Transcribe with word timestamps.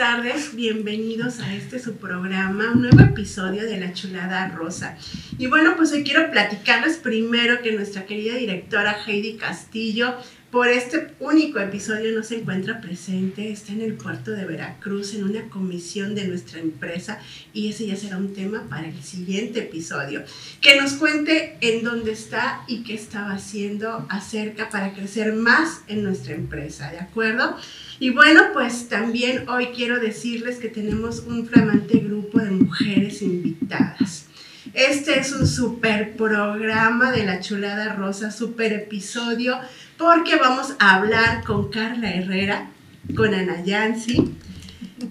tardes, 0.00 0.56
bienvenidos 0.56 1.40
a 1.40 1.54
este 1.54 1.78
su 1.78 1.96
programa, 1.96 2.72
un 2.72 2.80
nuevo 2.80 3.00
episodio 3.00 3.64
de 3.64 3.78
La 3.78 3.92
Chulada 3.92 4.48
Rosa. 4.48 4.96
Y 5.36 5.46
bueno, 5.46 5.74
pues 5.76 5.92
hoy 5.92 6.04
quiero 6.04 6.30
platicarles 6.30 6.96
primero 6.96 7.60
que 7.60 7.72
nuestra 7.72 8.06
querida 8.06 8.36
directora 8.36 8.96
Heidi 9.04 9.34
Castillo 9.34 10.14
por 10.50 10.68
este 10.68 11.14
único 11.20 11.60
episodio 11.60 12.16
no 12.16 12.22
se 12.22 12.40
encuentra 12.40 12.80
presente, 12.80 13.52
está 13.52 13.72
en 13.72 13.82
el 13.82 13.92
puerto 13.92 14.30
de 14.30 14.46
Veracruz 14.46 15.14
en 15.14 15.22
una 15.22 15.50
comisión 15.50 16.14
de 16.14 16.26
nuestra 16.26 16.60
empresa 16.60 17.20
y 17.52 17.68
ese 17.68 17.86
ya 17.86 17.94
será 17.94 18.16
un 18.16 18.32
tema 18.32 18.64
para 18.70 18.88
el 18.88 19.02
siguiente 19.02 19.60
episodio. 19.60 20.24
Que 20.62 20.80
nos 20.80 20.94
cuente 20.94 21.58
en 21.60 21.84
dónde 21.84 22.12
está 22.12 22.62
y 22.66 22.84
qué 22.84 22.94
estaba 22.94 23.34
haciendo 23.34 24.06
acerca 24.08 24.70
para 24.70 24.94
crecer 24.94 25.34
más 25.34 25.82
en 25.88 26.02
nuestra 26.02 26.34
empresa, 26.34 26.90
¿de 26.90 27.00
acuerdo? 27.00 27.56
Y 28.00 28.08
bueno, 28.08 28.44
pues 28.54 28.88
también 28.88 29.46
hoy 29.50 29.66
quiero 29.76 30.00
decirles 30.00 30.56
que 30.56 30.70
tenemos 30.70 31.18
un 31.26 31.46
flamante 31.46 31.98
grupo 31.98 32.38
de 32.38 32.50
mujeres 32.50 33.20
invitadas. 33.20 34.24
Este 34.72 35.20
es 35.20 35.32
un 35.32 35.46
super 35.46 36.16
programa 36.16 37.12
de 37.12 37.26
la 37.26 37.40
chulada 37.40 37.92
rosa, 37.92 38.30
super 38.30 38.72
episodio 38.72 39.58
porque 39.98 40.36
vamos 40.36 40.76
a 40.78 40.94
hablar 40.94 41.44
con 41.44 41.70
Carla 41.70 42.14
Herrera, 42.14 42.70
con 43.14 43.34
Ana 43.34 43.62
Yancy, 43.62 44.34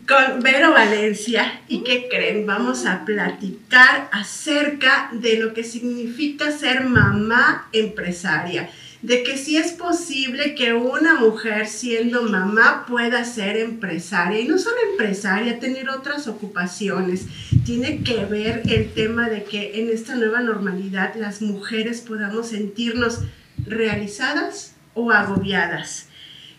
con 0.08 0.42
Vero 0.42 0.72
Valencia 0.72 1.62
y 1.68 1.84
¿qué 1.84 2.08
creen? 2.10 2.48
Vamos 2.48 2.88
a 2.88 3.06
platicar 3.06 4.10
acerca 4.12 5.12
de 5.14 5.38
lo 5.38 5.54
que 5.54 5.64
significa 5.64 6.52
ser 6.52 6.86
mamá 6.86 7.68
empresaria, 7.72 8.68
de 9.02 9.24
que 9.24 9.38
si 9.38 9.58
es 9.58 9.72
posible 9.72 10.56
que 10.56 10.74
una 10.74 11.16
mujer 11.16 11.68
siendo 11.68 12.24
mamá 12.24 12.86
pueda 12.86 13.24
ser 13.24 13.58
empresaria 13.58 14.42
y 14.42 14.48
no 14.48 14.58
solo 14.58 14.76
empresaria, 14.92 15.60
tener 15.60 15.90
otras 15.90 16.28
ocupaciones. 16.28 17.26
Tiene 17.66 18.04
que 18.04 18.26
ver 18.26 18.64
el 18.66 18.92
tema 18.92 19.30
de 19.30 19.44
que 19.44 19.80
en 19.80 19.90
esta 19.90 20.16
nueva 20.16 20.42
normalidad 20.42 21.16
las 21.16 21.42
mujeres 21.42 22.02
podamos 22.02 22.50
sentirnos 22.50 23.20
realizadas 23.66 24.76
o 24.94 25.12
agobiadas, 25.12 26.08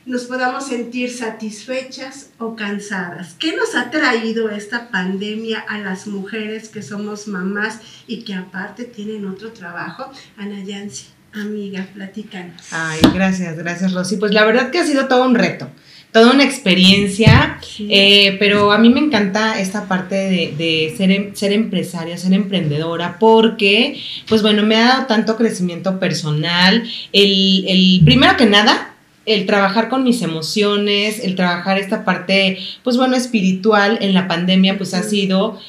nos 0.06 0.24
podamos 0.24 0.66
sentir 0.66 1.10
satisfechas 1.10 2.30
o 2.38 2.56
cansadas. 2.56 3.34
¿Qué 3.38 3.54
nos 3.54 3.74
ha 3.74 3.90
traído 3.90 4.48
esta 4.48 4.90
pandemia 4.90 5.60
a 5.60 5.78
las 5.78 6.06
mujeres 6.06 6.68
que 6.68 6.82
somos 6.82 7.28
mamás 7.28 7.80
y 8.06 8.22
que 8.24 8.34
aparte 8.34 8.84
tienen 8.84 9.26
otro 9.26 9.52
trabajo? 9.52 10.10
Ana 10.38 10.64
Yancy, 10.64 11.06
amiga, 11.32 11.86
platícanos. 11.94 12.62
Ay, 12.72 13.00
gracias, 13.14 13.56
gracias 13.56 13.92
Rosy. 13.92 14.16
Pues 14.16 14.32
la 14.32 14.44
verdad 14.44 14.70
que 14.70 14.78
ha 14.78 14.86
sido 14.86 15.06
todo 15.08 15.24
un 15.24 15.34
reto 15.34 15.70
toda 16.12 16.32
una 16.32 16.44
experiencia, 16.44 17.58
eh, 17.78 18.36
pero 18.38 18.72
a 18.72 18.78
mí 18.78 18.88
me 18.88 19.00
encanta 19.00 19.60
esta 19.60 19.86
parte 19.86 20.16
de, 20.56 20.94
ser, 20.96 21.10
em, 21.10 21.34
ser, 21.34 21.52
empresaria, 21.52 22.18
ser 22.18 22.32
emprendedora, 22.32 23.18
porque, 23.18 24.00
pues 24.28 24.42
bueno, 24.42 24.64
me 24.64 24.76
ha 24.76 24.86
dado 24.86 25.06
tanto 25.06 25.36
crecimiento 25.36 26.00
personal. 26.00 26.82
El, 27.12 27.64
el 27.68 28.00
primero 28.04 28.36
que 28.36 28.46
nada, 28.46 28.94
el 29.24 29.46
trabajar 29.46 29.88
con 29.88 30.02
mis 30.02 30.22
emociones, 30.22 31.20
el 31.22 31.36
trabajar 31.36 31.78
esta 31.78 32.04
parte, 32.04 32.58
pues 32.82 32.96
bueno, 32.96 33.14
espiritual 33.14 33.98
en 34.00 34.14
la 34.14 34.26
pandemia, 34.26 34.78
pues 34.78 34.94
ha 34.94 35.04
sido 35.04 35.60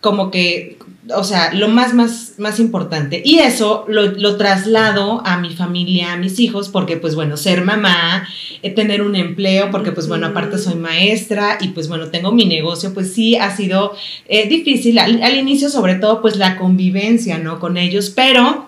como 0.00 0.30
que 0.30 0.78
o 1.14 1.24
sea, 1.24 1.52
lo 1.54 1.68
más, 1.68 1.94
más, 1.94 2.34
más 2.38 2.60
importante. 2.60 3.22
Y 3.24 3.38
eso 3.38 3.84
lo, 3.88 4.36
traslado 4.36 5.22
a 5.24 5.38
mi 5.38 5.54
familia, 5.54 6.12
a 6.12 6.16
mis 6.16 6.38
hijos, 6.38 6.68
porque 6.68 6.96
pues 6.96 7.14
bueno, 7.14 7.36
ser 7.36 7.64
mamá, 7.64 8.28
eh, 8.62 8.70
tener 8.70 9.02
un 9.02 9.16
empleo, 9.16 9.70
porque 9.70 9.92
pues 9.92 10.08
bueno, 10.08 10.26
aparte 10.26 10.58
soy 10.58 10.74
maestra 10.74 11.58
y 11.60 11.68
pues 11.68 11.88
bueno, 11.88 12.08
tengo 12.08 12.32
mi 12.32 12.44
negocio, 12.44 12.92
pues 12.94 13.12
sí 13.12 13.36
ha 13.36 13.54
sido 13.56 13.94
eh, 14.28 14.48
difícil 14.48 14.98
al, 14.98 15.36
inicio, 15.36 15.68
sobre 15.70 15.94
todo 15.94 16.20
pues 16.20 16.36
la 16.36 16.56
convivencia, 16.56 17.38
¿no? 17.38 17.58
Con 17.58 17.76
ellos, 17.76 18.10
pero 18.14 18.67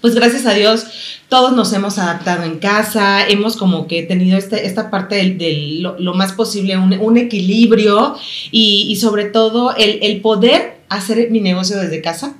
pues 0.00 0.14
gracias 0.14 0.46
a 0.46 0.54
Dios 0.54 0.86
todos 1.28 1.54
nos 1.54 1.72
hemos 1.74 1.98
adaptado 1.98 2.44
en 2.44 2.58
casa, 2.58 3.26
hemos 3.28 3.56
como 3.56 3.86
que 3.86 4.02
tenido 4.02 4.38
este, 4.38 4.66
esta 4.66 4.90
parte 4.90 5.16
de 5.16 5.78
lo, 5.98 6.14
más 6.14 6.32
posible, 6.32 6.76
un, 6.78 7.16
equilibrio 7.18 8.16
y, 8.50 8.96
sobre 8.96 9.26
todo 9.26 9.76
el, 9.76 9.98
el 10.02 10.20
poder 10.22 10.78
hacer 10.88 11.30
mi 11.30 11.40
negocio 11.40 11.76
desde 11.76 12.00
casa. 12.00 12.36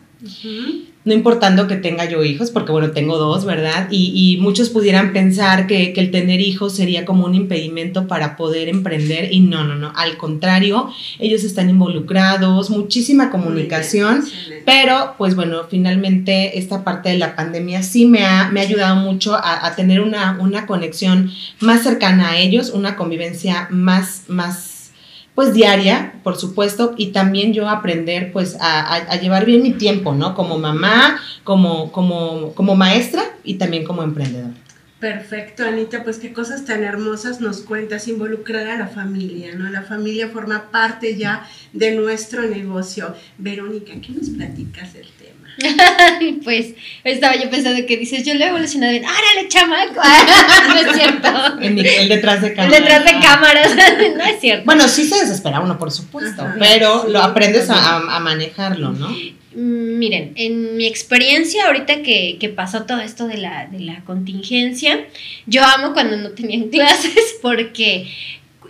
No 1.08 1.14
importando 1.14 1.66
que 1.66 1.76
tenga 1.76 2.04
yo 2.04 2.22
hijos, 2.22 2.50
porque 2.50 2.70
bueno, 2.70 2.90
tengo 2.90 3.16
dos, 3.16 3.46
¿verdad? 3.46 3.88
Y, 3.90 4.36
muchos 4.42 4.68
pudieran 4.68 5.14
pensar 5.14 5.66
que, 5.66 5.94
el 5.96 6.10
tener 6.10 6.42
hijos 6.42 6.76
sería 6.76 7.06
como 7.06 7.24
un 7.24 7.34
impedimento 7.34 8.06
para 8.06 8.36
poder 8.36 8.68
emprender 8.68 9.32
y 9.32 9.40
no, 9.40 9.64
no, 9.64 9.74
no, 9.74 9.90
al 9.96 10.18
contrario, 10.18 10.90
ellos 11.18 11.44
están 11.44 11.70
involucrados, 11.70 12.68
muchísima 12.68 13.30
comunicación, 13.30 14.22
pero 14.66 15.14
pues 15.16 15.34
bueno, 15.34 15.62
finalmente 15.70 16.58
esta 16.58 16.84
parte 16.84 17.08
de 17.08 17.16
la 17.16 17.34
pandemia 17.34 17.82
sí 17.82 18.04
me 18.04 18.26
ha, 18.26 18.50
me 18.50 18.60
ha 18.60 18.64
ayudado 18.64 18.96
mucho 18.96 19.34
a, 19.34 19.66
a 19.66 19.74
tener 19.76 20.02
una, 20.02 20.36
una 20.38 20.66
conexión 20.66 21.30
más 21.58 21.84
cercana 21.84 22.32
a 22.32 22.38
ellos, 22.38 22.68
una 22.68 22.96
convivencia 22.96 23.66
más, 23.70 24.24
más 24.28 24.67
pues 25.38 25.54
diaria, 25.54 26.14
por 26.24 26.36
supuesto, 26.36 26.96
y 26.96 27.12
también 27.12 27.52
yo 27.52 27.68
aprender 27.68 28.32
pues 28.32 28.56
a, 28.58 29.20
llevar 29.20 29.44
bien 29.44 29.62
mi 29.62 29.70
tiempo, 29.70 30.12
¿no? 30.12 30.34
Como 30.34 30.58
mamá, 30.58 31.20
como, 31.44 31.92
como, 31.92 32.52
como 32.54 32.74
maestra 32.74 33.22
y 33.44 33.54
también 33.54 33.84
como 33.84 34.02
emprendedora. 34.02 34.52
Perfecto, 34.98 35.62
Anita, 35.62 36.02
pues 36.02 36.18
qué 36.18 36.32
cosas 36.32 36.64
tan 36.64 36.82
hermosas 36.82 37.40
nos 37.40 37.60
cuentas, 37.60 38.08
involucrar 38.08 38.66
a 38.66 38.78
la 38.78 38.88
familia, 38.88 39.54
¿no? 39.54 39.70
La 39.70 39.82
familia 39.82 40.26
forma 40.26 40.72
parte 40.72 41.14
ya 41.16 41.46
de 41.72 41.94
nuestro 41.94 42.42
negocio. 42.42 43.14
Verónica, 43.38 43.92
¿qué 44.04 44.10
nos 44.14 44.30
platicas 44.30 44.94
del 44.94 45.06
tema? 45.06 45.37
pues 46.44 46.74
estaba 47.04 47.36
yo 47.36 47.50
pensando 47.50 47.84
que 47.86 47.96
dices, 47.96 48.24
yo 48.24 48.34
lo 48.34 48.44
he 48.44 48.48
evolucionado 48.48 48.92
bien, 48.92 49.04
¡árale, 49.04 49.48
chamaco! 49.48 49.94
no 50.68 50.90
es 50.90 50.96
cierto. 50.96 51.28
El, 51.60 52.08
detrás 52.08 52.42
de 52.42 52.54
cámaras. 52.54 52.78
El 52.78 52.84
detrás 52.84 53.04
de 53.04 53.20
cámaras, 53.20 53.76
no 54.16 54.24
es 54.24 54.40
cierto. 54.40 54.64
Bueno, 54.64 54.86
sí 54.88 55.04
se 55.04 55.20
desespera 55.20 55.60
uno, 55.60 55.78
por 55.78 55.90
supuesto, 55.90 56.46
pero 56.58 57.08
lo 57.08 57.20
aprendes 57.20 57.68
a, 57.70 58.20
manejarlo, 58.20 58.92
¿no? 58.92 59.08
Mm, 59.08 59.98
miren, 59.98 60.32
en 60.36 60.76
mi 60.76 60.86
experiencia, 60.86 61.66
ahorita 61.66 62.02
que, 62.02 62.36
que 62.38 62.48
pasó 62.48 62.84
todo 62.84 63.00
esto 63.00 63.26
de 63.26 63.38
la, 63.38 63.66
de 63.66 63.80
la 63.80 64.04
contingencia, 64.04 65.06
yo 65.46 65.64
amo 65.64 65.92
cuando 65.94 66.16
no 66.16 66.30
tenían 66.30 66.68
clases 66.70 67.36
porque 67.42 68.08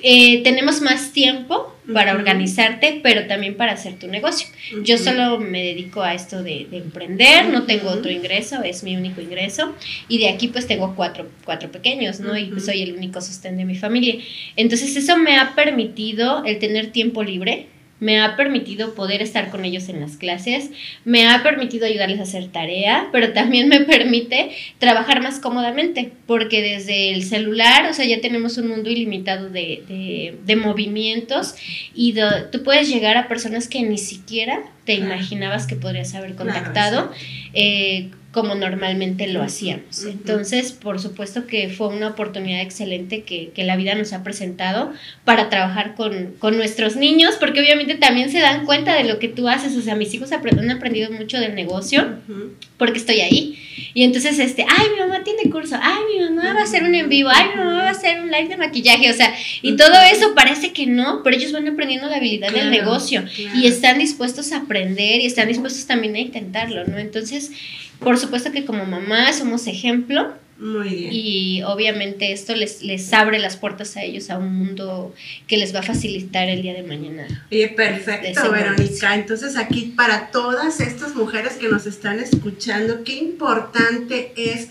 eh, 0.03 0.43
tenemos 0.43 0.81
más 0.81 1.13
tiempo 1.13 1.75
para 1.93 2.13
organizarte, 2.13 3.01
pero 3.03 3.27
también 3.27 3.57
para 3.57 3.73
hacer 3.73 3.99
tu 3.99 4.09
negocio. 4.09 4.47
Yo 4.85 4.99
solo 4.99 5.39
me 5.39 5.63
dedico 5.63 6.03
a 6.03 6.15
esto 6.15 6.43
de, 6.43 6.67
emprender, 6.71 7.49
no 7.49 7.65
tengo 7.65 7.89
otro 7.91 8.11
ingreso, 8.11 8.63
es 8.63 8.83
mi 8.83 8.97
único 8.97 9.21
ingreso, 9.21 9.75
y 10.09 10.19
de 10.19 10.29
aquí 10.29 10.49
pues 10.49 10.67
tengo 10.67 10.95
cuatro, 10.95 11.31
cuatro 11.45 11.73
pequeños, 11.73 12.21
¿no? 12.21 12.37
Y 12.37 12.47
pues 12.47 12.67
soy 12.67 12.83
el 12.83 12.95
único 12.95 13.21
sostén 13.21 13.57
de 13.57 13.65
mi 13.65 13.75
familia. 13.75 14.17
Entonces 14.57 14.95
eso 14.97 15.17
me 15.17 15.39
ha 15.39 15.55
permitido 15.55 16.45
el 16.45 16.59
tener 16.59 16.93
tiempo 16.93 17.23
libre, 17.23 17.67
me 18.01 18.21
ha 18.21 18.37
permitido 18.37 18.95
poder 18.95 19.23
estar 19.23 19.51
con 19.51 19.65
ellos 19.65 19.89
en 19.89 20.01
las 20.01 20.17
clases, 20.17 20.71
me 21.05 21.27
ha 21.29 21.43
permitido 21.43 21.87
ayudarles 21.87 22.21
a 22.21 22.23
hacer 22.23 22.49
tarea, 22.49 23.09
pero 23.13 23.33
también 23.33 23.69
me 23.69 23.81
permite 23.81 24.51
trabajar 24.79 25.23
más 25.23 25.41
cómodamente, 25.41 26.13
porque 26.27 26.63
desde 26.63 27.13
el 27.13 27.25
celular, 27.25 27.91
o 27.91 27.95
sea, 27.95 28.05
ya 28.05 28.21
tenemos 28.21 28.59
un 28.59 28.69
mundo 28.69 28.91
ilimitado 28.91 29.51
de, 29.51 30.35
de, 30.45 30.57
movimientos 30.57 31.55
y 31.95 32.15
tú 32.51 32.63
puedes 32.63 32.89
llegar 32.89 33.17
a 33.17 33.29
personas 33.29 33.69
que 33.69 33.83
ni 33.83 33.99
siquiera 33.99 34.63
te 34.85 34.95
imaginabas 34.95 35.67
que 35.67 35.77
podrías 35.77 36.15
haber 36.15 36.35
contactado. 36.35 37.13
Eh, 37.53 38.11
como 38.31 38.55
normalmente 38.55 39.27
lo 39.27 39.43
hacíamos. 39.43 40.05
Entonces, 40.05 40.73
por 40.73 41.01
supuesto 41.01 41.47
que 41.47 41.71
fue 41.71 41.89
una 41.89 42.09
oportunidad 42.09 42.61
excelente 42.61 43.23
que, 43.23 43.53
la 43.57 43.77
vida 43.77 43.95
nos 43.95 44.13
ha 44.13 44.23
presentado 44.23 44.93
para 45.25 45.49
trabajar 45.49 45.95
con, 45.95 46.37
nuestros 46.57 46.97
niños, 46.97 47.37
porque 47.41 47.61
obviamente 47.61 47.95
también 47.95 48.31
se 48.31 48.41
dan 48.41 48.67
cuenta 48.67 48.95
de 48.95 49.05
lo 49.05 49.19
que 49.19 49.29
tú 49.29 49.49
haces. 49.49 49.77
O 49.77 49.83
sea, 49.83 49.95
mis 49.95 50.13
hijos 50.15 50.31
han 50.33 50.71
aprendido 50.71 51.11
mucho 51.11 51.39
del 51.39 51.55
negocio 51.55 52.07
porque 52.77 52.99
estoy 52.99 53.21
ahí. 53.21 53.59
Y 53.95 54.05
entonces, 54.05 54.39
este, 54.39 54.65
ay, 54.69 54.87
mi 54.95 55.01
mamá 55.01 55.25
tiene 55.25 55.51
curso, 55.51 55.77
ay, 55.81 56.03
mi 56.15 56.25
mamá 56.25 56.55
va 56.55 56.61
a 56.61 56.65
hacer 56.65 56.85
un 56.85 56.95
en 56.95 57.09
vivo, 57.09 57.31
ay, 57.33 57.49
mi 57.51 57.57
mamá 57.57 57.83
va 57.83 57.89
a 57.89 57.93
hacer 57.93 58.21
un 58.21 58.31
live 58.31 58.49
de 58.49 58.57
maquillaje, 58.57 59.11
o 59.11 59.15
sea, 59.15 59.35
y 59.63 59.77
todo 59.77 59.95
eso 60.13 60.35
parece 60.35 60.73
que 60.73 60.87
no, 60.87 61.23
pero 61.23 61.37
ellos 61.37 61.53
van 61.53 61.67
aprendiendo 61.67 62.09
la 62.09 62.17
habilidad 62.17 62.53
del 62.53 62.71
negocio 62.71 63.25
y 63.55 63.67
están 63.67 63.99
dispuestos 63.99 64.53
a 64.53 64.59
aprender 64.59 65.21
y 65.21 65.27
están 65.27 65.49
dispuestos 65.49 65.87
también 65.87 66.15
a 66.15 66.21
intentarlo, 66.21 66.85
¿no? 66.85 66.99
Entonces, 66.99 67.51
por 68.01 68.19
supuesto 68.19 68.53
que 68.53 68.65
como 68.65 68.87
mamá 68.87 69.33
somos 69.33 69.67
ejemplo. 69.67 70.35
Muy 70.59 70.89
bien. 70.89 71.11
Y 71.13 71.63
obviamente 71.63 72.33
esto 72.33 72.55
les, 72.55 72.83
les 72.83 73.13
abre 73.13 73.39
las 73.39 73.57
puertas 73.57 73.97
a 73.97 74.03
ellos 74.03 74.29
a 74.29 74.39
un 74.39 74.57
mundo 74.57 75.15
que 75.47 75.57
les 75.57 75.73
va 75.73 75.81
a 75.81 75.83
facilitar 75.85 76.49
el 76.49 76.63
día 76.63 76.75
de 76.75 76.83
mañana. 76.83 77.47
Oye, 77.53 77.69
perfecto, 77.69 78.51
Verónica. 78.51 79.15
Entonces 79.15 79.57
aquí 79.57 79.93
para 79.97 80.31
todas 80.33 80.81
estas 80.81 81.15
mujeres 81.15 81.55
que 81.55 81.69
nos 81.69 81.87
están 81.87 82.19
escuchando, 82.19 83.05
qué 83.05 83.15
importante 83.15 84.33
es 84.37 84.69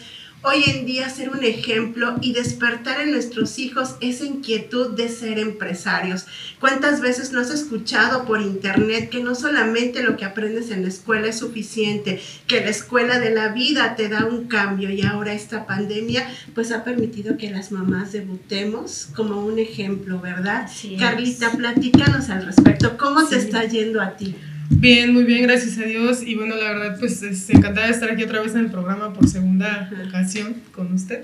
hoy 0.47 0.63
en 0.65 0.85
día 0.85 1.09
ser 1.09 1.29
un 1.29 1.43
ejemplo 1.43 2.15
y 2.21 2.31
despertar 2.31 3.01
en 3.01 3.11
nuestros 3.11 3.59
hijos 3.59 3.95
esa 3.99 4.23
inquietud 4.23 4.95
de 4.95 5.09
ser 5.09 5.39
empresarios. 5.39 6.25
¿Cuántas 6.61 7.01
veces 7.01 7.33
no 7.33 7.41
has 7.41 7.51
escuchado 7.51 8.23
por 8.23 8.41
internet 8.41 9.09
que 9.09 9.21
no 9.21 9.35
solamente 9.35 10.03
lo 10.03 10.15
que 10.15 10.23
aprendes 10.23 10.71
en 10.71 10.83
la 10.83 10.87
escuela 10.87 11.27
es 11.27 11.39
suficiente, 11.39 12.21
que 12.47 12.61
la 12.61 12.69
escuela 12.69 13.19
de 13.19 13.31
la 13.31 13.49
vida 13.49 13.97
te 13.97 14.07
da 14.07 14.25
un 14.25 14.47
cambio 14.47 14.89
y 14.89 15.01
ahora 15.01 15.33
esta 15.33 15.65
pandemia 15.65 16.25
pues 16.55 16.71
ha 16.71 16.85
permitido 16.85 17.37
que 17.37 17.51
las 17.51 17.73
mamás 17.73 18.13
debutemos 18.13 19.09
como 19.15 19.45
un 19.45 19.59
ejemplo, 19.59 20.21
¿verdad? 20.21 20.69
Carlita, 20.97 21.51
platícanos 21.51 22.29
al 22.29 22.45
respecto. 22.45 22.97
¿Cómo 22.97 23.27
te 23.27 23.35
está 23.35 23.65
yendo 23.65 24.01
a 24.01 24.15
ti? 24.15 24.33
Bien, 24.69 25.13
muy 25.13 25.23
bien, 25.23 25.43
gracias 25.43 25.77
a 25.77 25.83
Dios. 25.83 26.23
Y 26.23 26.35
bueno, 26.35 26.55
la 26.55 26.73
verdad, 26.73 26.97
pues 26.99 27.23
es 27.23 27.49
encantada 27.49 27.87
de 27.87 27.93
estar 27.93 28.11
aquí 28.11 28.23
otra 28.23 28.41
vez 28.41 28.53
en 28.53 28.61
el 28.61 28.71
programa 28.71 29.13
por 29.13 29.27
segunda 29.27 29.89
ocasión 30.07 30.55
con 30.73 30.93
usted. 30.93 31.23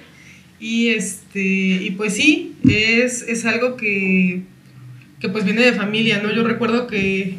Y 0.59 0.89
este, 0.89 1.41
y 1.41 1.91
pues 1.91 2.15
sí, 2.15 2.55
es, 2.63 3.21
es 3.23 3.45
algo 3.45 3.75
que, 3.75 4.43
que, 5.19 5.27
pues 5.27 5.43
viene 5.43 5.61
de 5.61 5.73
familia, 5.73 6.21
¿no? 6.23 6.33
Yo 6.33 6.43
recuerdo 6.43 6.87
que, 6.87 7.37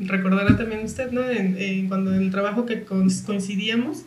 recordará 0.00 0.56
también 0.56 0.84
usted, 0.84 1.12
¿no? 1.12 1.28
En, 1.28 1.86
cuando 1.88 2.12
en 2.12 2.22
el 2.22 2.30
trabajo 2.32 2.66
que 2.66 2.82
coincidíamos, 2.82 4.04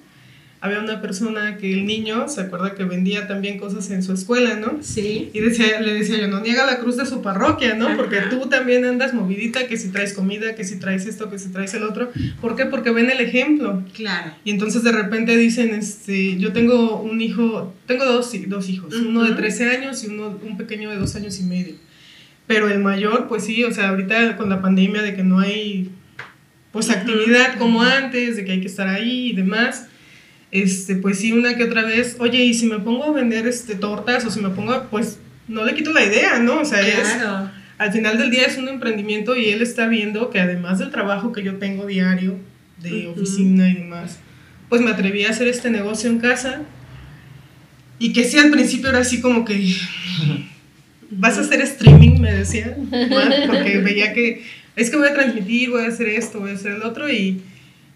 había 0.62 0.80
una 0.80 1.02
persona 1.02 1.56
que 1.56 1.72
el 1.72 1.86
niño 1.86 2.28
se 2.28 2.42
acuerda 2.42 2.76
que 2.76 2.84
vendía 2.84 3.28
también 3.28 3.58
cosas 3.58 3.90
en 3.92 4.04
su 4.04 4.12
escuela, 4.12 4.56
¿no? 4.56 4.80
Sí. 4.82 5.30
Y 5.34 5.40
decía, 5.40 5.80
le 5.80 5.94
decía 5.94 6.18
yo, 6.18 6.28
no 6.28 6.42
niega 6.42 6.66
la 6.66 6.80
cruz 6.80 6.98
de 6.98 7.06
su 7.06 7.22
parroquia, 7.22 7.76
¿no? 7.76 7.96
Porque 7.96 8.18
tú 8.30 8.48
también 8.50 8.84
andas 8.84 9.14
movidita, 9.14 9.68
que 9.68 9.78
si 9.78 9.90
traes 9.90 10.14
comida, 10.14 10.56
que 10.56 10.66
si 10.66 10.78
traes 10.78 11.06
esto, 11.06 11.30
que 11.30 11.40
si 11.40 11.50
traes 11.50 11.74
el 11.76 11.84
otro. 11.84 12.12
¿Por 12.42 12.58
qué? 12.58 12.66
Porque 12.66 12.92
ven 12.92 13.10
el 13.10 13.22
ejemplo. 13.22 13.84
Claro. 13.94 14.34
Y 14.44 14.52
entonces 14.52 14.84
de 14.84 14.92
repente 14.92 15.38
dicen, 15.38 15.74
este, 15.74 16.38
yo 16.38 16.52
tengo 16.52 17.00
un 17.00 17.22
hijo, 17.22 17.74
tengo 17.86 18.04
dos, 18.04 18.30
dos 18.48 18.68
hijos, 18.68 18.94
uno 18.96 19.24
de 19.24 19.36
13 19.36 19.78
años 19.78 20.04
y 20.04 20.08
uno, 20.08 20.38
un 20.44 20.58
pequeño 20.58 20.90
de 20.90 20.98
dos 20.98 21.16
años 21.16 21.40
y 21.40 21.44
medio. 21.44 21.76
Pero 22.48 22.68
el 22.68 22.80
mayor, 22.80 23.30
pues 23.30 23.46
sí, 23.46 23.64
o 23.64 23.72
sea, 23.72 23.90
ahorita 23.90 24.36
con 24.36 24.50
la 24.50 24.62
pandemia 24.62 25.04
de 25.04 25.16
que 25.16 25.24
no 25.24 25.40
hay, 25.40 25.90
pues, 26.74 26.90
actividad 26.90 27.58
como 27.58 27.82
antes, 27.82 28.36
de 28.36 28.44
que 28.44 28.54
hay 28.54 28.60
que 28.60 28.68
estar 28.68 28.90
ahí 28.90 29.30
y 29.30 29.34
demás 29.34 29.89
este, 30.52 30.96
pues 30.96 31.20
sí, 31.20 31.32
una 31.32 31.56
que 31.56 31.64
otra 31.64 31.84
vez, 31.84 32.18
oye, 32.20 32.44
y 32.44 32.54
si 32.54 32.66
me 32.66 32.80
pongo 32.80 33.06
a 33.06 33.12
vender 33.12 33.48
este, 33.48 33.76
tortas 33.76 34.26
o 34.26 34.32
si 34.32 34.40
me 34.40 34.50
pongo, 34.50 34.88
pues 34.90 35.20
no 35.48 35.66
le 35.66 35.74
quito 35.74 35.94
la 35.94 36.06
idea, 36.06 36.40
¿no? 36.40 36.62
O 36.62 36.66
sea, 36.66 36.82
es, 36.88 37.18
al 37.78 37.92
final 37.92 38.18
del 38.18 38.32
día 38.32 38.46
es 38.46 38.58
un 38.58 38.68
emprendimiento 38.68 39.36
y 39.36 39.50
él 39.50 39.62
está 39.62 39.88
viendo 39.88 40.30
que 40.30 40.40
además 40.40 40.80
del 40.80 40.92
trabajo 40.92 41.32
que 41.32 41.44
yo 41.44 41.58
tengo 41.58 41.86
diario, 41.86 42.38
de 42.82 43.08
oficina 43.08 43.70
y 43.70 43.76
demás, 43.76 44.20
pues 44.70 44.82
me 44.82 44.92
atreví 44.92 45.26
a 45.26 45.32
hacer 45.32 45.48
este 45.48 45.70
negocio 45.70 46.10
en 46.10 46.20
casa 46.20 46.62
y 47.98 48.14
que 48.14 48.24
sí 48.24 48.38
al 48.38 48.52
principio 48.52 48.90
era 48.90 49.00
así 49.00 49.20
como 49.20 49.44
que 49.44 49.76
vas 51.12 51.38
a 51.38 51.42
hacer 51.42 51.62
streaming, 51.62 52.20
me 52.20 52.34
decían, 52.34 52.90
porque 53.48 53.80
veía 53.80 54.14
que 54.14 54.44
es 54.76 54.90
que 54.90 54.96
voy 54.96 55.10
a 55.10 55.14
transmitir, 55.14 55.72
voy 55.72 55.84
a 55.84 55.88
hacer 55.88 56.08
esto, 56.08 56.40
voy 56.40 56.52
a 56.52 56.54
hacer 56.54 56.74
el 56.74 56.84
otro 56.84 57.12
y 57.12 57.42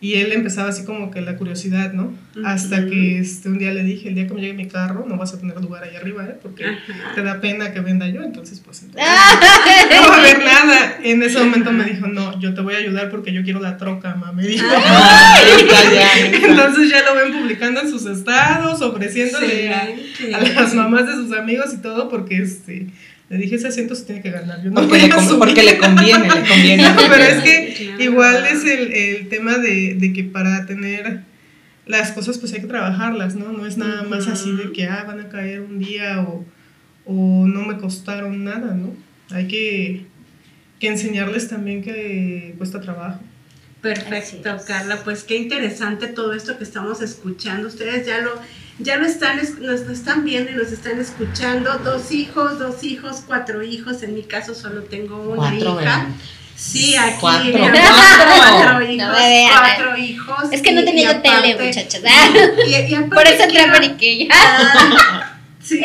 y 0.04 0.16
él 0.16 0.34
empezaba 0.34 0.68
así 0.68 0.84
como 0.84 1.12
que 1.12 1.22
la 1.22 1.38
curiosidad, 1.38 1.94
¿no? 1.94 2.14
Hasta 2.44 2.86
que 2.88 3.20
este, 3.20 3.48
un 3.48 3.58
día 3.58 3.72
le 3.72 3.84
dije, 3.84 4.10
el 4.10 4.16
día 4.16 4.28
que 4.28 4.34
me 4.34 4.42
llegue 4.42 4.54
mi 4.54 4.68
carro, 4.68 5.06
no 5.08 5.16
vas 5.16 5.34
a 5.34 5.40
tener 5.40 5.56
lugar 5.62 5.86
ahí 5.86 5.96
arriba, 5.96 6.26
¿eh? 6.26 6.36
Porque 6.42 6.66
te 7.16 7.24
da 7.24 7.40
pena 7.40 7.72
que 7.72 7.80
venda 7.80 8.06
yo, 8.10 8.22
entonces 8.22 8.60
pues 8.60 8.84
entonces, 8.84 9.10
no 9.96 10.10
va 10.10 10.16
a 10.16 10.20
haber 10.20 10.40
nada. 10.40 10.98
En 11.02 11.24
ese 11.24 11.40
momento 11.40 11.72
me 11.72 11.86
dijo, 11.86 12.08
no, 12.08 12.38
yo 12.42 12.54
te 12.54 12.60
voy 12.60 12.76
a 12.76 12.80
ayudar 12.80 13.10
porque 13.10 13.32
yo 13.32 13.44
quiero 13.44 13.62
la 13.62 13.78
troca, 13.78 14.14
mamá. 14.16 14.34
Me 14.34 14.46
dijo. 14.46 14.66
entonces 16.44 16.90
ya 16.90 17.02
lo 17.04 17.16
ven 17.16 17.32
publicando 17.32 17.80
en 17.80 17.90
sus 17.90 18.06
estados, 18.06 18.82
ofreciéndole 18.82 19.74
a, 19.74 19.88
a, 20.36 20.42
las 20.42 20.74
mamás 20.74 21.08
de 21.08 21.14
sus 21.14 21.32
amigos 21.32 21.74
y 21.74 21.78
todo, 21.78 22.10
porque 22.10 22.40
este 22.42 22.88
le 23.30 23.38
dije, 23.38 23.56
ese 23.56 23.68
asiento 23.68 23.96
se 23.96 24.06
tiene 24.06 24.22
que 24.22 24.32
ganar. 24.32 24.62
Yo 24.62 24.70
no 24.70 24.76
porque, 24.76 25.08
le 25.08 25.38
porque, 25.38 25.64
le 25.64 25.78
conviene, 25.78 26.30
le 26.30 26.48
conviene. 26.48 26.84
pero 26.96 27.24
es 27.24 27.44
que 27.44 27.96
igual 28.00 28.46
es 28.46 28.66
el, 28.66 28.92
el 28.92 29.30
tema 29.30 29.58
de, 29.58 29.96
de, 29.96 30.14
que 30.14 30.24
para 30.24 30.66
tener 30.66 31.22
las 31.86 32.12
cosas 32.12 32.38
pues 32.38 32.54
hay 32.54 32.62
que 32.62 32.68
trabajarlas, 32.68 33.36
¿no? 33.36 33.52
No 33.52 33.66
es 33.66 33.78
nada 33.78 34.04
más 34.04 34.28
así 34.28 34.52
de 34.52 34.72
que, 34.72 34.86
ah, 34.86 35.04
van 35.08 35.20
a 35.20 35.30
caer 35.30 35.62
un 35.62 35.80
día 35.80 36.22
o, 36.22 36.46
o 37.06 37.48
no 37.48 37.66
me 37.66 37.78
costaron 37.78 38.44
nada, 38.44 38.74
¿no? 38.74 38.96
Hay 39.32 39.48
que, 39.48 40.06
que 40.80 40.88
enseñarles 40.88 41.48
también 41.50 41.82
que 41.82 42.56
cuesta 42.58 42.82
trabajo. 42.82 43.20
Perfecto, 43.82 44.58
Carla. 44.66 44.98
Pues 45.04 45.24
qué 45.24 45.36
interesante 45.36 46.08
todo 46.08 46.34
esto 46.34 46.58
que 46.58 46.64
estamos 46.64 47.02
escuchando. 47.02 47.68
Ustedes 47.68 48.08
ya 48.08 48.20
lo 48.22 48.32
ya 48.80 48.98
lo 48.98 49.06
están, 49.06 49.40
nos 49.60 49.82
están 49.82 50.24
viendo 50.26 50.52
y 50.52 50.56
nos 50.56 50.72
están 50.72 51.00
escuchando. 51.00 51.78
Dos 51.80 52.12
hijos, 52.12 52.60
dos 52.60 52.84
hijos, 52.84 53.24
cuatro 53.26 53.64
hijos. 53.64 54.04
En 54.04 54.16
mi 54.16 54.24
caso 54.24 54.56
solo 54.56 54.84
tengo 54.84 55.18
una 55.18 55.54
hija. 55.56 56.08
Sí, 56.56 56.96
aquí 56.96 57.18
cuatro, 57.20 57.52
cuatro, 57.52 58.82
hijos, 58.90 59.18
cuatro 59.52 59.98
hijos. 59.98 60.44
Es 60.52 60.62
que 60.62 60.72
no 60.72 60.84
tenía 60.84 61.22
tele, 61.22 61.58
muchachos. 61.60 62.02
Por 63.14 63.28
eso 63.28 63.44
entré 63.44 63.62
a 63.62 65.33
Sí, 65.64 65.82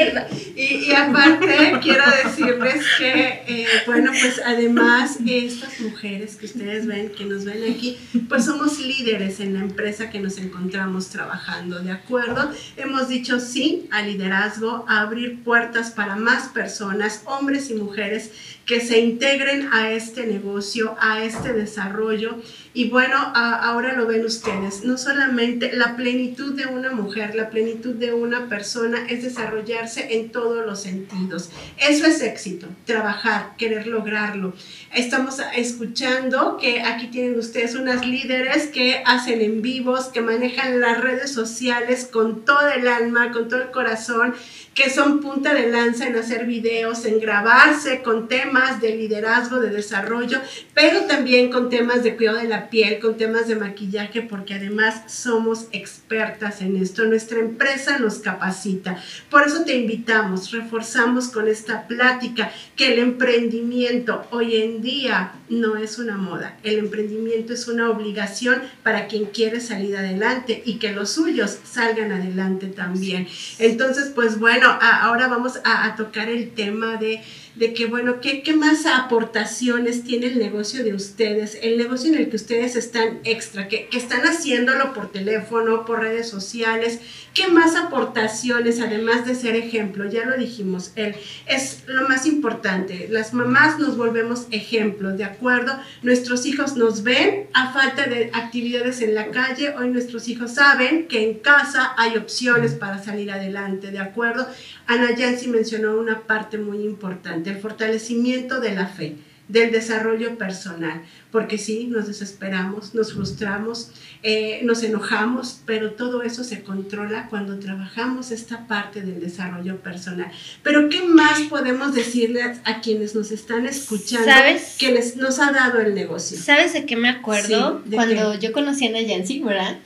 y, 0.57 0.91
aparte 0.93 1.79
quiero 1.83 2.03
decirles 2.25 2.85
que, 2.99 3.43
eh, 3.47 3.67
bueno, 3.87 4.11
pues 4.11 4.43
además 4.45 5.19
estas 5.25 5.81
mujeres 5.81 6.35
que 6.35 6.47
ustedes 6.47 6.87
ven, 6.87 7.13
que 7.17 7.25
nos 7.25 7.45
ven 7.45 7.63
aquí, 7.73 7.97
pues 8.29 8.47
somos 8.47 8.81
líderes 8.81 9.39
en 9.39 9.55
la 9.55 9.61
empresa 9.61 10.11
que 10.11 10.19
nos 10.19 10.39
encontramos 10.39 11.11
trabajando, 11.11 11.79
¿de 11.79 11.93
acuerdo? 11.93 12.51
Hemos 12.77 13.09
dicho 13.09 13.39
sí 13.39 13.87
al 13.93 14.07
liderazgo, 14.07 14.85
a 14.89 15.03
abrir 15.03 15.45
puertas 15.45 15.93
para 15.93 16.17
más 16.17 16.49
personas, 16.49 17.23
hombres 17.27 17.71
y 17.71 17.75
mujeres, 17.75 18.33
que 18.69 18.81
se 18.83 19.01
integren 19.01 19.73
a 19.73 19.93
este 19.93 20.27
negocio, 20.27 20.95
a 21.01 21.25
este 21.25 21.55
desarrollo. 21.55 22.37
Y 22.75 22.91
bueno, 22.91 23.17
ahora 23.17 23.95
lo 23.95 24.07
ven 24.07 24.27
ustedes, 24.27 24.85
no 24.85 24.99
solamente 24.99 25.73
la 25.73 25.97
plenitud 25.97 26.55
de 26.55 26.67
una 26.67 26.93
mujer, 26.93 27.35
la 27.35 27.49
plenitud 27.49 27.95
de 27.95 28.13
una 28.13 28.47
persona 28.49 29.07
es 29.09 29.25
desarrollarse 29.69 30.15
en 30.17 30.31
todos 30.31 30.65
los 30.67 30.81
sentidos. 30.81 31.51
Eso 31.77 32.07
es 32.07 32.21
éxito, 32.23 32.67
trabajar, 32.85 33.55
querer 33.57 33.87
lograrlo. 33.87 34.55
Estamos 34.95 35.41
escuchando 35.55 36.57
que 36.59 36.83
aquí 36.83 37.09
tienen 37.09 37.39
ustedes 37.39 37.75
unas 37.75 38.07
líderes 38.07 38.69
que 38.69 39.03
hacen 39.05 39.41
en 39.41 39.63
vivos, 39.63 40.07
que 40.07 40.21
manejan 40.21 40.81
las 40.81 41.01
redes 41.01 41.33
sociales 41.33 42.09
con 42.11 42.45
todo 42.45 42.69
el 42.69 42.89
alma, 42.89 43.33
con 43.33 43.49
todo 43.49 43.63
el 43.63 43.71
corazón 43.71 44.35
que 44.79 44.91
son 44.91 45.19
punta 45.21 45.55
de 45.55 45.73
lanza 45.73 46.07
en 46.07 46.15
hacer 46.15 46.47
videos, 46.47 47.05
en 47.05 47.19
grabarse 47.19 48.01
con 48.03 48.29
temas 48.29 48.81
de 48.81 48.95
liderazgo, 48.95 49.59
de 49.59 49.71
desarrollo, 49.71 50.41
pero 50.73 51.01
también 51.07 51.51
con 51.51 51.69
temas 51.69 52.05
de 52.05 52.15
cuidado 52.15 52.39
de 52.39 52.47
la 52.47 52.71
piel, 52.71 53.01
con 53.01 53.17
temas 53.17 53.49
de 53.49 53.57
maquillaje, 53.57 54.23
porque 54.23 54.55
además 54.55 55.03
somos 55.09 55.67
expertas 55.73 56.63
en 56.63 56.77
esto. 56.77 57.05
Nuestra 57.07 57.41
empresa 57.41 57.99
nos 57.99 58.21
capacita. 58.21 58.97
Por 59.29 59.43
eso 59.43 59.58
te 59.65 59.77
invitamos, 59.77 60.51
reforzamos 60.53 61.29
con 61.29 61.49
esta 61.49 61.87
plática 61.87 62.51
que 62.77 62.93
el 62.93 62.99
emprendimiento 62.99 64.27
hoy 64.31 64.57
en 64.57 64.83
día 64.83 65.33
no 65.49 65.77
es 65.77 65.99
una 65.99 66.17
moda. 66.17 66.57
El 66.63 66.79
emprendimiento 66.79 67.53
es 67.53 67.69
una 67.69 67.91
obligación 67.91 68.63
para 68.83 69.07
quien 69.07 69.27
quiere 69.27 69.61
salir 69.61 69.97
adelante 69.97 70.63
y 70.65 70.79
que 70.79 70.93
los 70.93 71.11
suyos 71.11 71.59
salgan 71.65 72.13
adelante 72.13 72.67
también. 72.67 73.29
Entonces, 73.59 74.13
pues 74.15 74.39
bueno, 74.39 74.79
ahora 74.81 75.29
vamos 75.29 75.61
a, 75.65 75.95
tocar 75.97 76.29
el 76.29 76.51
tema 76.51 76.97
de, 76.97 77.23
de 77.59 77.75
que, 77.75 77.87
bueno, 77.87 78.21
¿qué, 78.21 78.43
¿qué, 78.43 78.55
más 78.55 78.87
aportaciones 78.87 80.05
tiene 80.05 80.27
el 80.27 80.39
negocio 80.39 80.85
de 80.85 80.95
ustedes? 80.95 81.59
El 81.61 81.77
negocio 81.77 82.13
en 82.13 82.19
el 82.19 82.31
que 82.31 82.37
ustedes 82.37 82.77
están 82.77 83.19
extra, 83.25 83.67
que, 83.67 83.89
que 83.89 83.99
están 83.99 84.21
haciéndolo 84.23 84.93
por 84.93 85.11
teléfono, 85.11 85.85
por 85.85 86.01
redes 86.01 86.29
sociales. 86.29 87.01
¿Qué 87.35 87.49
más 87.49 87.77
aportaciones, 87.77 88.81
además 88.81 89.27
de 89.27 89.35
ser 89.35 89.57
ejemplo? 89.57 90.09
Ya 90.09 90.25
lo 90.25 90.37
dijimos, 90.37 90.93
él 90.95 91.15
es 91.47 91.83
lo 91.87 92.09
más 92.09 92.27
importante. 92.27 93.09
Las 93.11 93.35
mamás 93.35 93.79
nos 93.79 93.97
volvemos 93.97 94.47
ejemplos, 94.51 95.19
¿de 95.19 95.25
acuerdo? 95.25 95.79
Nuestros 96.03 96.47
hijos 96.47 96.77
nos 96.77 97.03
ven 97.03 97.49
a 97.55 97.73
falta 97.73 98.07
de 98.07 98.31
actividades 98.35 99.03
en 99.03 99.15
la 99.15 99.31
calle. 99.31 99.75
Hoy 99.77 99.89
nuestros 99.89 100.29
hijos 100.29 100.55
saben 100.55 101.09
que 101.09 101.29
en 101.29 101.39
casa 101.39 101.93
hay 101.97 102.17
opciones 102.17 102.75
para 102.75 103.03
salir 103.03 103.31
adelante, 103.31 103.91
¿de 103.91 103.99
acuerdo? 103.99 104.47
Ana 104.87 105.15
Yancy 105.15 105.49
mencionó 105.49 105.99
una 105.99 106.23
parte 106.23 106.57
muy 106.57 106.83
importante, 106.83 107.48
el 107.49 107.59
fortalecimiento 107.59 108.61
de 108.61 108.75
la 108.75 108.87
fe, 108.87 109.17
del 109.49 109.73
desarrollo 109.73 110.37
personal, 110.37 111.03
porque 111.33 111.57
sí, 111.57 111.87
nos 111.87 112.07
desesperamos, 112.07 112.95
nos 112.95 113.15
frustramos, 113.15 113.91
eh, 114.23 114.61
nos 114.63 114.83
enojamos, 114.83 115.63
pero 115.65 115.93
todo 115.93 116.23
eso 116.23 116.45
se 116.45 116.63
controla 116.63 117.29
cuando 117.31 117.59
trabajamos 117.59 118.31
esta 118.31 118.67
parte 118.67 119.01
del 119.01 119.21
desarrollo 119.21 119.81
personal. 119.81 120.31
Pero 120.63 120.91
¿qué 120.91 121.03
más 121.03 121.41
podemos 121.49 121.95
decirles 121.95 122.59
a 122.65 122.83
quienes 122.83 123.15
nos 123.15 123.31
están 123.31 123.65
escuchando 123.67 124.27
¿Sabes? 124.27 124.77
que 124.79 124.93
les, 124.93 125.17
nos 125.17 125.39
ha 125.39 125.51
dado 125.51 125.81
el 125.81 125.95
negocio? 125.95 126.39
¿Sabes 126.39 126.75
de 126.75 126.85
qué 126.85 126.97
me 126.97 127.09
acuerdo? 127.09 127.83
cuando 127.91 128.39
yo 128.39 128.53
conocí 128.53 128.87
a 128.87 128.91
Ana 128.91 129.01
Yancy, 129.01 129.41
¿verdad? 129.41 129.79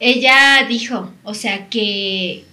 Ella 0.00 0.66
dijo, 0.68 1.12
o 1.22 1.34
sea, 1.34 1.68
que 1.68 2.44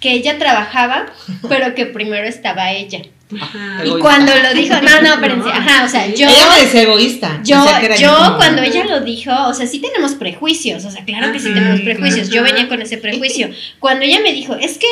que 0.00 0.12
ella 0.12 0.38
trabajaba, 0.38 1.06
pero 1.48 1.74
que 1.74 1.86
primero 1.86 2.26
estaba 2.26 2.72
ella. 2.72 3.02
Ajá. 3.40 3.80
Y 3.84 3.88
Egoísta. 3.88 4.00
cuando 4.00 4.32
lo 4.34 4.54
dijo, 4.54 4.74
no, 4.80 5.02
no, 5.02 5.14
espérense, 5.14 5.48
ajá, 5.50 5.84
o 5.84 5.88
sea, 5.88 6.06
yo... 6.06 6.28
Ella 6.28 6.48
me 6.56 6.62
decía 6.64 6.82
egoísta. 6.82 7.40
Yo, 7.44 7.62
yo 7.98 8.16
como- 8.16 8.36
cuando 8.36 8.62
ella 8.62 8.84
lo 8.86 9.00
dijo, 9.00 9.30
o 9.46 9.52
sea, 9.54 9.66
sí 9.66 9.80
tenemos 9.80 10.14
prejuicios, 10.14 10.84
o 10.84 10.90
sea, 10.90 11.04
claro 11.04 11.32
que 11.32 11.38
sí 11.38 11.52
tenemos 11.52 11.80
prejuicios, 11.82 12.30
yo 12.30 12.42
venía 12.42 12.68
con 12.68 12.80
ese 12.80 12.96
prejuicio. 12.98 13.50
Cuando 13.80 14.04
ella 14.04 14.20
me 14.20 14.32
dijo, 14.32 14.54
es 14.54 14.78
que 14.78 14.86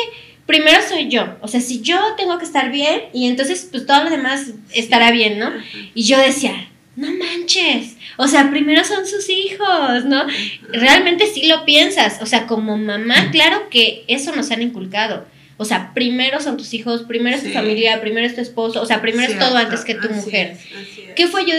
primero 0.45 0.77
soy 0.87 1.09
yo, 1.09 1.35
o 1.41 1.47
sea, 1.47 1.61
si 1.61 1.81
yo 1.81 1.99
tengo 2.15 2.37
que 2.37 2.45
estar 2.45 2.71
bien 2.71 3.01
y 3.13 3.27
entonces 3.27 3.67
pues 3.71 3.85
todo 3.85 4.03
lo 4.03 4.09
demás 4.09 4.47
estará 4.71 5.11
bien, 5.11 5.39
¿no? 5.39 5.51
Y 5.95 6.03
yo 6.05 6.17
decía, 6.19 6.69
no 6.95 7.07
manches, 7.11 7.95
o 8.17 8.27
sea, 8.27 8.49
primero 8.49 8.83
son 8.83 9.05
sus 9.05 9.29
hijos, 9.29 10.05
¿no? 10.05 10.25
Realmente 10.71 11.27
sí 11.33 11.47
lo 11.47 11.65
piensas, 11.65 12.19
o 12.21 12.25
sea, 12.25 12.47
como 12.47 12.77
mamá, 12.77 13.29
claro 13.31 13.69
que 13.69 14.03
eso 14.07 14.35
nos 14.35 14.49
han 14.51 14.61
inculcado. 14.61 15.25
O 15.57 15.65
sea, 15.65 15.93
primero 15.95 16.39
son 16.39 16.55
tus 16.55 16.73
hijos, 16.75 17.03
primero 17.03 17.35
es 17.35 17.43
tu 17.43 17.49
familia, 17.49 17.99
primero 17.99 18.27
es 18.27 18.35
tu 18.35 18.41
esposo, 18.41 18.79
o 18.81 18.85
sea, 18.85 19.01
primero 19.01 19.31
es 19.31 19.39
todo 19.39 19.57
antes 19.57 19.83
que 19.83 19.95
tu 19.95 20.07
así 20.07 20.13
mujer. 20.13 20.51
es, 20.51 20.59
así 20.59 21.01
es. 21.01 21.15
¿Qué 21.15 21.27
fue 21.27 21.45
yo 21.45 21.53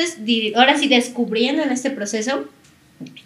ahora 0.59 0.79
sí 0.79 0.87
descubriendo 0.87 1.65
en 1.65 1.73
este 1.73 1.91
proceso? 1.91 2.49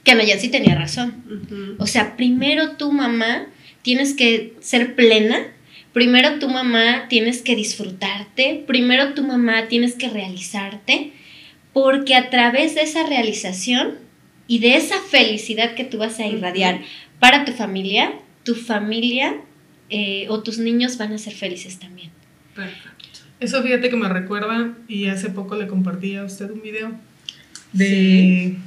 Que 0.02 0.14
Nayan 0.14 0.40
sí 0.40 0.48
tenía 0.48 0.74
razón. 0.74 1.22
Ujú. 1.26 1.82
O 1.82 1.86
sea, 1.86 2.16
primero 2.16 2.72
tu 2.72 2.90
mamá 2.90 3.46
tienes 3.82 4.14
que 4.14 4.54
ser 4.60 4.94
plena, 4.94 5.46
primero 5.92 6.38
tu 6.38 6.48
mamá 6.48 7.06
tienes 7.08 7.42
que 7.42 7.54
disfrutarte, 7.54 8.64
primero 8.66 9.12
tu 9.12 9.24
mamá 9.24 9.68
tienes 9.68 9.94
que 9.94 10.08
realizarte, 10.08 11.12
porque 11.74 12.14
a 12.14 12.30
través 12.30 12.74
de 12.74 12.82
esa 12.82 13.06
realización 13.06 13.98
y 14.46 14.58
de 14.60 14.76
esa 14.76 14.98
felicidad 15.00 15.74
que 15.74 15.84
tú 15.84 15.98
vas 15.98 16.18
a 16.18 16.26
irradiar 16.26 16.80
para 17.18 17.44
tu 17.44 17.52
familia, 17.52 18.12
tu 18.42 18.54
familia 18.54 19.36
eh, 19.92 20.26
o 20.30 20.42
tus 20.42 20.58
niños 20.58 20.96
van 20.96 21.12
a 21.12 21.18
ser 21.18 21.34
felices 21.34 21.78
también. 21.78 22.10
Perfecto. 22.54 23.20
Eso 23.38 23.62
fíjate 23.62 23.90
que 23.90 23.96
me 23.96 24.08
recuerda, 24.08 24.72
y 24.88 25.06
hace 25.06 25.28
poco 25.28 25.56
le 25.56 25.66
compartí 25.66 26.16
a 26.16 26.24
usted 26.24 26.50
un 26.50 26.62
video 26.62 26.92
de... 27.72 27.86
Sí. 27.86 28.58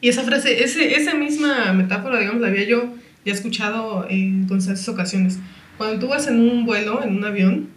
Y 0.00 0.08
esa 0.08 0.22
frase, 0.24 0.64
ese, 0.64 0.96
esa 0.96 1.14
misma 1.14 1.72
metáfora, 1.72 2.18
digamos, 2.18 2.42
la 2.42 2.48
había 2.48 2.64
yo 2.64 2.94
ya 3.24 3.32
escuchado 3.32 4.06
en 4.10 4.46
constantes 4.46 4.86
ocasiones. 4.88 5.38
Cuando 5.78 5.98
tú 5.98 6.08
vas 6.08 6.26
en 6.26 6.40
un 6.40 6.66
vuelo, 6.66 7.02
en 7.02 7.16
un 7.16 7.24
avión, 7.24 7.68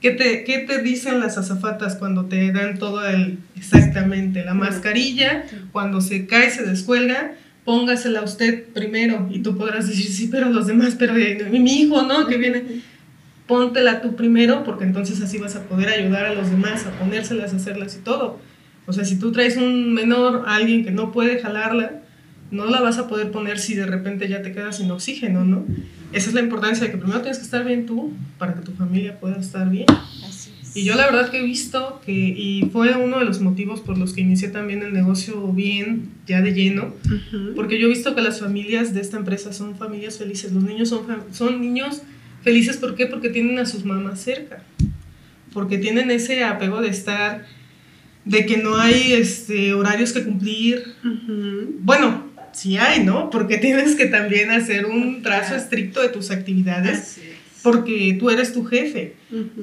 ¿qué 0.00 0.10
te, 0.10 0.44
qué 0.44 0.58
te 0.58 0.82
dicen 0.82 1.20
las 1.20 1.36
azafatas 1.36 1.96
cuando 1.96 2.26
te 2.26 2.52
dan 2.52 2.78
todo 2.78 3.06
el... 3.06 3.38
Exactamente, 3.56 4.44
la 4.44 4.54
mascarilla, 4.54 5.44
cuando 5.72 6.00
se 6.00 6.26
cae, 6.26 6.50
se 6.50 6.64
descuelga, 6.64 7.34
póngasela 7.64 8.22
usted 8.22 8.64
primero 8.72 9.28
y 9.30 9.40
tú 9.40 9.56
podrás 9.56 9.88
decir, 9.88 10.06
sí, 10.06 10.28
pero 10.30 10.50
los 10.50 10.66
demás, 10.66 10.96
pero 10.98 11.16
eh, 11.16 11.48
mi 11.50 11.80
hijo, 11.80 12.02
¿no? 12.02 12.26
Que 12.26 12.36
viene 12.36 12.82
póntela 13.46 14.00
tú 14.00 14.16
primero 14.16 14.64
porque 14.64 14.84
entonces 14.84 15.20
así 15.20 15.38
vas 15.38 15.56
a 15.56 15.64
poder 15.64 15.88
ayudar 15.88 16.26
a 16.26 16.34
los 16.34 16.50
demás 16.50 16.86
a 16.86 16.90
ponérselas, 16.92 17.52
a 17.52 17.56
hacerlas 17.56 17.96
y 17.96 17.98
todo. 17.98 18.38
O 18.86 18.92
sea, 18.92 19.04
si 19.04 19.18
tú 19.18 19.32
traes 19.32 19.56
un 19.56 19.94
menor, 19.94 20.44
a 20.46 20.56
alguien 20.56 20.84
que 20.84 20.90
no 20.90 21.12
puede 21.12 21.40
jalarla, 21.40 22.02
no 22.50 22.66
la 22.66 22.80
vas 22.80 22.98
a 22.98 23.08
poder 23.08 23.30
poner 23.30 23.58
si 23.58 23.74
de 23.74 23.86
repente 23.86 24.28
ya 24.28 24.42
te 24.42 24.52
quedas 24.52 24.76
sin 24.76 24.90
oxígeno, 24.90 25.44
¿no? 25.44 25.64
Esa 26.12 26.28
es 26.28 26.34
la 26.34 26.40
importancia 26.40 26.86
de 26.86 26.92
que 26.92 26.98
primero 26.98 27.20
tienes 27.20 27.38
que 27.38 27.44
estar 27.44 27.64
bien 27.64 27.86
tú 27.86 28.12
para 28.38 28.54
que 28.54 28.60
tu 28.60 28.72
familia 28.72 29.18
pueda 29.18 29.36
estar 29.36 29.68
bien. 29.68 29.86
Y 30.74 30.82
yo 30.82 30.96
la 30.96 31.06
verdad 31.06 31.30
que 31.30 31.38
he 31.38 31.44
visto 31.44 32.00
que, 32.04 32.12
y 32.12 32.68
fue 32.72 32.96
uno 32.96 33.20
de 33.20 33.24
los 33.24 33.40
motivos 33.40 33.80
por 33.80 33.96
los 33.96 34.12
que 34.12 34.22
inicié 34.22 34.48
también 34.48 34.82
el 34.82 34.92
negocio 34.92 35.46
bien, 35.52 36.10
ya 36.26 36.42
de 36.42 36.52
lleno, 36.52 36.92
porque 37.54 37.78
yo 37.78 37.86
he 37.86 37.90
visto 37.90 38.16
que 38.16 38.20
las 38.20 38.40
familias 38.40 38.92
de 38.92 39.00
esta 39.00 39.16
empresa 39.16 39.52
son 39.52 39.76
familias 39.76 40.18
felices. 40.18 40.52
Los 40.52 40.64
niños 40.64 40.88
son, 40.88 41.06
son 41.30 41.60
niños 41.60 42.02
felices, 42.42 42.76
¿por 42.76 42.96
qué? 42.96 43.06
Porque 43.06 43.28
tienen 43.28 43.60
a 43.60 43.66
sus 43.66 43.84
mamás 43.84 44.20
cerca. 44.20 44.64
Porque 45.52 45.78
tienen 45.78 46.10
ese 46.10 46.42
apego 46.42 46.82
de 46.82 46.88
estar, 46.88 47.46
de 48.24 48.44
que 48.44 48.56
no 48.56 48.76
hay 48.76 49.12
este, 49.12 49.74
horarios 49.74 50.12
que 50.12 50.24
cumplir. 50.24 50.82
Bueno, 51.82 52.32
sí 52.52 52.78
hay, 52.78 53.04
¿no? 53.04 53.30
Porque 53.30 53.58
tienes 53.58 53.94
que 53.94 54.06
también 54.06 54.50
hacer 54.50 54.86
un 54.86 55.22
trazo 55.22 55.54
estricto 55.54 56.02
de 56.02 56.08
tus 56.08 56.32
actividades, 56.32 56.98
Así. 56.98 57.20
Porque 57.64 58.16
tú 58.20 58.30
eres 58.30 58.52
tu 58.52 58.64
jefe 58.64 59.16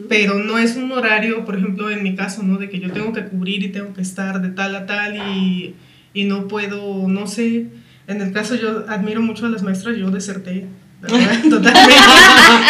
pero 0.10 0.40
no 0.40 0.58
es 0.58 0.76
un 0.76 0.92
horario, 0.92 1.46
por 1.46 1.56
ejemplo, 1.56 1.90
en 1.90 2.04
mi 2.04 2.16
caso, 2.16 2.44
¿no? 2.44 2.58
De 2.58 2.70
que 2.70 2.80
yo 2.80 2.92
tengo 2.92 3.14
que 3.14 3.26
cubrir 3.26 3.64
y 3.64 3.70
tengo 3.70 3.94
que 3.94 4.02
estar 4.02 4.42
de 4.42 4.50
tal 4.50 4.76
a 4.76 4.86
tal 4.86 5.16
y, 5.16 5.76
y 6.14 6.24
no 6.26 6.48
puedo, 6.48 7.08
no 7.08 7.28
sé. 7.28 7.68
En 8.08 8.22
el 8.22 8.34
caso 8.34 8.56
yo 8.56 8.86
admiro 8.90 9.22
mucho 9.22 9.46
a 9.46 9.50
las 9.50 9.64
maestras, 9.64 9.96
yo 9.98 10.12
deserté, 10.12 10.66
verdad, 11.02 11.42
totalmente. 11.50 11.96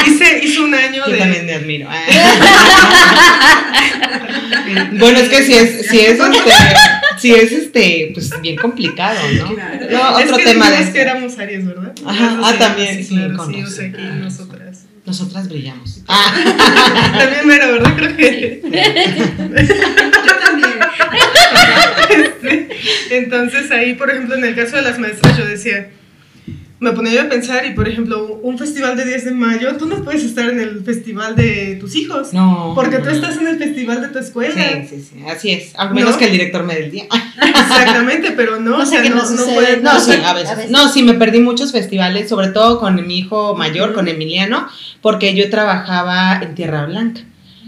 hice, 0.08 0.42
hice 0.44 0.62
un 0.62 0.76
año 0.76 1.04
Yo 1.06 1.12
de... 1.12 1.18
también 1.18 1.48
te 1.48 1.56
admiro. 1.56 1.90
bueno, 5.00 5.20
es 5.20 5.30
que 5.30 5.44
si 5.44 5.54
es, 5.54 5.88
si 5.88 6.00
es 6.00 6.20
este, 6.20 6.52
si 7.18 7.34
es 7.34 7.52
este, 7.52 8.12
pues 8.14 8.32
bien 8.42 8.58
complicado, 8.58 9.20
¿no? 9.38 9.56
Claro. 9.56 9.88
No, 9.90 10.20
es 10.20 10.26
otro 10.26 10.38
que 10.38 10.44
tema 10.44 10.70
de 10.70 10.92
que 10.92 11.02
éramos 11.02 11.40
Aries, 11.40 11.66
¿verdad? 11.66 11.94
Ajá, 12.06 12.38
ah, 12.42 12.52
sí, 12.52 12.60
también, 12.60 12.98
sí, 12.98 13.04
sí, 13.04 13.16
claro, 13.16 13.46
sí, 13.46 13.64
o 13.64 13.68
sea, 13.68 13.88
aquí 13.88 14.02
nosotras. 14.20 14.81
Nosotras 15.06 15.50
brillamos. 15.50 16.02
Ah, 16.08 16.34
También 17.18 17.48
mero, 17.48 17.72
¿verdad? 17.74 17.96
Creo 17.96 18.16
que... 18.16 18.62
Yo 20.28 20.40
también. 20.40 20.80
Entonces 23.10 23.72
ahí, 23.72 23.96
por 23.96 24.10
ejemplo, 24.10 24.36
en 24.36 24.46
el 24.46 24.56
caso 24.56 24.76
de 24.76 24.84
las 24.84 25.00
maestras, 25.00 25.38
yo 25.38 25.46
decía, 25.46 25.90
me 26.82 26.94
ponía 26.94 27.14
yo 27.14 27.22
a 27.22 27.30
pensar 27.30 27.64
y, 27.68 27.76
por 27.76 27.88
ejemplo, 27.88 28.40
un 28.42 28.58
festival 28.58 28.98
de 28.98 29.06
10 29.06 29.26
de 29.26 29.32
mayo, 29.32 29.78
tú 29.78 29.86
no 29.86 30.04
puedes 30.04 30.24
estar 30.24 30.50
en 30.50 30.60
el 30.60 30.84
festival 30.84 31.36
de 31.36 31.78
tus 31.80 31.96
hijos, 31.96 32.34
no. 32.34 32.72
porque 32.74 32.98
tú 32.98 33.06
no. 33.06 33.12
estás 33.12 33.38
en 33.38 33.48
el 33.48 33.60
festival 33.60 34.02
de 34.02 34.08
tu 34.08 34.18
escuela. 34.18 34.56
Sí, 34.56 34.88
sí, 34.90 35.08
sí, 35.14 35.24
así 35.30 35.52
es. 35.52 35.74
A 35.78 35.90
menos 35.90 36.14
¿No? 36.14 36.18
que 36.18 36.26
el 36.26 36.32
director 36.32 36.64
me 36.64 36.74
dé 36.74 36.86
el 36.86 36.92
día. 36.92 37.06
Exactamente, 37.38 38.32
pero 38.32 38.60
no, 38.60 38.72
o 38.78 38.80
Cosa 38.80 38.90
sea, 38.90 39.02
que 39.04 39.12
no, 39.12 39.18
no 39.24 39.30
no 39.30 39.46
puedes- 39.54 39.84
No, 39.84 40.00
sí, 40.00 40.12
a 40.26 40.34
veces. 40.34 40.50
a 40.50 40.56
veces. 40.56 40.72
No, 40.72 40.90
sí, 40.90 41.04
me 41.04 41.14
perdí 41.14 41.40
muchos 41.40 41.72
festivales, 41.72 42.28
sobre 42.28 42.48
todo 42.48 42.80
con 42.80 42.96
mi 43.06 43.20
hijo 43.20 43.56
mayor, 43.56 43.94
con 43.94 44.08
Emiliano, 44.08 44.68
porque 45.02 45.36
yo 45.36 45.52
trabajaba 45.52 46.40
en 46.42 46.56
Tierra 46.56 46.88
Blanca. 46.88 47.22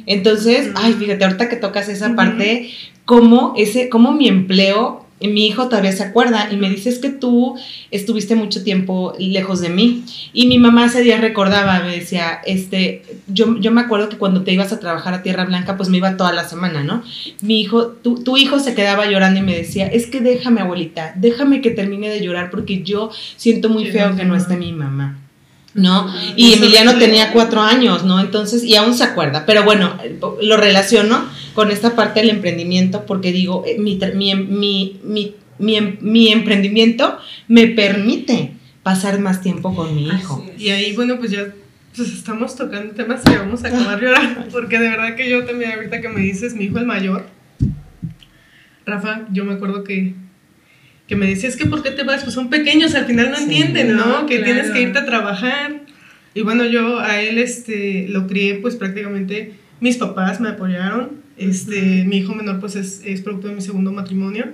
Entonces, 0.08 0.72
ay, 0.74 0.94
fíjate, 0.94 1.24
ahorita 1.24 1.50
que 1.50 1.56
tocas 1.58 1.88
esa 1.88 2.16
parte, 2.16 2.72
cómo 3.06 3.54
ese, 3.58 3.90
cómo 3.90 4.12
mi 4.12 4.28
empleo, 4.28 5.03
mi 5.28 5.48
hijo 5.48 5.70
todavía 5.70 5.92
se 5.92 6.04
acuerda 6.04 6.50
y 6.52 6.58
me 6.58 6.70
dice 6.70 6.90
es 6.90 7.00
que 7.00 7.10
tú 7.10 7.56
estuviste 7.92 8.36
mucho 8.36 8.64
tiempo 8.64 9.14
lejos 9.18 9.62
de 9.62 9.70
mí. 9.70 10.04
Y 10.34 10.48
mi 10.48 10.58
mamá 10.58 10.86
ese 10.86 11.02
día 11.02 11.18
recordaba, 11.18 11.80
me 11.80 11.96
decía, 11.96 12.42
este, 12.46 13.04
yo, 13.28 13.58
yo 13.60 13.72
me 13.72 13.82
acuerdo 13.82 14.10
que 14.10 14.18
cuando 14.18 14.44
te 14.44 14.52
ibas 14.52 14.74
a 14.74 14.80
trabajar 14.80 15.14
a 15.14 15.24
Tierra 15.24 15.46
Blanca, 15.46 15.78
pues 15.78 15.90
me 15.90 15.98
iba 15.98 16.18
toda 16.18 16.34
la 16.34 16.48
semana, 16.48 16.84
¿no? 16.84 17.04
mi 17.42 17.62
hijo, 17.62 17.88
tu, 17.88 18.24
tu 18.24 18.38
hijo 18.38 18.60
se 18.60 18.74
quedaba 18.74 19.06
llorando 19.06 19.40
y 19.40 19.44
me 19.44 19.56
decía, 19.56 19.88
es 19.88 20.08
que 20.08 20.22
déjame 20.22 20.62
abuelita, 20.62 21.14
déjame 21.16 21.62
que 21.62 21.72
termine 21.72 22.10
de 22.10 22.22
llorar 22.22 22.50
porque 22.50 22.84
yo 22.84 23.12
siento 23.36 23.70
muy 23.70 23.86
feo 23.86 24.16
que 24.16 24.24
no 24.24 24.36
llorar". 24.36 24.42
esté 24.42 24.58
mi 24.58 24.72
mamá. 24.72 25.20
¿No? 25.76 26.14
Y 26.36 26.54
Eso 26.54 26.58
Emiliano 26.64 27.00
tenía 27.00 27.32
cuatro 27.32 27.60
años, 27.60 28.04
¿no? 28.04 28.20
Entonces, 28.20 28.64
y 28.64 28.76
aún 28.76 28.94
se 28.94 29.04
acuerda, 29.04 29.44
pero 29.48 29.64
bueno, 29.64 29.98
lo 30.40 30.56
relaciono 30.56 31.26
con 31.54 31.72
esta 31.72 31.96
parte 31.96 32.20
del 32.22 32.30
emprendimiento 32.30 33.06
porque 33.06 33.32
digo, 33.32 33.64
eh, 33.66 33.78
mi, 33.80 34.00
tra- 34.00 34.14
mi, 34.14 34.34
mi, 34.36 35.00
mi, 35.04 35.36
mi, 35.60 35.76
em- 35.78 35.98
mi 36.02 36.32
emprendimiento 36.32 37.18
me 37.48 37.68
permite 37.68 38.52
pasar 38.84 39.20
más 39.20 39.42
tiempo 39.42 39.76
con 39.76 39.96
mi 39.96 40.08
hijo. 40.08 40.46
Y 40.58 40.70
ahí, 40.70 40.94
bueno, 40.94 41.18
pues 41.18 41.32
ya 41.32 41.48
pues 41.96 42.12
estamos 42.12 42.56
tocando 42.56 42.94
temas 42.96 43.22
que 43.22 43.38
vamos 43.38 43.64
a 43.64 43.68
acabar 43.68 44.02
llorando, 44.02 44.46
porque 44.52 44.80
de 44.80 44.90
verdad 44.90 45.16
que 45.16 45.30
yo 45.30 45.46
también, 45.46 45.74
ahorita 45.74 46.02
que 46.02 46.10
me 46.10 46.22
dices, 46.22 46.56
mi 46.56 46.66
hijo 46.66 46.80
el 46.80 46.86
mayor, 46.88 47.28
Rafa, 48.86 49.28
yo 49.32 49.46
me 49.46 49.54
acuerdo 49.54 49.84
que, 49.84 50.14
que 51.08 51.16
me 51.16 51.28
decía, 51.28 51.48
es 51.50 51.56
que 51.56 51.66
¿por 51.66 51.84
qué 51.84 51.92
te 51.92 52.04
vas? 52.04 52.24
Pues 52.24 52.34
son 52.36 52.50
pequeños, 52.50 52.96
al 52.96 53.06
final 53.06 53.30
no 53.32 53.38
Sí. 53.38 53.44
entienden, 53.44 53.96
¿no? 53.96 54.06
No, 54.22 54.26
que 54.26 54.38
claro. 54.40 54.54
tienes 54.54 54.72
que 54.72 54.82
irte 54.82 55.00
a 55.00 55.06
trabajar. 55.06 55.82
Y 56.34 56.42
bueno, 56.42 56.66
yo 56.66 57.00
a 57.00 57.22
él 57.22 57.38
este, 57.38 58.08
lo 58.10 58.28
crié, 58.28 58.56
pues 58.56 58.76
prácticamente 58.76 59.54
mis 59.80 59.98
papás 59.98 60.42
me 60.42 60.50
apoyaron. 60.50 61.23
Este, 61.36 62.04
Mi 62.06 62.18
hijo 62.18 62.36
menor 62.36 62.60
pues 62.60 62.76
es, 62.76 63.02
es 63.04 63.22
producto 63.22 63.48
de 63.48 63.56
mi 63.56 63.62
segundo 63.62 63.92
matrimonio. 63.92 64.46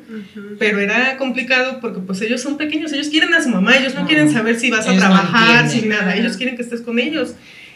Pero 0.57 0.79
era 0.79 1.17
complicado 1.17 1.79
porque 1.81 1.99
pues 1.99 2.21
ellos 2.21 2.41
son 2.41 2.57
pequeños, 2.57 2.93
ellos 2.93 3.09
quieren 3.09 3.33
a 3.33 3.41
su 3.41 3.49
mamá, 3.49 3.77
ellos 3.77 3.93
no, 3.95 4.01
No, 4.01 4.07
quieren 4.07 4.31
saber 4.31 4.59
si 4.59 4.69
vas 4.69 4.87
a 4.87 4.91
ellos 4.91 5.03
trabajar, 5.03 5.65
nada, 5.85 6.15
ellos 6.15 6.37
quieren 6.37 6.55
que 6.55 6.61
estés 6.61 6.81
con 6.81 6.99
ellos. 6.99 7.35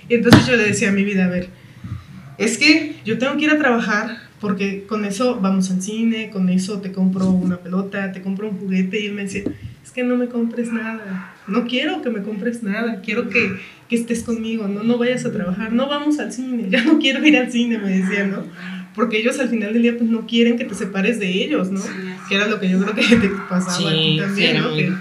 Y 0.10 0.16
entonces 0.16 0.46
yo 0.48 0.56
le 0.56 0.64
decía 0.64 0.90
a 0.90 0.92
mi 0.92 1.04
vida, 1.04 1.26
a 1.26 1.30
ver, 1.30 1.50
es 2.38 2.58
que 2.58 2.96
yo 3.06 3.18
tengo 3.18 3.38
que 3.38 3.46
ir 3.46 3.52
a 3.52 3.58
trabajar 3.58 4.18
porque 4.44 4.84
con 4.84 5.06
eso 5.06 5.40
vamos 5.40 5.72
al 5.72 5.82
cine, 5.82 6.30
con 6.30 6.50
eso 6.50 6.82
te 6.82 6.92
compro 6.92 7.30
una 7.30 7.60
pelota, 7.60 8.12
te 8.12 8.22
compro 8.22 8.50
un 8.50 8.58
juguete 8.58 9.00
y 9.00 9.06
él 9.06 9.14
me 9.14 9.24
decía, 9.24 9.44
es 9.82 9.92
que 9.92 10.04
no 10.04 10.18
me 10.18 10.28
compres 10.28 10.72
nada, 10.72 11.34
no 11.48 11.66
quiero 11.66 12.02
que 12.02 12.10
me 12.10 12.24
compres 12.24 12.62
nada, 12.62 13.00
quiero 13.02 13.30
que, 13.30 13.58
que 13.88 13.96
estés 13.96 14.24
conmigo, 14.24 14.68
no, 14.68 14.84
no 14.84 14.98
vayas 14.98 15.24
a 15.24 15.32
trabajar, 15.32 15.72
no 15.72 15.88
vamos 15.88 16.20
al 16.20 16.34
cine, 16.34 16.66
ya 16.70 16.84
no 16.84 17.00
quiero 17.00 17.26
ir 17.26 17.38
al 17.38 17.52
cine, 17.54 17.78
me 17.78 18.00
decía, 18.00 18.26
¿no? 18.26 18.44
Porque 18.96 19.18
ellos 19.18 19.40
al 19.40 19.50
final 19.50 19.74
del 19.74 19.82
día 19.82 19.98
pues 19.98 20.10
no 20.10 20.26
quieren 20.28 20.58
que 20.58 20.66
te 20.66 20.76
separes 20.76 21.20
de 21.20 21.28
ellos, 21.44 21.72
¿no? 21.72 21.80
Sí, 21.80 21.90
Que 22.30 22.36
era 22.36 22.48
lo 22.48 22.60
que 22.60 22.70
yo 22.70 22.80
creo 22.82 22.94
que 22.96 23.16
te 23.16 23.30
pasaba 23.50 23.90
a 23.90 23.94
ti 23.94 23.98
Sí, 23.98 24.14
sí, 24.14 24.18
también, 24.20 24.62
¿no? 24.62 24.76
Que- 24.76 24.94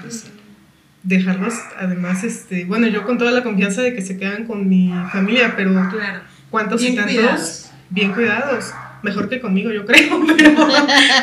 dejarlos, 1.03 1.55
además, 1.79 2.23
este, 2.25 2.65
bueno, 2.65 2.87
yo 2.87 3.05
con 3.05 3.19
toda 3.19 3.33
la 3.33 3.43
confianza 3.43 3.83
de 3.83 3.93
que 3.95 4.03
se 4.03 4.17
quedan 4.19 4.45
con 4.47 4.69
mi 4.69 4.93
familia, 5.11 5.55
pero 5.57 5.73
Claro. 5.91 6.21
¿cuántos 6.51 6.81
Bien 6.81 6.93
y 6.93 6.97
tantos? 6.97 7.15
cuidados. 7.17 7.71
Bien 7.91 8.13
cuidados. 8.13 8.73
Mejor 9.03 9.29
que 9.29 9.41
conmigo, 9.41 9.73
yo 9.73 9.85
creo, 9.85 10.25
pero, 10.37 10.55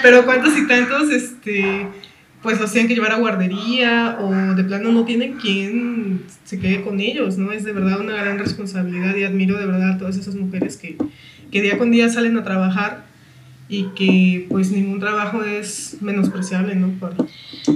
pero 0.04 0.26
¿cuántos 0.26 0.58
y 0.58 0.68
tantos, 0.68 1.10
este, 1.12 1.88
pues 2.44 2.60
los 2.60 2.72
tienen 2.74 2.90
que 2.90 2.96
llevar 2.96 3.14
a 3.14 3.18
guardería 3.20 4.18
o 4.20 4.54
de 4.54 4.64
plano 4.66 4.92
no 4.92 5.06
tienen 5.06 5.34
quien 5.38 6.24
se 6.44 6.60
quede 6.60 6.82
con 6.82 7.00
ellos, 7.00 7.38
¿no? 7.38 7.54
Es 7.54 7.64
de 7.64 7.72
verdad 7.72 8.02
una 8.02 8.16
gran 8.16 8.38
responsabilidad 8.38 9.16
y 9.16 9.24
admiro 9.24 9.58
de 9.58 9.66
verdad 9.66 9.92
a 9.92 9.98
todas 9.98 10.18
esas 10.18 10.36
mujeres 10.36 10.76
que, 10.76 10.98
que 11.52 11.62
día 11.62 11.78
con 11.78 11.92
día 11.92 12.10
salen 12.10 12.38
a 12.38 12.44
trabajar 12.44 13.04
y 13.68 13.84
que 13.96 14.48
pues 14.50 14.72
ningún 14.72 15.00
trabajo 15.00 15.44
es 15.44 15.98
menospreciable, 16.02 16.76
¿no? 16.76 16.90
Por- 17.00 17.16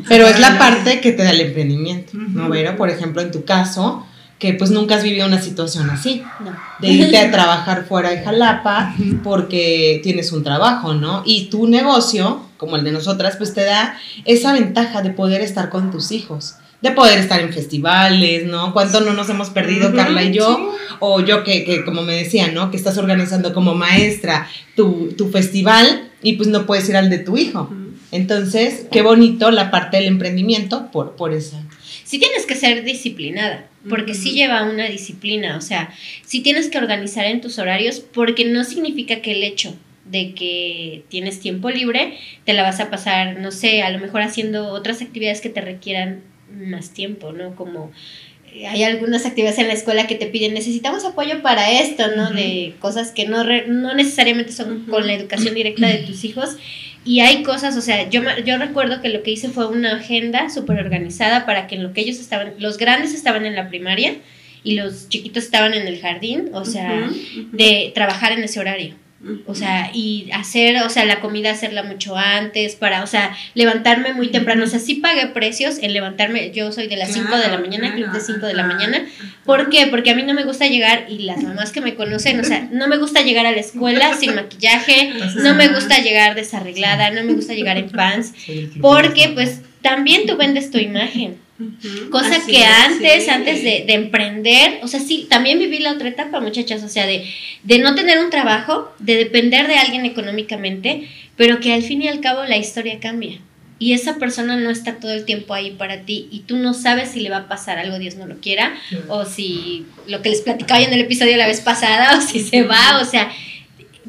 Pero 0.08 0.28
es 0.28 0.40
la 0.40 0.58
parte 0.58 1.02
que 1.02 1.12
te 1.12 1.24
da 1.24 1.32
el 1.32 1.42
emprendimiento, 1.42 2.14
¿no, 2.18 2.44
Ujú. 2.44 2.52
Vero? 2.52 2.76
Por 2.76 2.90
ejemplo, 2.90 3.22
en 3.22 3.32
tu 3.32 3.46
caso, 3.46 4.06
que 4.40 4.54
pues 4.56 4.72
nunca 4.72 4.96
has 4.96 5.04
vivido 5.04 5.26
una 5.28 5.40
situación 5.42 5.90
así, 5.90 6.24
No. 6.44 6.52
de 6.80 6.88
irte 6.92 7.18
a 7.18 7.32
trabajar 7.32 7.86
fuera 7.86 8.10
de 8.10 8.24
Jalapa 8.24 8.94
porque 9.24 10.00
tienes 10.04 10.32
un 10.34 10.44
trabajo, 10.44 10.94
¿no? 10.96 11.22
Y 11.26 11.46
tu 11.50 11.68
negocio, 11.68 12.42
como 12.58 12.76
el 12.76 12.84
de 12.84 12.92
nosotras, 12.92 13.36
pues 13.38 13.54
te 13.54 13.64
da 13.64 13.96
esa 14.26 14.52
ventaja 14.54 15.02
de 15.02 15.12
poder 15.12 15.42
estar 15.42 15.70
con 15.70 15.92
tus 15.92 16.12
hijos, 16.12 16.56
de 16.84 16.92
poder 16.92 17.18
estar 17.18 17.40
en 17.40 17.54
festivales, 17.54 18.46
¿no? 18.46 18.74
¿Cuánto 18.74 19.00
no 19.00 19.14
nos 19.14 19.30
hemos 19.30 19.50
perdido, 19.50 19.94
Carla 19.96 20.22
y 20.22 20.34
yo? 20.34 20.58
sí. 20.58 20.96
O 21.00 21.22
yo 21.22 21.46
que, 21.46 21.64
que, 21.64 21.86
como 21.86 22.02
me 22.02 22.14
decía, 22.14 22.52
¿no? 22.52 22.72
Que 22.72 22.78
estás 22.78 22.98
organizando 22.98 23.54
como 23.54 23.74
maestra 23.74 24.50
tu, 24.76 25.14
tu 25.18 25.30
festival 25.30 26.12
y 26.22 26.34
pues 26.34 26.50
no 26.50 26.66
puedes 26.66 26.88
ir 26.90 26.98
al 26.98 27.10
de 27.10 27.20
tu 27.20 27.38
hijo. 27.38 27.74
Entonces, 28.12 28.86
qué 28.92 29.02
bonito 29.02 29.50
la 29.50 29.72
parte 29.72 29.96
del 29.96 30.08
emprendimiento 30.08 30.92
por, 30.92 31.16
por 31.16 31.34
esa. 31.34 31.64
sí 32.04 32.20
tienes 32.20 32.46
que 32.46 32.56
ser 32.56 32.84
disciplinada, 32.84 33.66
porque 33.90 34.14
sí 34.14 34.34
lleva 34.34 34.64
una 34.64 34.86
disciplina, 34.88 35.56
o 35.58 35.62
sea, 35.62 35.90
sí 36.26 36.42
tienes 36.42 36.70
que 36.70 36.80
organizar 36.80 37.26
en 37.26 37.40
tus 37.40 37.60
horarios, 37.60 38.02
porque 38.02 38.44
no 38.44 38.66
significa 38.66 39.22
que 39.22 39.32
el 39.32 39.44
hecho 39.44 39.74
de 40.06 40.34
que 40.34 41.06
tienes 41.08 41.40
tiempo 41.40 41.70
libre, 41.70 42.18
te 42.44 42.52
la 42.52 42.64
vas 42.64 42.82
a 42.82 42.90
pasar, 42.90 43.40
no 43.40 43.52
sé, 43.52 43.84
a 43.84 43.90
lo 43.90 44.00
mejor 44.00 44.22
haciendo 44.22 44.68
otras 44.68 45.02
actividades 45.02 45.40
que 45.40 45.50
te 45.50 45.62
requieran 45.62 46.33
más 46.52 46.92
tiempo, 46.92 47.32
¿no? 47.32 47.56
Como 47.56 47.92
eh, 48.54 48.68
hay 48.68 48.84
algunas 48.84 49.26
actividades 49.26 49.60
en 49.60 49.68
la 49.68 49.74
escuela 49.74 50.08
que 50.08 50.16
te 50.16 50.28
piden, 50.28 50.54
necesitamos 50.54 51.06
apoyo 51.06 51.42
para 51.42 51.72
esto, 51.72 52.04
¿no? 52.16 52.32
De 52.32 52.74
cosas 52.80 53.12
que 53.12 53.26
no, 53.28 53.44
re- 53.44 53.68
no 53.68 53.94
necesariamente 53.94 54.52
son 54.52 54.86
con 54.86 55.08
la 55.08 55.14
educación 55.14 55.56
directa 55.56 55.88
de 55.88 56.00
tus 56.00 56.24
hijos. 56.24 56.58
Y 57.06 57.20
hay 57.20 57.44
cosas, 57.44 57.76
o 57.76 57.82
sea, 57.82 58.10
yo, 58.10 58.22
yo 58.46 58.58
recuerdo 58.58 59.02
que 59.02 59.10
lo 59.10 59.24
que 59.24 59.32
hice 59.32 59.50
fue 59.50 59.68
una 59.68 59.98
agenda 59.98 60.50
súper 60.50 60.80
organizada 60.80 61.46
para 61.46 61.68
que 61.68 61.76
en 61.76 61.84
lo 61.84 61.92
que 61.92 62.00
ellos 62.00 62.18
estaban, 62.18 62.54
los 62.60 62.78
grandes 62.78 63.14
estaban 63.14 63.46
en 63.46 63.56
la 63.56 63.68
primaria 63.68 64.16
y 64.64 64.76
los 64.76 65.10
chiquitos 65.10 65.44
estaban 65.44 65.74
en 65.74 65.86
el 65.86 66.00
jardín, 66.00 66.50
o 66.54 66.64
sea, 66.64 67.12
de 67.52 67.92
trabajar 67.94 68.32
en 68.32 68.44
ese 68.46 68.62
horario. 68.62 68.96
O 69.46 69.56
sea, 69.56 69.90
y 69.94 70.30
hacer, 70.34 70.76
o 70.84 70.90
sea, 70.90 71.06
la 71.06 71.22
comida 71.22 71.52
hacerla 71.52 71.84
mucho 71.84 72.18
antes, 72.18 72.76
para, 72.76 73.04
o 73.04 73.08
sea, 73.08 73.36
levantarme 73.54 74.14
muy 74.14 74.28
temprano. 74.28 74.66
O 74.66 74.68
sea, 74.68 74.80
sí 74.80 74.96
pagué 74.96 75.28
precios 75.28 75.78
en 75.82 75.94
levantarme, 75.94 76.52
yo 76.52 76.72
soy 76.72 76.88
de 76.88 76.98
las 76.98 77.14
5 77.14 77.38
de 77.38 77.48
la 77.50 77.58
mañana, 77.58 77.94
club 77.94 78.08
de 78.08 78.20
claro, 78.20 78.26
5 78.26 78.46
de 78.46 78.54
la 78.54 78.64
mañana. 78.64 79.06
¿Por 79.46 79.70
qué? 79.70 79.88
Porque 79.88 80.12
a 80.12 80.16
mí 80.16 80.24
no 80.24 80.34
me 80.34 80.44
gusta 80.44 80.68
llegar, 80.68 81.06
y 81.08 81.20
las 81.20 81.42
mamás 81.42 81.72
que 81.72 81.80
me 81.80 81.96
conocen, 81.96 82.40
o 82.40 82.44
sea, 82.44 82.68
no 82.72 82.88
me 82.88 82.98
gusta 82.98 83.22
llegar 83.22 83.46
a 83.46 83.52
la 83.52 83.60
escuela 83.60 84.14
sin 84.14 84.36
maquillaje, 84.36 85.14
no 85.36 85.54
me 85.56 85.70
gusta 85.70 86.00
llegar 86.00 86.36
desarreglada, 86.36 87.12
no 87.12 87.24
me 87.24 87.34
gusta 87.34 87.54
llegar 87.54 87.78
en 87.78 87.90
pants, 87.92 88.34
porque 88.82 89.32
pues 89.34 89.62
también 89.82 90.26
tú 90.26 90.36
vendes 90.36 90.70
tu 90.70 90.80
imagen. 90.80 91.43
Cosa 92.10 92.44
que 92.46 92.62
es, 92.62 92.68
antes, 92.68 93.26
sí. 93.26 93.30
antes 93.30 93.64
de, 93.64 93.84
de 93.86 93.94
emprender, 93.94 94.80
o 94.82 94.88
sea, 94.88 95.00
sí, 95.00 95.28
también 95.30 95.60
viví 95.60 95.80
la 95.80 95.92
otra 95.92 96.10
etapa, 96.10 96.40
muchachas, 96.40 96.84
o 96.84 96.90
sea, 96.90 97.06
de, 97.06 97.26
de 97.64 97.78
no 97.78 97.94
tener 97.94 98.20
un 98.20 98.32
trabajo, 98.32 98.92
de 99.00 99.18
depender 99.18 99.68
de 99.68 99.78
alguien 99.78 100.06
económicamente, 100.06 101.08
pero 101.36 101.60
que 101.60 101.74
al 101.74 101.84
fin 101.84 102.02
y 102.02 102.08
al 102.08 102.22
cabo 102.22 102.44
la 102.44 102.58
historia 102.58 103.00
cambia. 103.00 103.40
Y 103.78 103.94
esa 103.94 104.18
persona 104.18 104.56
no 104.56 104.70
está 104.70 104.96
todo 104.96 105.12
el 105.12 105.26
tiempo 105.26 105.54
ahí 105.54 105.72
para 105.72 106.02
ti 106.02 106.28
y 106.32 106.42
tú 106.42 106.58
no 106.58 106.74
sabes 106.74 107.12
si 107.12 107.20
le 107.20 107.30
va 107.30 107.38
a 107.38 107.48
pasar 107.48 107.78
algo, 107.78 108.00
Dios 108.00 108.16
no 108.16 108.26
lo 108.26 108.40
quiera, 108.40 108.74
o 109.08 109.26
si 109.26 109.86
lo 110.08 110.22
que 110.22 110.30
les 110.30 110.42
platicaba 110.42 110.80
yo 110.80 110.88
en 110.88 110.94
el 110.94 111.02
episodio 111.02 111.38
la 111.38 111.48
vez 111.48 111.62
pasada, 111.62 112.18
o 112.18 112.22
si 112.22 112.40
se 112.40 112.64
va, 112.64 113.00
o 113.02 113.06
sea, 113.06 113.32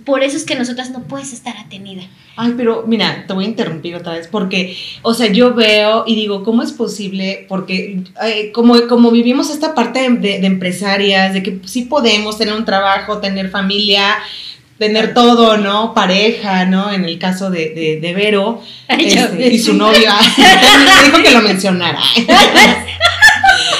por 0.04 0.22
eso 0.22 0.37
es 0.37 0.44
que 0.44 0.54
nosotras 0.54 0.90
no 0.90 1.02
puedes 1.04 1.33
estar 1.33 1.57
atenida. 1.57 2.04
Ay, 2.37 2.55
pero 2.57 2.85
mira, 2.87 3.25
te 3.29 3.33
voy 3.33 3.44
a 3.44 3.49
interrumpir 3.49 3.94
otra 3.94 4.14
vez 4.14 4.27
porque, 4.29 4.77
o 5.03 5.14
sea, 5.14 5.29
yo 5.31 5.55
veo 5.55 6.03
y 6.07 6.16
digo, 6.16 6.42
¿cómo 6.42 6.62
es 6.62 6.73
posible? 6.73 7.47
Porque 7.49 8.01
eh, 8.27 8.51
como, 8.53 8.88
como 8.88 9.11
vivimos 9.12 9.51
esta 9.51 9.75
parte 9.75 10.01
de, 10.03 10.09
de- 10.16 10.38
de 10.40 10.47
empresarias, 10.47 11.33
de 11.33 11.42
que 11.42 11.61
sí 11.64 11.83
podemos 11.83 12.37
tener 12.37 12.55
un 12.55 12.64
trabajo, 12.64 13.18
tener 13.18 13.51
familia, 13.51 14.16
tener 14.79 15.14
todo, 15.14 15.57
¿no? 15.59 15.94
Pareja, 15.94 16.64
¿no? 16.64 16.92
En 16.92 17.05
el 17.05 17.20
caso 17.20 17.51
de, 17.51 17.70
de, 17.70 18.01
de 18.01 18.12
Vero 18.14 18.61
Ay, 18.88 19.07
este, 19.07 19.49
y 19.53 19.59
su 19.61 19.75
novio, 19.75 20.11
me 20.37 21.05
dijo 21.11 21.23
que 21.23 21.31
lo 21.31 21.40
mencionara. 21.42 22.01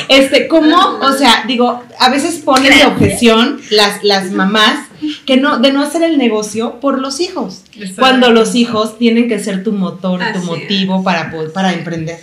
Este, 0.09 0.49
¿cómo? 0.49 0.77
O 1.01 1.13
sea, 1.15 1.45
digo, 1.47 1.83
a 1.99 2.11
veces 2.11 2.37
ponen 2.37 2.77
de 2.79 2.85
objeción 2.85 3.61
las, 3.71 4.05
las 4.05 4.31
mamás 4.31 4.87
que 5.27 5.37
no, 5.37 5.59
de 5.59 5.73
no 5.73 5.83
hacer 5.83 6.03
el 6.03 6.19
negocio 6.19 6.81
por 6.81 6.99
los 6.99 7.21
hijos. 7.21 7.65
Cuando 7.99 8.31
los 8.31 8.55
hijos 8.55 8.99
tienen 8.99 9.29
que 9.29 9.39
ser 9.39 9.63
tu 9.63 9.73
motor, 9.73 10.21
tu 10.33 10.41
motivo 10.41 10.99
es. 10.99 11.05
para, 11.05 11.33
para 11.53 11.73
emprender. 11.73 12.19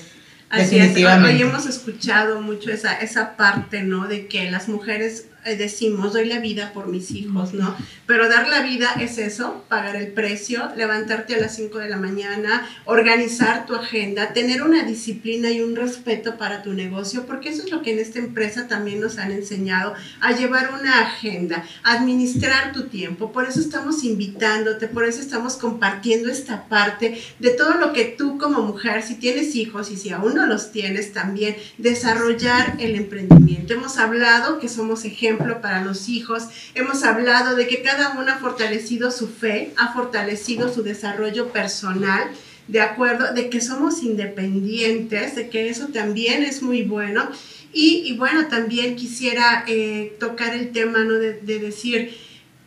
Así 0.49 0.63
es, 0.63 0.71
hoy, 0.71 0.79
Definitivamente. 0.79 1.43
hemos 1.43 1.65
escuchado 1.65 2.41
mucho 2.41 2.71
esa, 2.71 2.93
esa 2.95 3.37
parte, 3.37 3.83
¿no? 3.83 4.07
De 4.07 4.27
que 4.27 4.51
las 4.51 4.67
mujeres 4.67 5.27
decimos, 5.45 6.13
doy 6.13 6.25
la 6.25 6.39
vida 6.39 6.71
por 6.73 6.87
mis 6.87 7.11
hijos, 7.11 7.53
¿no? 7.53 7.75
Pero 8.05 8.29
dar 8.29 8.47
la 8.47 8.61
vida 8.61 8.93
es 8.99 9.17
eso, 9.17 9.63
pagar 9.69 9.95
el 9.95 10.07
precio, 10.07 10.71
levantarte 10.75 11.35
a 11.35 11.39
las 11.39 11.55
5 11.55 11.79
de 11.79 11.89
la 11.89 11.97
mañana, 11.97 12.67
organizar 12.85 13.65
tu 13.65 13.75
agenda, 13.75 14.33
tener 14.33 14.63
una 14.63 14.83
disciplina 14.83 15.49
y 15.49 15.61
un 15.61 15.75
respeto 15.75 16.37
para 16.37 16.61
tu 16.61 16.73
negocio, 16.73 17.25
porque 17.25 17.49
eso 17.49 17.63
es 17.63 17.71
lo 17.71 17.81
que 17.81 17.93
en 17.93 17.99
esta 17.99 18.19
empresa 18.19 18.67
también 18.67 18.99
nos 18.99 19.17
han 19.17 19.31
enseñado, 19.31 19.93
a 20.19 20.33
llevar 20.33 20.73
una 20.79 21.01
agenda, 21.01 21.63
administrar 21.83 22.71
tu 22.71 22.83
tiempo. 22.83 23.31
Por 23.31 23.47
eso 23.47 23.59
estamos 23.59 24.03
invitándote, 24.03 24.87
por 24.87 25.05
eso 25.05 25.21
estamos 25.21 25.55
compartiendo 25.55 26.29
esta 26.29 26.67
parte 26.67 27.21
de 27.39 27.49
todo 27.51 27.75
lo 27.75 27.93
que 27.93 28.05
tú 28.05 28.37
como 28.37 28.61
mujer, 28.61 29.03
si 29.03 29.15
tienes 29.15 29.55
hijos 29.55 29.91
y 29.91 29.97
si 29.97 30.09
aún 30.11 30.35
no 30.35 30.45
los 30.45 30.71
tienes 30.71 31.13
también, 31.13 31.55
desarrollar 31.77 32.75
el 32.79 32.95
emprendimiento. 32.95 33.73
Hemos 33.73 33.97
hablado 33.97 34.59
que 34.59 34.69
somos 34.69 35.05
ejemplo 35.31 35.61
para 35.61 35.83
los 35.83 36.09
hijos, 36.09 36.43
hemos 36.75 37.03
hablado 37.03 37.55
de 37.55 37.67
que 37.67 37.81
cada 37.81 38.11
uno 38.19 38.31
ha 38.31 38.37
fortalecido 38.37 39.11
su 39.11 39.27
fe, 39.27 39.73
ha 39.77 39.93
fortalecido 39.93 40.73
su 40.73 40.83
desarrollo 40.83 41.49
personal. 41.49 42.23
De 42.67 42.79
acuerdo, 42.79 43.33
de 43.33 43.49
que 43.49 43.59
somos 43.59 44.01
independientes, 44.03 45.35
de 45.35 45.49
que 45.49 45.69
eso 45.69 45.87
también 45.87 46.43
es 46.43 46.61
muy 46.61 46.83
bueno. 46.83 47.29
Y, 47.73 48.03
y 48.05 48.15
bueno, 48.17 48.47
también 48.47 48.95
quisiera 48.95 49.63
eh, 49.67 50.15
tocar 50.19 50.53
el 50.55 50.71
tema 50.71 51.03
¿no? 51.03 51.13
de, 51.13 51.33
de 51.33 51.59
decir, 51.59 52.15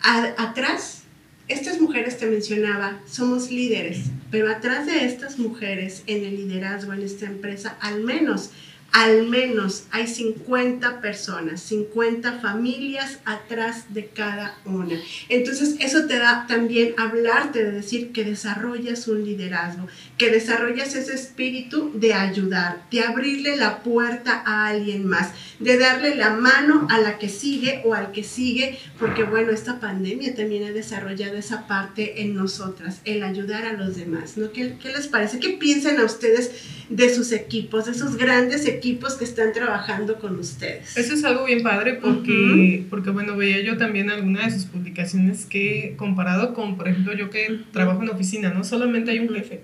a- 0.00 0.34
atrás 0.38 1.02
estas 1.48 1.78
mujeres 1.80 2.18
te 2.18 2.26
mencionaba, 2.26 3.00
somos 3.10 3.50
líderes, 3.50 3.98
pero 4.30 4.50
atrás 4.50 4.86
de 4.86 5.04
estas 5.04 5.38
mujeres 5.38 6.02
en 6.06 6.24
el 6.24 6.36
liderazgo 6.36 6.94
en 6.94 7.02
esta 7.02 7.26
empresa, 7.26 7.76
al 7.80 8.00
menos, 8.00 8.50
al 8.94 9.26
menos 9.26 9.86
hay 9.90 10.06
50 10.06 11.00
personas, 11.00 11.60
50 11.62 12.38
familias 12.38 13.18
atrás 13.24 13.92
de 13.92 14.06
cada 14.06 14.56
una. 14.64 14.94
Entonces, 15.28 15.74
eso 15.80 16.06
te 16.06 16.16
da 16.16 16.46
también 16.46 16.94
hablarte 16.96 17.64
de 17.64 17.72
decir 17.72 18.12
que 18.12 18.22
desarrollas 18.22 19.08
un 19.08 19.24
liderazgo, 19.24 19.88
que 20.16 20.30
desarrollas 20.30 20.94
ese 20.94 21.12
espíritu 21.12 21.90
de 21.92 22.14
ayudar, 22.14 22.84
de 22.92 23.00
abrirle 23.00 23.56
la 23.56 23.82
puerta 23.82 24.44
a 24.46 24.68
alguien 24.68 25.04
más, 25.04 25.32
de 25.58 25.76
darle 25.76 26.14
la 26.14 26.30
mano 26.30 26.86
a 26.88 27.00
la 27.00 27.18
que 27.18 27.28
sigue 27.28 27.82
o 27.84 27.94
al 27.94 28.12
que 28.12 28.22
sigue, 28.22 28.78
porque 29.00 29.24
bueno, 29.24 29.50
esta 29.50 29.80
pandemia 29.80 30.36
también 30.36 30.66
ha 30.66 30.70
desarrollado 30.70 31.36
esa 31.36 31.66
parte 31.66 32.22
en 32.22 32.36
nosotras, 32.36 33.00
el 33.04 33.24
ayudar 33.24 33.64
a 33.64 33.72
los 33.72 33.96
demás, 33.96 34.36
¿no? 34.36 34.52
¿Qué, 34.52 34.76
les 34.84 35.08
parece? 35.08 35.40
¿Qué 35.40 35.48
piensan 35.48 35.98
a 35.98 36.04
ustedes 36.04 36.52
de 36.88 37.12
sus 37.12 37.32
equipos, 37.32 37.86
de 37.86 37.92
esos 37.92 38.16
grandes 38.16 38.66
equipos 38.66 38.83
que 38.92 39.24
están 39.24 39.52
trabajando 39.52 40.18
con 40.18 40.38
ustedes? 40.38 40.96
Eso 40.96 41.14
es 41.14 41.24
algo 41.24 41.44
bien 41.44 41.62
padre 41.62 41.94
porque, 41.94 42.84
porque 42.90 43.10
bueno, 43.10 43.36
veía 43.36 43.60
yo 43.62 43.76
también 43.76 44.10
alguna 44.10 44.44
de 44.44 44.50
sus 44.50 44.66
publicaciones 44.66 45.46
que 45.46 45.94
comparado 45.96 46.54
con, 46.54 46.76
por 46.76 46.88
ejemplo, 46.88 47.14
yo 47.14 47.30
que 47.30 47.60
trabajo 47.72 48.02
en 48.02 48.10
oficina, 48.10 48.50
¿no? 48.50 48.62
Solamente 48.64 49.10
hay 49.10 49.18
un 49.20 49.34
jefe. 49.34 49.62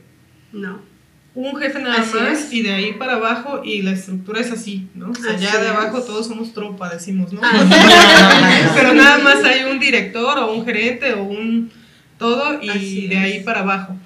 No. 0.53 0.81
Un 1.35 1.57
jefe 1.57 1.81
nada 1.81 2.01
Así 2.03 2.17
más 2.17 2.47
es. 2.47 2.53
y 2.53 2.63
de 2.63 2.73
ahí 2.73 2.93
para 2.95 3.15
abajo 3.15 3.63
y 3.65 3.83
la 3.83 3.93
estructura 3.93 4.41
es 4.41 4.51
así, 4.51 4.89
¿no? 4.95 5.11
O 5.11 5.15
sea, 5.15 5.35
Así 5.35 5.45
ya 5.45 5.59
de 5.59 5.67
es. 5.67 5.71
abajo 5.71 6.03
todos 6.03 6.27
somos 6.27 6.53
tropa, 6.53 6.89
decimos, 6.93 7.33
¿no? 7.33 7.41
Ah, 7.43 8.73
Pero 8.75 8.95
nada 8.95 9.19
más 9.19 9.45
hay 9.45 9.71
un 9.71 9.79
director 9.79 10.39
o 10.39 10.53
un 10.53 10.65
gerente 10.65 11.13
o 11.15 11.23
un 11.23 11.71
todo 12.19 12.61
y 12.61 13.07
de 13.07 13.17
ahí 13.17 13.45
para 13.45 13.61
abajo. 13.61 13.97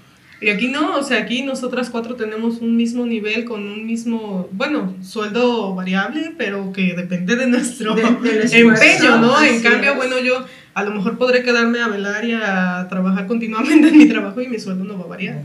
Y 0.44 0.50
aquí 0.50 0.68
no, 0.68 0.98
o 0.98 1.02
sea, 1.02 1.20
aquí 1.22 1.42
nosotras 1.42 1.88
cuatro 1.88 2.16
tenemos 2.16 2.58
un 2.58 2.76
mismo 2.76 3.06
nivel 3.06 3.46
con 3.46 3.66
un 3.66 3.86
mismo, 3.86 4.46
bueno, 4.52 4.94
sueldo 5.02 5.74
variable, 5.74 6.34
pero 6.36 6.70
que 6.70 6.92
depende 6.92 7.36
de 7.36 7.46
nuestro 7.46 7.96
empeño, 7.96 9.18
¿no? 9.20 9.42
En 9.42 9.62
cambio, 9.62 9.94
bueno, 9.94 10.18
yo 10.18 10.44
a 10.74 10.84
lo 10.84 10.90
mejor 10.90 11.16
podré 11.16 11.42
quedarme 11.42 11.80
a 11.80 11.88
velar 11.88 12.26
y 12.26 12.32
a 12.32 12.86
trabajar 12.90 13.26
continuamente 13.26 13.88
en 13.88 13.96
mi 13.96 14.06
trabajo 14.06 14.42
y 14.42 14.48
mi 14.48 14.58
sueldo 14.58 14.84
no 14.84 14.98
va 14.98 15.04
a 15.04 15.08
variar. 15.08 15.42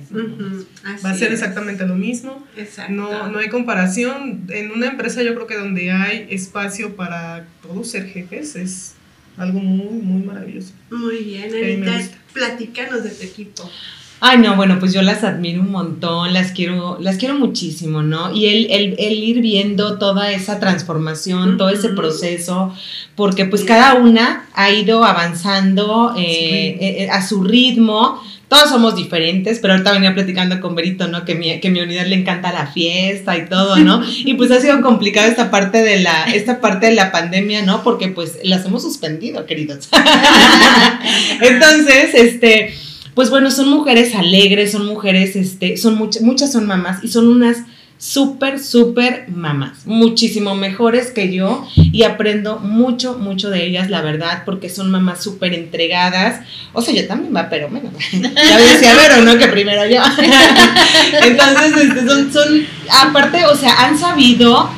Va 1.06 1.12
a 1.12 1.16
ser 1.16 1.32
exactamente 1.32 1.86
lo 1.86 1.96
mismo. 1.96 2.46
No, 2.90 3.30
no 3.30 3.40
hay 3.40 3.48
comparación. 3.48 4.48
En 4.50 4.72
una 4.72 4.88
empresa 4.88 5.24
yo 5.24 5.34
creo 5.34 5.48
que 5.48 5.56
donde 5.56 5.92
hay 5.92 6.28
espacio 6.30 6.98
para 6.98 7.46
todos 7.62 7.90
ser 7.90 8.06
jefes 8.06 8.58
es 8.58 8.96
algo 9.38 9.62
muy, 9.62 10.02
muy 10.02 10.24
maravilloso. 10.24 10.74
Muy 10.92 11.20
bien, 11.20 11.54
Anita, 11.56 12.02
platícanos 12.34 13.06
de 13.06 13.12
tu 13.12 13.24
equipo. 13.24 13.72
Ay, 14.21 14.38
no, 14.39 14.58
bueno, 14.58 14.79
pues 14.79 14.93
yo 14.93 15.01
las 15.01 15.23
admiro 15.23 15.62
un 15.62 15.71
montón, 15.71 16.34
las 16.34 16.51
quiero, 16.51 16.97
las 16.99 17.15
quiero 17.15 17.36
muchísimo, 17.36 18.03
¿no? 18.03 18.34
Y 18.34 18.47
el, 18.47 18.69
el, 18.69 18.95
el 18.99 19.13
ir 19.13 19.39
viendo 19.39 19.97
toda 19.97 20.32
esa 20.32 20.60
transformación, 20.60 21.58
todo 21.58 21.69
ese 21.69 21.89
proceso, 21.89 22.73
porque 23.15 23.45
pues 23.45 23.63
cada 23.63 23.93
una 23.93 24.45
ha 24.53 24.71
ido 24.71 25.05
avanzando 25.05 26.13
eh, 26.17 26.77
eh, 26.82 27.10
a 27.10 27.25
su 27.25 27.43
ritmo. 27.43 28.21
Todos 28.49 28.69
somos 28.69 28.95
diferentes, 28.95 29.60
pero 29.60 29.73
ahorita 29.73 29.93
venía 29.93 30.13
platicando 30.13 30.60
con 30.60 30.75
Berito, 30.75 31.08
¿no? 31.08 31.23
Que 31.23 31.36
mi, 31.36 31.62
que 31.62 31.69
mi 31.69 31.79
unidad 31.79 32.08
le 32.08 32.15
encanta 32.15 32.51
la 32.51 32.67
fiesta 32.67 33.38
y 33.38 33.47
todo, 33.47 33.77
¿no? 33.77 34.03
Y 34.25 34.34
pues 34.34 34.51
ha 34.51 34.60
sido 34.60 34.82
complicada 34.82 35.27
esta 35.27 35.49
parte 35.49 35.82
de 35.82 36.01
la, 36.01 36.25
esta 36.25 36.60
parte 36.60 36.88
de 36.88 36.95
la 36.95 37.13
pandemia, 37.13 37.62
¿no? 37.62 37.84
Porque 37.84 38.10
pues 38.10 38.39
las 38.43 38.65
hemos 38.65 38.82
suspendido, 38.82 39.45
queridos. 39.45 39.88
Entonces, 41.41 42.15
este 42.15 42.73
pues 43.19 43.32
bueno, 43.32 43.51
son 43.51 43.67
mujeres 43.67 44.15
alegres, 44.15 44.71
son 44.71 44.86
mujeres, 44.86 45.36
este, 45.36 45.75
son 45.75 45.95
muchas, 45.95 46.23
muchas 46.23 46.53
son 46.53 46.65
mamás 46.65 47.03
y 47.03 47.10
son 47.10 47.27
unas 47.27 47.58
súper, 47.97 48.60
súper 48.60 49.25
mamás, 49.27 49.79
muchísimo 49.86 50.55
mejores 50.55 51.12
que 51.12 51.29
yo 51.29 51.67
y 51.75 52.03
aprendo 52.03 52.60
mucho, 52.60 53.17
mucho 53.17 53.49
de 53.49 53.65
ellas, 53.65 53.89
la 53.89 54.01
verdad, 54.01 54.43
porque 54.45 54.69
son 54.69 54.89
mamás 54.89 55.21
súper 55.21 55.53
entregadas. 55.53 56.45
O 56.71 56.82
sea, 56.82 56.93
yo 56.93 57.05
también 57.08 57.36
va, 57.36 57.49
pero 57.49 57.67
bueno, 57.67 57.91
ya 58.13 58.58
decía 58.58 58.95
Vero, 58.95 59.21
¿no? 59.23 59.38
Que 59.38 59.47
primero 59.49 59.86
yo. 59.86 60.01
Entonces, 61.21 61.73
este, 61.75 62.08
son, 62.08 62.32
son, 62.32 62.65
aparte, 63.01 63.43
o 63.47 63.55
sea, 63.58 63.86
han 63.86 63.99
sabido 63.99 64.69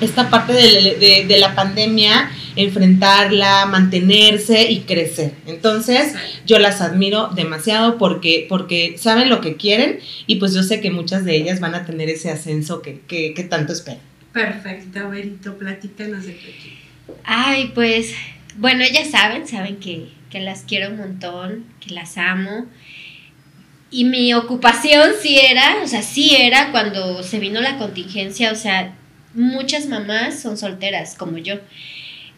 esta 0.00 0.30
parte 0.30 0.52
de, 0.52 1.24
de 1.26 1.38
la 1.38 1.56
pandemia 1.56 2.30
enfrentarla, 2.56 3.66
mantenerse 3.66 4.70
y 4.70 4.80
crecer. 4.80 5.32
Entonces, 5.46 6.14
yo 6.46 6.58
las 6.58 6.80
admiro 6.80 7.28
demasiado 7.28 7.98
porque, 7.98 8.46
porque 8.48 8.96
saben 8.98 9.28
lo 9.28 9.40
que 9.40 9.56
quieren 9.56 10.00
y 10.26 10.36
pues 10.36 10.54
yo 10.54 10.62
sé 10.62 10.80
que 10.80 10.90
muchas 10.90 11.24
de 11.24 11.36
ellas 11.36 11.60
van 11.60 11.74
a 11.74 11.84
tener 11.84 12.08
ese 12.08 12.30
ascenso 12.30 12.82
que, 12.82 13.00
que, 13.00 13.46
tanto 13.48 13.72
esperan. 13.72 14.00
Perfecto, 14.32 15.10
Berito, 15.10 15.58
platícanos 15.58 16.24
de 16.24 16.32
tu 16.32 17.12
Ay, 17.24 17.70
pues, 17.74 18.14
bueno, 18.56 18.82
ellas 18.82 19.10
saben, 19.10 19.46
saben 19.46 19.76
que, 19.76 20.08
que 20.30 20.40
las 20.40 20.62
quiero 20.62 20.90
un 20.90 20.98
montón, 20.98 21.64
que 21.80 21.94
las 21.94 22.16
amo. 22.16 22.66
Y 23.90 24.04
mi 24.04 24.32
ocupación 24.32 25.10
sí 25.20 25.38
era, 25.38 25.82
o 25.82 25.86
sea, 25.86 26.02
sí 26.02 26.34
era 26.34 26.70
cuando 26.70 27.22
se 27.22 27.38
vino 27.38 27.60
la 27.60 27.76
contingencia, 27.76 28.50
o 28.50 28.54
sea, 28.54 28.94
muchas 29.34 29.86
mamás 29.86 30.40
son 30.40 30.56
solteras 30.56 31.14
como 31.14 31.38
yo. 31.38 31.56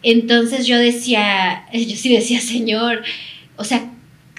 Entonces 0.05 0.67
yo 0.67 0.77
decía, 0.77 1.65
yo 1.73 1.95
sí 1.95 2.13
decía, 2.13 2.39
Señor, 2.39 3.03
o 3.57 3.63
sea, 3.63 3.91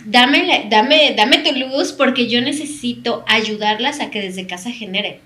dame, 0.04 0.68
dame, 0.70 1.14
dame 1.16 1.38
tu 1.38 1.52
luz 1.52 1.92
porque 1.92 2.28
yo 2.28 2.40
necesito 2.40 3.24
ayudarlas 3.26 4.00
a 4.00 4.10
que 4.10 4.20
desde 4.20 4.46
casa 4.46 4.70
generen. 4.70 5.16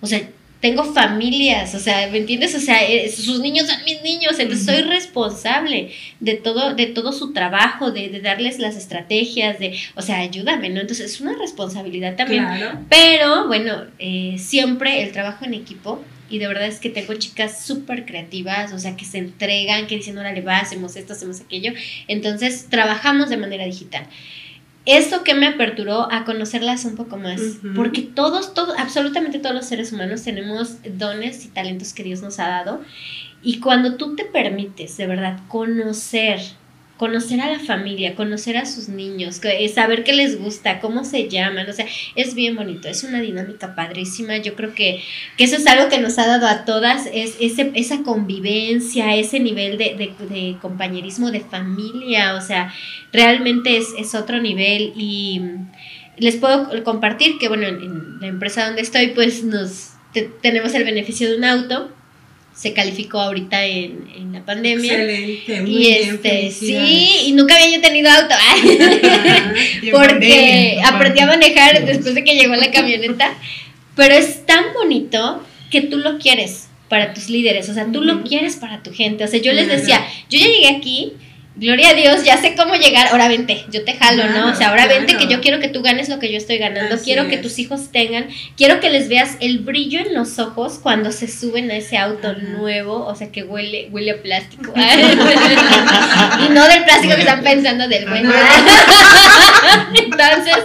O 0.00 0.06
sea, 0.06 0.26
tengo 0.60 0.84
familias, 0.84 1.74
o 1.74 1.78
sea, 1.78 2.08
¿me 2.08 2.18
entiendes? 2.18 2.54
O 2.54 2.60
sea, 2.60 2.82
eh, 2.82 3.10
sus 3.10 3.40
niños 3.40 3.66
son 3.66 3.82
mis 3.84 4.02
niños, 4.02 4.38
entonces 4.38 4.66
soy 4.66 4.82
responsable 4.82 5.90
de 6.20 6.34
todo, 6.34 6.74
de 6.74 6.86
todo 6.86 7.12
su 7.12 7.34
trabajo, 7.34 7.90
de, 7.90 8.08
de, 8.08 8.20
darles 8.20 8.58
las 8.58 8.76
estrategias, 8.76 9.58
de, 9.58 9.78
o 9.96 10.02
sea, 10.02 10.18
ayúdame, 10.18 10.70
¿no? 10.70 10.80
Entonces 10.80 11.12
es 11.12 11.20
una 11.20 11.34
responsabilidad 11.34 12.16
también. 12.16 12.46
Pero, 12.88 13.48
bueno, 13.48 13.84
eh, 13.98 14.36
siempre 14.38 15.02
el 15.02 15.12
trabajo 15.12 15.44
en 15.44 15.54
equipo 15.54 16.02
y 16.30 16.38
de 16.38 16.46
verdad 16.46 16.66
es 16.66 16.78
que 16.78 16.88
tengo 16.88 17.14
chicas 17.14 17.64
súper 17.64 18.06
creativas, 18.06 18.72
o 18.72 18.78
sea, 18.78 18.96
que 18.96 19.04
se 19.04 19.18
entregan, 19.18 19.86
que 19.86 19.96
dicen, 19.96 20.16
órale, 20.16 20.40
va, 20.40 20.58
hacemos 20.58 20.96
esto, 20.96 21.12
hacemos 21.12 21.40
aquello. 21.40 21.72
Entonces, 22.08 22.68
trabajamos 22.70 23.28
de 23.28 23.36
manera 23.36 23.64
digital. 23.64 24.06
Esto 24.86 25.24
que 25.24 25.34
me 25.34 25.46
aperturó 25.46 26.10
a 26.10 26.24
conocerlas 26.24 26.84
un 26.86 26.96
poco 26.96 27.18
más, 27.18 27.40
porque 27.76 28.00
todos, 28.00 28.54
todos, 28.54 28.74
absolutamente 28.78 29.38
todos 29.38 29.54
los 29.54 29.66
seres 29.66 29.92
humanos 29.92 30.22
tenemos 30.22 30.76
dones 30.96 31.44
y 31.44 31.48
talentos 31.48 31.92
que 31.92 32.02
Dios 32.02 32.22
nos 32.22 32.38
ha 32.38 32.48
dado. 32.48 32.80
Y 33.42 33.60
cuando 33.60 33.96
tú 33.96 34.16
te 34.16 34.24
permites 34.24 34.96
de 34.96 35.06
verdad 35.06 35.38
conocer 35.48 36.40
conocer 37.00 37.40
a 37.40 37.50
la 37.50 37.58
familia, 37.58 38.14
conocer 38.14 38.58
a 38.58 38.66
sus 38.66 38.90
niños, 38.90 39.40
eh, 39.42 39.66
saber 39.70 40.04
qué 40.04 40.12
les 40.12 40.38
gusta, 40.38 40.80
cómo 40.80 41.02
se 41.02 41.30
llaman, 41.30 41.66
o 41.66 41.72
sea, 41.72 41.86
es 42.14 42.34
bien 42.34 42.56
bonito, 42.56 42.88
es 42.88 43.04
una 43.04 43.22
dinámica 43.22 43.74
padrísima, 43.74 44.36
yo 44.36 44.54
creo 44.54 44.74
que, 44.74 45.02
que 45.38 45.44
eso 45.44 45.56
es 45.56 45.66
algo 45.66 45.88
que 45.88 45.96
nos 45.96 46.18
ha 46.18 46.26
dado 46.26 46.46
a 46.46 46.66
todas, 46.66 47.08
es 47.10 47.36
ese, 47.40 47.72
esa 47.74 48.02
convivencia, 48.02 49.16
ese 49.16 49.40
nivel 49.40 49.78
de, 49.78 50.58
compañerismo 50.60 51.30
de 51.30 51.40
familia, 51.40 52.34
o 52.34 52.42
sea, 52.42 52.70
realmente 53.14 53.78
es, 53.78 53.86
es 53.96 54.14
otro 54.14 54.38
nivel. 54.42 54.92
Y 54.94 55.40
les 56.18 56.36
puedo 56.36 56.84
compartir 56.84 57.38
que, 57.38 57.48
bueno, 57.48 57.66
en, 57.66 58.20
la 58.20 58.26
empresa 58.26 58.66
donde 58.66 58.82
estoy, 58.82 59.12
pues 59.14 59.42
nos 59.42 59.92
tenemos 60.42 60.74
el 60.74 60.84
beneficio 60.84 61.30
de 61.30 61.38
un 61.38 61.44
auto 61.44 61.90
se 62.54 62.72
calificó 62.72 63.20
ahorita 63.20 63.64
en, 63.64 64.08
en 64.14 64.32
la 64.32 64.44
pandemia. 64.44 64.92
Excelente, 64.92 65.60
muy 65.62 65.70
y 65.70 65.88
este, 65.90 66.50
sí, 66.50 67.22
y 67.26 67.32
nunca 67.32 67.54
había 67.54 67.76
yo 67.76 67.80
tenido 67.80 68.10
auto. 68.10 68.34
porque 69.92 70.80
aprendí 70.84 71.20
a 71.20 71.26
manejar 71.26 71.84
después 71.84 72.14
de 72.14 72.24
que 72.24 72.34
llegó 72.34 72.54
la 72.54 72.70
camioneta. 72.70 73.34
Pero 73.96 74.14
es 74.14 74.46
tan 74.46 74.72
bonito 74.74 75.44
que 75.70 75.82
tú 75.82 75.98
lo 75.98 76.18
quieres 76.18 76.68
para 76.88 77.14
tus 77.14 77.28
líderes, 77.28 77.68
o 77.68 77.74
sea, 77.74 77.86
tú 77.92 78.02
lo 78.02 78.24
quieres 78.24 78.56
para 78.56 78.82
tu 78.82 78.92
gente. 78.92 79.24
O 79.24 79.28
sea, 79.28 79.40
yo 79.40 79.52
les 79.52 79.68
decía, 79.68 80.04
yo 80.28 80.38
ya 80.38 80.46
llegué 80.46 80.68
aquí 80.68 81.12
gloria 81.56 81.90
a 81.90 81.94
Dios, 81.94 82.24
ya 82.24 82.38
sé 82.38 82.54
cómo 82.54 82.74
llegar, 82.74 83.08
ahora 83.08 83.28
vente, 83.28 83.64
yo 83.70 83.84
te 83.84 83.94
jalo, 83.94 84.24
¿no? 84.28 84.52
O 84.52 84.54
sea, 84.54 84.68
ahora 84.70 84.86
vente 84.86 85.16
que 85.16 85.26
yo 85.26 85.40
quiero 85.40 85.60
que 85.60 85.68
tú 85.68 85.82
ganes 85.82 86.08
lo 86.08 86.18
que 86.18 86.30
yo 86.30 86.38
estoy 86.38 86.58
ganando, 86.58 86.96
quiero 86.98 87.28
que 87.28 87.38
tus 87.38 87.58
hijos 87.58 87.90
tengan, 87.92 88.28
quiero 88.56 88.80
que 88.80 88.88
les 88.90 89.08
veas 89.08 89.36
el 89.40 89.58
brillo 89.58 90.00
en 90.00 90.14
los 90.14 90.38
ojos 90.38 90.78
cuando 90.82 91.12
se 91.12 91.28
suben 91.28 91.70
a 91.70 91.76
ese 91.76 91.98
auto 91.98 92.34
nuevo, 92.34 93.04
o 93.04 93.14
sea, 93.14 93.30
que 93.30 93.42
huele, 93.42 93.88
huele 93.90 94.12
a 94.12 94.22
plástico. 94.22 94.72
y 94.76 96.48
no 96.52 96.68
del 96.68 96.84
plástico 96.84 97.14
que 97.14 97.20
están 97.20 97.42
pensando 97.42 97.88
del 97.88 98.08
bueno. 98.08 98.32
Entonces, 99.94 100.56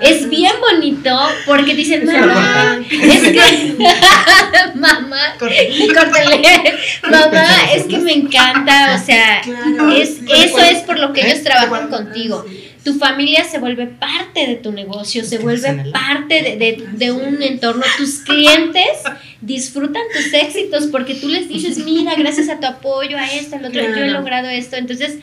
es 0.00 0.28
bien 0.28 0.52
bonito 0.60 1.18
porque 1.46 1.74
dicen, 1.74 2.06
mamá, 2.06 2.80
es 2.90 3.22
que, 3.22 3.76
mamá, 4.74 5.34
córtale, 5.38 6.78
mamá, 7.02 7.46
es 7.74 7.84
que 7.84 7.98
me 7.98 8.12
encanta, 8.12 8.98
o 9.00 9.04
sea, 9.04 9.42
es 9.96 10.11
eso 10.18 10.58
es 10.58 10.78
por 10.80 10.98
lo 10.98 11.12
que 11.12 11.26
ellos 11.26 11.42
trabajan 11.42 11.88
contigo. 11.88 12.44
Tu 12.84 12.94
familia 12.94 13.44
se 13.44 13.58
vuelve 13.58 13.86
parte 13.86 14.46
de 14.46 14.56
tu 14.56 14.72
negocio, 14.72 15.24
se 15.24 15.38
vuelve 15.38 15.90
parte 15.92 16.56
de, 16.56 17.12
un 17.12 17.42
entorno. 17.42 17.82
Tus 17.96 18.20
clientes 18.20 18.98
disfrutan 19.40 20.02
tus 20.12 20.32
éxitos 20.32 20.86
porque 20.86 21.14
tú 21.14 21.28
les 21.28 21.48
dices, 21.48 21.78
mira, 21.84 22.14
gracias 22.16 22.48
a 22.48 22.58
tu 22.58 22.66
apoyo, 22.66 23.16
a 23.16 23.32
esto, 23.32 23.56
al 23.56 23.66
otro, 23.66 23.80
yo 23.80 23.96
he 23.96 24.10
logrado 24.10 24.48
esto. 24.48 24.76
Entonces, 24.76 25.18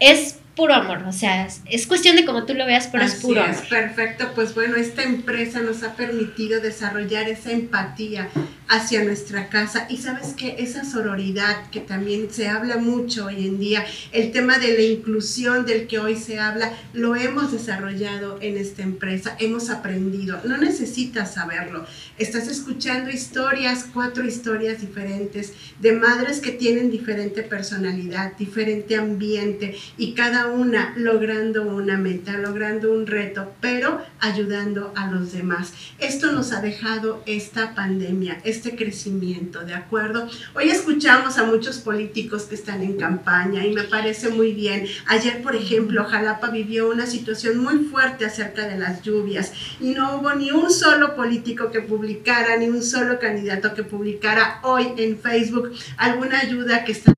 es 0.00 0.36
puro 0.58 0.74
amor, 0.74 1.04
o 1.06 1.12
sea, 1.12 1.46
es 1.66 1.86
cuestión 1.86 2.16
de 2.16 2.24
cómo 2.24 2.44
tú 2.44 2.52
lo 2.52 2.66
veas, 2.66 2.88
pero 2.88 3.04
es 3.04 3.14
puro 3.14 3.40
amor. 3.40 3.68
perfecto, 3.70 4.32
pues 4.34 4.56
bueno, 4.56 4.74
esta 4.74 5.04
empresa 5.04 5.60
nos 5.60 5.84
ha 5.84 5.94
permitido 5.94 6.60
desarrollar 6.60 7.28
esa 7.28 7.52
empatía 7.52 8.28
hacia 8.68 9.02
nuestra 9.02 9.48
casa. 9.48 9.86
Y 9.88 9.96
sabes 9.98 10.34
que 10.34 10.56
esa 10.58 10.84
sororidad 10.84 11.70
que 11.70 11.80
también 11.80 12.28
se 12.30 12.48
habla 12.48 12.76
mucho 12.76 13.26
hoy 13.26 13.46
en 13.46 13.58
día, 13.58 13.84
el 14.12 14.30
tema 14.30 14.58
de 14.58 14.76
la 14.76 14.82
inclusión 14.82 15.64
del 15.64 15.86
que 15.86 15.98
hoy 15.98 16.16
se 16.16 16.38
habla, 16.38 16.72
lo 16.92 17.16
hemos 17.16 17.52
desarrollado 17.52 18.38
en 18.40 18.58
esta 18.58 18.82
empresa, 18.82 19.36
hemos 19.38 19.70
aprendido, 19.70 20.40
no 20.44 20.58
necesitas 20.58 21.34
saberlo, 21.34 21.86
estás 22.18 22.48
escuchando 22.48 23.10
historias, 23.10 23.86
cuatro 23.92 24.24
historias 24.24 24.80
diferentes 24.80 25.52
de 25.80 25.92
madres 25.92 26.40
que 26.40 26.50
tienen 26.50 26.90
diferente 26.90 27.42
personalidad, 27.42 28.36
diferente 28.36 28.96
ambiente 28.96 29.76
y 29.96 30.12
cada 30.12 30.47
una 30.52 30.92
logrando 30.96 31.62
una 31.62 31.96
meta, 31.96 32.32
logrando 32.32 32.92
un 32.92 33.06
reto, 33.06 33.52
pero 33.60 34.02
ayudando 34.20 34.92
a 34.96 35.10
los 35.10 35.32
demás. 35.32 35.72
Esto 35.98 36.32
nos 36.32 36.52
ha 36.52 36.60
dejado 36.60 37.22
esta 37.26 37.74
pandemia, 37.74 38.40
este 38.44 38.76
crecimiento, 38.76 39.60
¿de 39.60 39.74
acuerdo? 39.74 40.28
Hoy 40.54 40.70
escuchamos 40.70 41.38
a 41.38 41.44
muchos 41.44 41.78
políticos 41.78 42.44
que 42.44 42.54
están 42.54 42.82
en 42.82 42.96
campaña 42.96 43.64
y 43.64 43.72
me 43.72 43.84
parece 43.84 44.30
muy 44.30 44.52
bien. 44.52 44.86
Ayer, 45.06 45.42
por 45.42 45.54
ejemplo, 45.54 46.04
Jalapa 46.04 46.50
vivió 46.50 46.90
una 46.90 47.06
situación 47.06 47.58
muy 47.58 47.84
fuerte 47.84 48.24
acerca 48.24 48.66
de 48.66 48.78
las 48.78 49.02
lluvias 49.02 49.52
y 49.80 49.90
no 49.90 50.16
hubo 50.16 50.34
ni 50.34 50.50
un 50.50 50.70
solo 50.70 51.14
político 51.16 51.70
que 51.70 51.80
publicara, 51.80 52.56
ni 52.56 52.68
un 52.68 52.82
solo 52.82 53.18
candidato 53.18 53.74
que 53.74 53.82
publicara 53.82 54.60
hoy 54.62 54.92
en 54.96 55.18
Facebook 55.18 55.72
alguna 55.96 56.40
ayuda 56.40 56.84
que 56.84 56.92
está 56.92 57.17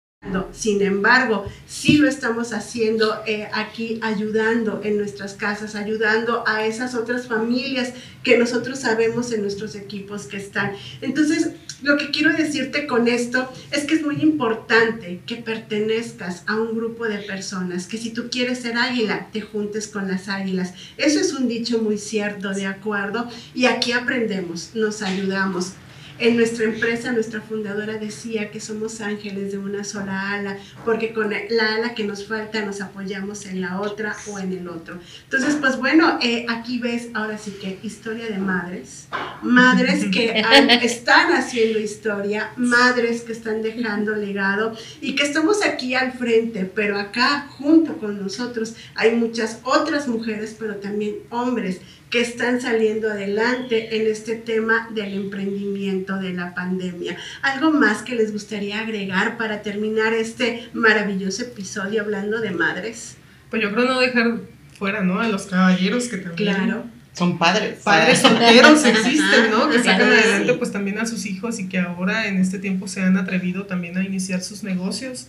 sin 0.53 0.83
embargo, 0.83 1.47
sí 1.67 1.99
lo 1.99 2.09
estamos 2.09 2.53
haciendo 2.53 3.21
eh, 3.27 3.49
aquí, 3.53 3.99
ayudando 4.03 4.81
en 4.85 4.97
nuestras 4.97 5.35
casas, 5.35 5.75
ayudando 5.75 6.45
a 6.47 6.65
esas 6.67 6.95
otras 6.95 7.27
familias 7.27 7.93
que 8.23 8.39
nosotros 8.39 8.81
sabemos 8.81 9.33
en 9.33 9.43
nuestros 9.43 9.75
equipos 9.75 10.25
que 10.25 10.37
están. 10.37 10.73
Entonces, 11.01 11.53
lo 11.83 11.97
que 11.97 12.11
quiero 12.11 12.33
decirte 12.35 12.87
con 12.87 13.09
esto 13.09 13.51
es 13.71 13.85
que 13.85 13.95
es 13.95 14.03
muy 14.03 14.17
importante 14.17 15.21
que 15.27 15.37
pertenezcas 15.37 16.43
a 16.47 16.57
un 16.57 16.77
grupo 16.77 17.07
de 17.07 17.19
personas, 17.19 17.87
que 17.87 17.97
si 17.97 18.11
tú 18.11 18.29
quieres 18.31 18.59
ser 18.59 18.77
águila, 18.77 19.29
te 19.33 19.41
juntes 19.41 19.89
con 19.89 20.07
las 20.07 20.29
águilas. 20.29 20.75
Eso 20.99 21.21
es 21.21 21.33
un 21.33 21.49
dicho 21.49 21.79
muy 21.79 21.97
cierto, 21.97 22.51
¿de 22.51 22.67
acuerdo? 22.67 23.29
Y 23.55 23.65
aquí 23.65 23.93
aprendemos, 23.93 24.73
nos 24.75 25.01
ayudamos. 25.01 25.73
En 26.21 26.37
nuestra 26.37 26.67
empresa, 26.67 27.13
nuestra 27.13 27.41
fundadora 27.41 27.95
decía 27.95 28.51
que 28.51 28.61
somos 28.61 29.01
ángeles 29.01 29.53
de 29.53 29.59
una 29.59 29.85
sola 29.85 30.33
ala, 30.33 30.59
porque 30.85 31.15
con 31.15 31.31
la 31.31 31.75
ala 31.75 31.95
que 31.95 32.05
nos 32.05 32.27
falta 32.27 32.63
nos 32.63 32.83
apoyamos 32.83 33.47
en 33.47 33.63
la 33.63 33.81
otra 33.81 34.15
o 34.31 34.39
en 34.39 34.53
el 34.53 34.69
otro. 34.69 34.99
Entonces, 35.25 35.57
pues 35.59 35.79
bueno, 35.79 36.19
eh, 36.21 36.45
aquí 36.51 36.79
ves 36.79 37.09
ahora 37.15 37.39
sí 37.39 37.53
que 37.53 37.79
historia 37.83 38.27
de 38.27 38.37
madres, 38.37 39.09
madres 39.41 40.05
que 40.13 40.43
están 40.83 41.33
haciendo 41.33 41.79
historia, 41.79 42.51
madres 42.57 43.23
que 43.23 43.33
están 43.33 43.63
dejando 43.63 44.15
legado 44.15 44.77
y 45.01 45.15
que 45.15 45.23
estamos 45.23 45.65
aquí 45.65 45.95
al 45.95 46.13
frente, 46.13 46.67
pero 46.67 46.99
acá 46.99 47.47
junto 47.49 47.97
con 47.97 48.21
nosotros 48.23 48.75
hay 48.95 49.17
muchas 49.17 49.61
otras 49.63 50.07
mujeres, 50.07 50.55
pero 50.59 50.77
también 50.77 51.15
hombres 51.31 51.81
que 52.11 52.21
están 52.21 52.61
saliendo 52.61 53.09
adelante 53.09 53.97
en 53.97 54.11
este 54.11 54.35
tema 54.35 54.89
del 54.93 55.15
emprendimiento 55.15 56.17
de 56.17 56.33
la 56.33 56.55
pandemia. 56.55 57.17
¿Algo 57.41 57.71
más 57.71 58.03
que 58.03 58.17
les 58.17 58.33
gustaría 58.33 58.81
agregar 58.81 59.39
para 59.39 59.63
terminar 59.63 60.13
este 60.13 60.69
maravilloso 60.73 61.43
episodio 61.43 62.03
hablando 62.03 62.41
de 62.41 62.51
madres? 62.51 63.17
Pues 63.49 63.63
yo 63.63 63.73
creo 63.73 63.85
no 63.85 64.01
dejar 64.01 64.41
fuera, 64.77 65.03
¿no? 65.03 65.21
A 65.21 65.29
los 65.29 65.47
caballeros 65.47 66.09
que 66.09 66.17
también... 66.17 66.55
Claro. 66.55 66.85
Son 67.13 67.39
padres. 67.39 67.81
Padres 67.83 68.21
solteros 68.21 68.85
existen, 68.85 69.51
¿no? 69.51 69.69
Que 69.69 69.79
sacan 69.79 70.13
adelante 70.13 70.55
pues 70.55 70.73
también 70.73 70.99
a 70.99 71.07
sus 71.07 71.27
hijos 71.27 71.59
y 71.59 71.69
que 71.69 71.79
ahora 71.79 72.27
en 72.27 72.39
este 72.39 72.59
tiempo 72.59 72.89
se 72.89 73.03
han 73.03 73.17
atrevido 73.17 73.67
también 73.67 73.97
a 73.99 74.05
iniciar 74.05 74.43
sus 74.43 74.63
negocios, 74.63 75.27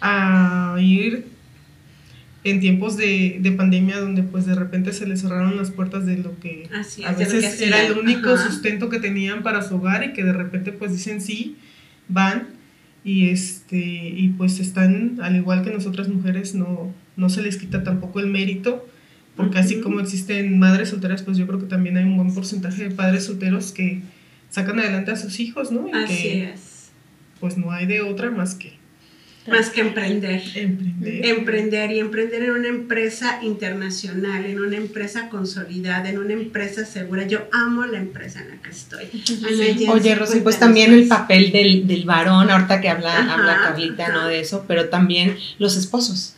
a 0.00 0.76
ir 0.78 1.26
en 2.42 2.60
tiempos 2.60 2.96
de, 2.96 3.38
de, 3.40 3.52
pandemia 3.52 3.98
donde 3.98 4.22
pues 4.22 4.46
de 4.46 4.54
repente 4.54 4.92
se 4.92 5.06
les 5.06 5.20
cerraron 5.20 5.56
las 5.56 5.70
puertas 5.70 6.06
de 6.06 6.16
lo 6.16 6.38
que 6.40 6.68
a 7.04 7.12
veces 7.12 7.60
era 7.60 7.84
el 7.84 7.98
único 7.98 8.36
sustento 8.38 8.88
que 8.88 8.98
tenían 8.98 9.42
para 9.42 9.62
su 9.62 9.76
hogar 9.76 10.04
y 10.04 10.12
que 10.12 10.24
de 10.24 10.32
repente 10.32 10.72
pues 10.72 10.92
dicen 10.92 11.20
sí, 11.20 11.56
van 12.08 12.48
y 13.04 13.28
este 13.28 13.78
y 13.78 14.34
pues 14.36 14.58
están 14.58 15.18
al 15.22 15.36
igual 15.36 15.62
que 15.62 15.70
nosotras 15.70 16.08
mujeres 16.08 16.54
no, 16.54 16.94
no 17.16 17.28
se 17.28 17.42
les 17.42 17.56
quita 17.56 17.82
tampoco 17.82 18.20
el 18.20 18.26
mérito 18.26 18.86
porque 19.36 19.58
así 19.58 19.80
como 19.80 20.00
existen 20.00 20.58
madres 20.58 20.90
solteras 20.90 21.22
pues 21.22 21.36
yo 21.36 21.46
creo 21.46 21.58
que 21.58 21.66
también 21.66 21.98
hay 21.98 22.04
un 22.04 22.16
buen 22.16 22.34
porcentaje 22.34 22.84
de 22.84 22.90
padres 22.94 23.24
solteros 23.24 23.72
que 23.72 24.02
sacan 24.50 24.78
adelante 24.80 25.12
a 25.12 25.16
sus 25.16 25.40
hijos, 25.40 25.70
¿no? 25.72 25.88
Y 25.88 25.92
así 25.92 26.22
que, 26.22 26.50
es. 26.50 26.90
Pues 27.38 27.56
no 27.56 27.70
hay 27.70 27.86
de 27.86 28.02
otra 28.02 28.30
más 28.30 28.54
que 28.54 28.79
más 29.46 29.70
que 29.70 29.80
emprender. 29.80 30.42
Emprender. 30.54 31.26
Emprender 31.26 31.92
y 31.92 31.98
emprender 31.98 32.42
en 32.42 32.50
una 32.50 32.68
empresa 32.68 33.40
internacional, 33.42 34.44
en 34.44 34.60
una 34.60 34.76
empresa 34.76 35.28
consolidada, 35.28 36.08
en 36.08 36.18
una 36.18 36.34
empresa 36.34 36.84
segura. 36.84 37.26
Yo 37.26 37.48
amo 37.52 37.86
la 37.86 37.98
empresa 37.98 38.40
en 38.40 38.50
la 38.50 38.56
que 38.62 38.70
estoy. 38.70 39.06
Oye, 39.88 40.14
Rosy, 40.14 40.40
pues 40.40 40.58
también 40.58 40.92
el 40.92 41.08
papel 41.08 41.52
del, 41.52 41.86
del 41.86 42.04
varón, 42.04 42.50
ahorita 42.50 42.80
que 42.80 42.88
habla, 42.88 43.32
habla 43.32 43.60
Carlita, 43.64 44.08
¿no? 44.08 44.28
De 44.28 44.40
eso, 44.40 44.64
pero 44.68 44.88
también 44.88 45.36
los 45.58 45.76
esposos. 45.76 46.34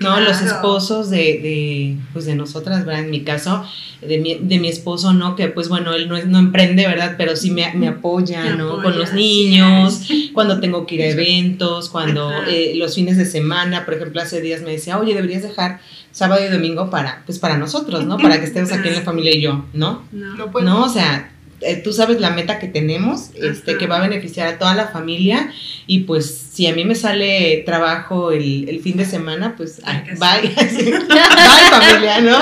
¿No? 0.00 0.20
Los 0.20 0.42
esposos 0.42 1.10
de, 1.10 1.16
de, 1.18 1.96
pues 2.12 2.24
de 2.24 2.34
nosotras, 2.34 2.84
¿verdad? 2.84 3.04
En 3.04 3.10
mi 3.10 3.22
caso, 3.22 3.64
de 4.00 4.18
mi, 4.18 4.34
de 4.34 4.58
mi 4.58 4.68
esposo, 4.68 5.12
¿no? 5.12 5.36
Que 5.36 5.48
pues 5.48 5.68
bueno, 5.68 5.94
él 5.94 6.08
no, 6.08 6.22
no 6.24 6.38
emprende, 6.38 6.86
¿verdad? 6.86 7.14
Pero 7.18 7.36
sí 7.36 7.50
me, 7.50 7.72
me 7.74 7.88
apoya, 7.88 8.54
¿no? 8.56 8.82
Con 8.82 8.98
los 8.98 9.12
niños, 9.12 10.08
cuando 10.32 10.60
tengo 10.60 10.86
que 10.86 10.96
ir 10.96 11.02
a 11.02 11.06
eventos, 11.06 11.88
cuando 11.88 12.30
eh, 12.48 12.74
los 12.76 12.94
fines 12.94 13.16
de 13.16 13.26
semana, 13.26 13.84
por 13.84 13.94
ejemplo, 13.94 14.20
hace 14.20 14.40
días 14.40 14.62
me 14.62 14.72
decía, 14.72 14.98
oye, 14.98 15.14
deberías 15.14 15.42
dejar 15.42 15.80
sábado 16.10 16.44
y 16.44 16.50
domingo 16.50 16.90
para, 16.90 17.22
pues 17.26 17.38
para 17.38 17.56
nosotros, 17.58 18.04
¿no? 18.04 18.18
Para 18.18 18.40
que 18.40 18.46
estemos 18.46 18.72
aquí 18.72 18.88
en 18.88 18.94
la 18.94 19.02
familia 19.02 19.34
y 19.34 19.40
yo, 19.40 19.64
¿no? 19.72 20.02
No, 20.12 20.46
no 20.46 20.84
o 20.84 20.88
sea, 20.88 21.32
eh, 21.60 21.76
tú 21.76 21.92
sabes 21.92 22.20
la 22.20 22.30
meta 22.30 22.58
que 22.58 22.68
tenemos, 22.68 23.30
este, 23.34 23.76
que 23.78 23.86
va 23.86 23.96
a 23.96 24.08
beneficiar 24.08 24.46
a 24.46 24.58
toda 24.58 24.74
la 24.74 24.88
familia 24.88 25.52
y 25.86 26.00
pues 26.00 26.47
si 26.58 26.66
a 26.66 26.74
mí 26.74 26.84
me 26.84 26.96
sale 26.96 27.62
trabajo 27.64 28.32
el, 28.32 28.68
el 28.68 28.80
fin 28.80 28.96
de 28.96 29.04
semana, 29.04 29.54
pues 29.56 29.80
bye, 29.80 30.16
bye 30.18 30.50
familia, 31.70 32.20
¿no? 32.20 32.36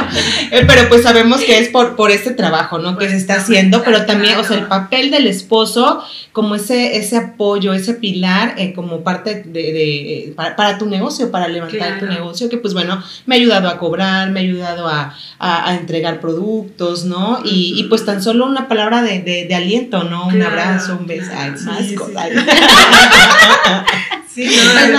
Eh, 0.50 0.64
pero 0.66 0.88
pues 0.88 1.02
sabemos 1.02 1.42
que 1.42 1.58
es 1.58 1.68
por, 1.68 1.96
por 1.96 2.10
este 2.10 2.30
trabajo, 2.30 2.78
¿no? 2.78 2.96
que 2.96 3.10
se 3.10 3.16
está 3.18 3.34
haciendo, 3.34 3.82
pero 3.84 4.06
también, 4.06 4.38
o 4.38 4.44
sea, 4.44 4.56
el 4.56 4.68
papel 4.68 5.10
del 5.10 5.26
esposo 5.26 6.02
como 6.32 6.54
ese, 6.54 6.96
ese 6.96 7.18
apoyo, 7.18 7.74
ese 7.74 7.92
pilar 7.92 8.54
eh, 8.56 8.72
como 8.72 9.02
parte 9.02 9.42
de, 9.44 9.52
de 9.52 10.34
para, 10.34 10.78
tu 10.78 10.86
negocio, 10.86 11.30
para 11.30 11.48
levantar 11.48 11.98
tu 11.98 12.06
negocio, 12.06 12.48
que 12.48 12.56
pues 12.56 12.72
bueno, 12.72 13.02
me 13.26 13.34
ha 13.34 13.38
ayudado 13.38 13.68
a 13.68 13.78
cobrar, 13.78 14.30
me 14.30 14.40
ha 14.40 14.42
ayudado 14.42 14.88
a, 14.88 15.14
a, 15.38 15.74
entregar 15.74 16.20
productos, 16.20 17.04
¿no? 17.04 17.40
Y, 17.44 17.74
y, 17.78 17.84
pues 17.84 18.04
tan 18.04 18.22
solo 18.22 18.46
una 18.46 18.68
palabra 18.68 19.02
de, 19.02 19.20
de, 19.20 19.54
aliento, 19.54 20.04
¿no? 20.04 20.26
Un 20.26 20.42
abrazo, 20.42 20.96
un 20.98 21.06
beso, 21.06 21.30
ay, 21.34 21.50
más 21.50 21.92
cosas. 21.92 22.28
Sí, 22.28 22.36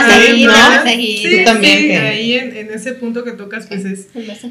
no, 0.44 0.84
sí, 0.86 1.42
también. 1.46 2.02
Ahí 2.02 2.34
en, 2.34 2.56
en, 2.56 2.72
ese 2.72 2.94
punto 2.94 3.24
que 3.24 3.32
tocas, 3.32 3.68
pues 3.68 3.86
es 3.86 4.08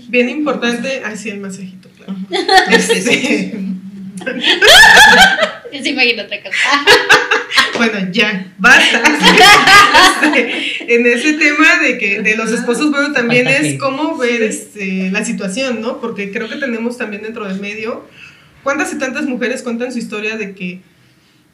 bien 0.08 0.28
importante. 0.28 1.02
Ay, 1.04 1.16
sí, 1.16 1.30
el 1.30 1.40
masajito, 1.40 1.88
claro. 1.96 2.14
Este, 2.70 3.52
Yo 5.72 5.82
se 5.82 5.88
imagino 5.90 6.22
otra 6.22 6.42
cosa. 6.42 6.54
bueno, 7.76 8.08
ya, 8.12 8.52
basta. 8.58 9.02
Este, 10.22 10.94
en 10.94 11.06
ese 11.06 11.34
tema 11.34 11.78
de 11.82 11.98
que 11.98 12.22
de 12.22 12.36
los 12.36 12.50
esposos, 12.50 12.90
bueno, 12.90 13.12
también 13.12 13.46
es 13.48 13.78
cómo 13.78 14.16
ver 14.16 14.42
este, 14.42 15.10
la 15.10 15.24
situación, 15.24 15.80
¿no? 15.80 16.00
Porque 16.00 16.30
creo 16.32 16.48
que 16.48 16.56
tenemos 16.56 16.96
también 16.96 17.22
dentro 17.22 17.46
del 17.46 17.60
medio, 17.60 18.08
¿cuántas 18.62 18.92
y 18.92 18.98
tantas 18.98 19.24
mujeres 19.26 19.62
cuentan 19.62 19.92
su 19.92 19.98
historia 19.98 20.36
de 20.36 20.54
que 20.54 20.80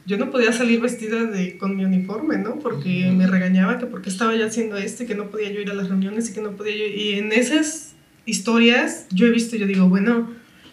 yo 0.04 0.16
no 0.18 0.30
podía 0.30 0.52
salir 0.52 0.80
vestida 0.80 1.24
de, 1.24 1.56
con 1.58 1.76
mi 1.76 1.84
uniforme, 1.84 2.38
¿no? 2.38 2.58
Porque 2.58 3.12
me 3.14 3.26
regañaba 3.26 3.78
que 3.78 3.86
porque 3.86 4.10
estaba 4.10 4.34
ya 4.34 4.46
haciendo 4.46 4.76
esto 4.76 5.04
y 5.04 5.06
que 5.06 5.14
no 5.14 5.30
podía 5.30 5.50
yo 5.50 5.60
ir 5.60 5.70
a 5.70 5.74
las 5.74 5.88
reuniones 5.88 6.30
y 6.30 6.32
que 6.32 6.40
no 6.40 6.52
podía 6.52 6.76
yo... 6.76 6.86
Y 6.86 7.14
en 7.14 7.32
esas 7.32 7.94
historias 8.26 9.06
yo 9.10 9.26
he 9.26 9.30
visto, 9.30 9.56
yo 9.56 9.66
digo, 9.66 9.88
bueno, 9.88 10.30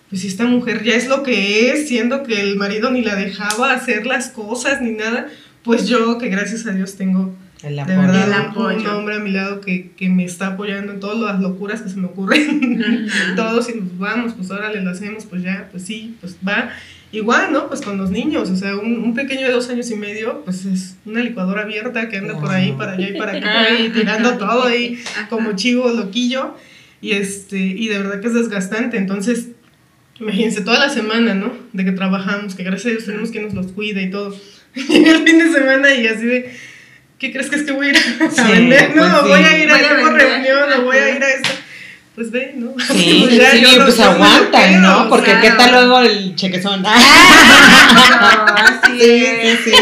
pues 0.09 0.21
si 0.21 0.27
esta 0.27 0.45
mujer 0.45 0.83
ya 0.83 0.95
es 0.95 1.07
lo 1.07 1.21
que 1.21 1.69
es, 1.71 1.87
siendo 1.87 2.23
que 2.23 2.41
el 2.41 2.55
marido 2.55 2.89
ni 2.89 3.03
la 3.03 3.15
dejaba 3.15 3.73
hacer 3.73 4.07
las 4.07 4.29
cosas 4.29 4.81
ni 4.81 4.91
nada, 4.91 5.27
pues 5.63 5.87
yo 5.87 6.17
que 6.17 6.29
gracias 6.29 6.65
a 6.65 6.71
Dios 6.71 6.95
tengo 6.95 7.35
de 7.61 7.83
verdad 7.83 8.55
un 8.55 8.87
hombre 8.87 9.15
a 9.15 9.19
mi 9.19 9.31
lado 9.31 9.59
que, 9.59 9.91
que, 9.91 10.07
me 10.07 10.23
está 10.23 10.47
apoyando 10.47 10.93
en 10.93 10.99
todas 10.99 11.19
las 11.19 11.41
locuras 11.41 11.81
que 11.81 11.89
se 11.89 11.97
me 11.97 12.07
ocurren. 12.07 13.07
Todos 13.35 13.69
y 13.69 13.79
nos 13.79 13.97
vamos, 13.97 14.33
pues 14.33 14.49
órale, 14.49 14.81
lo 14.81 14.91
hacemos, 14.91 15.25
pues 15.25 15.43
ya, 15.43 15.67
pues 15.71 15.83
sí, 15.83 16.15
pues 16.21 16.37
va. 16.47 16.69
Igual, 17.11 17.51
¿no? 17.51 17.67
Pues 17.67 17.81
con 17.81 17.97
los 17.97 18.11
niños, 18.11 18.49
o 18.49 18.55
sea, 18.55 18.75
un, 18.75 18.99
un, 18.99 19.13
pequeño 19.15 19.47
de 19.47 19.51
dos 19.51 19.67
años 19.69 19.89
y 19.89 19.95
medio, 19.95 20.43
pues 20.45 20.65
es 20.65 20.95
una 21.05 21.21
licuadora 21.21 21.63
abierta 21.63 22.07
que 22.07 22.17
anda 22.17 22.39
por 22.39 22.51
ahí, 22.51 22.71
para 22.73 22.93
allá 22.93 23.09
y 23.09 23.17
para 23.17 23.31
acá, 23.33 23.79
y 23.79 23.89
tirando 23.89 24.37
todo 24.37 24.65
ahí 24.65 24.99
como 25.27 25.53
chivo 25.53 25.89
loquillo, 25.89 26.55
y, 27.01 27.13
este, 27.13 27.57
y 27.57 27.87
de 27.87 27.97
verdad 27.97 28.21
que 28.21 28.27
es 28.27 28.35
desgastante, 28.35 28.97
entonces, 28.97 29.49
imagínense, 30.19 30.61
toda 30.61 30.79
la 30.79 30.89
semana, 30.89 31.33
¿no? 31.33 31.51
De 31.73 31.83
que 31.83 31.93
trabajamos, 31.93 32.53
que 32.53 32.63
gracias 32.63 32.85
a 32.85 32.89
Dios 32.91 33.05
tenemos 33.05 33.31
quien 33.31 33.45
nos 33.45 33.55
los 33.55 33.71
cuida 33.71 34.01
y 34.03 34.11
todo, 34.11 34.35
y 34.75 35.03
el 35.03 35.23
fin 35.23 35.39
de 35.39 35.51
semana 35.51 35.95
y 35.95 36.05
así 36.05 36.27
de, 36.27 36.53
¿qué 37.19 37.31
crees 37.31 37.49
que 37.49 37.57
es 37.57 37.63
que 37.63 37.71
voy 37.71 37.87
a 37.87 37.89
ir 37.91 37.97
a, 37.97 38.47
vender? 38.49 38.95
no, 38.95 39.19
pues 39.19 39.23
voy 39.23 39.43
a 39.43 39.57
ir 39.57 39.69
a, 39.69 39.75
a 39.75 40.09
reunión, 40.11 40.73
o 40.79 40.81
voy 40.83 40.97
a 40.97 41.15
ir 41.15 41.23
a 41.23 41.29
esto 41.29 41.49
pues 42.19 42.31
ve, 42.31 42.51
¿no? 42.53 42.73
Sí, 42.79 43.27
pues, 43.29 43.49
sí, 43.51 43.65
pues 43.77 43.99
aguantan, 44.01 44.81
¿no? 44.81 45.07
Porque 45.07 45.31
qué 45.41 45.51
tal 45.51 45.71
luego 45.71 46.01
el 46.01 46.35
chequezón. 46.35 46.83
Ah, 46.85 48.81
sí, 48.85 48.99
sí, 48.99 49.57
sí. 49.63 49.71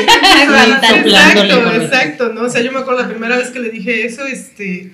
Exacto, 0.67 1.73
exacto, 1.73 2.33
¿no? 2.33 2.41
O 2.43 2.49
sea, 2.49 2.61
yo 2.61 2.71
me 2.71 2.77
acuerdo 2.77 3.01
la 3.01 3.09
primera 3.09 3.37
vez 3.37 3.49
que 3.49 3.59
le 3.59 3.71
dije 3.71 4.05
eso, 4.05 4.23
este, 4.23 4.93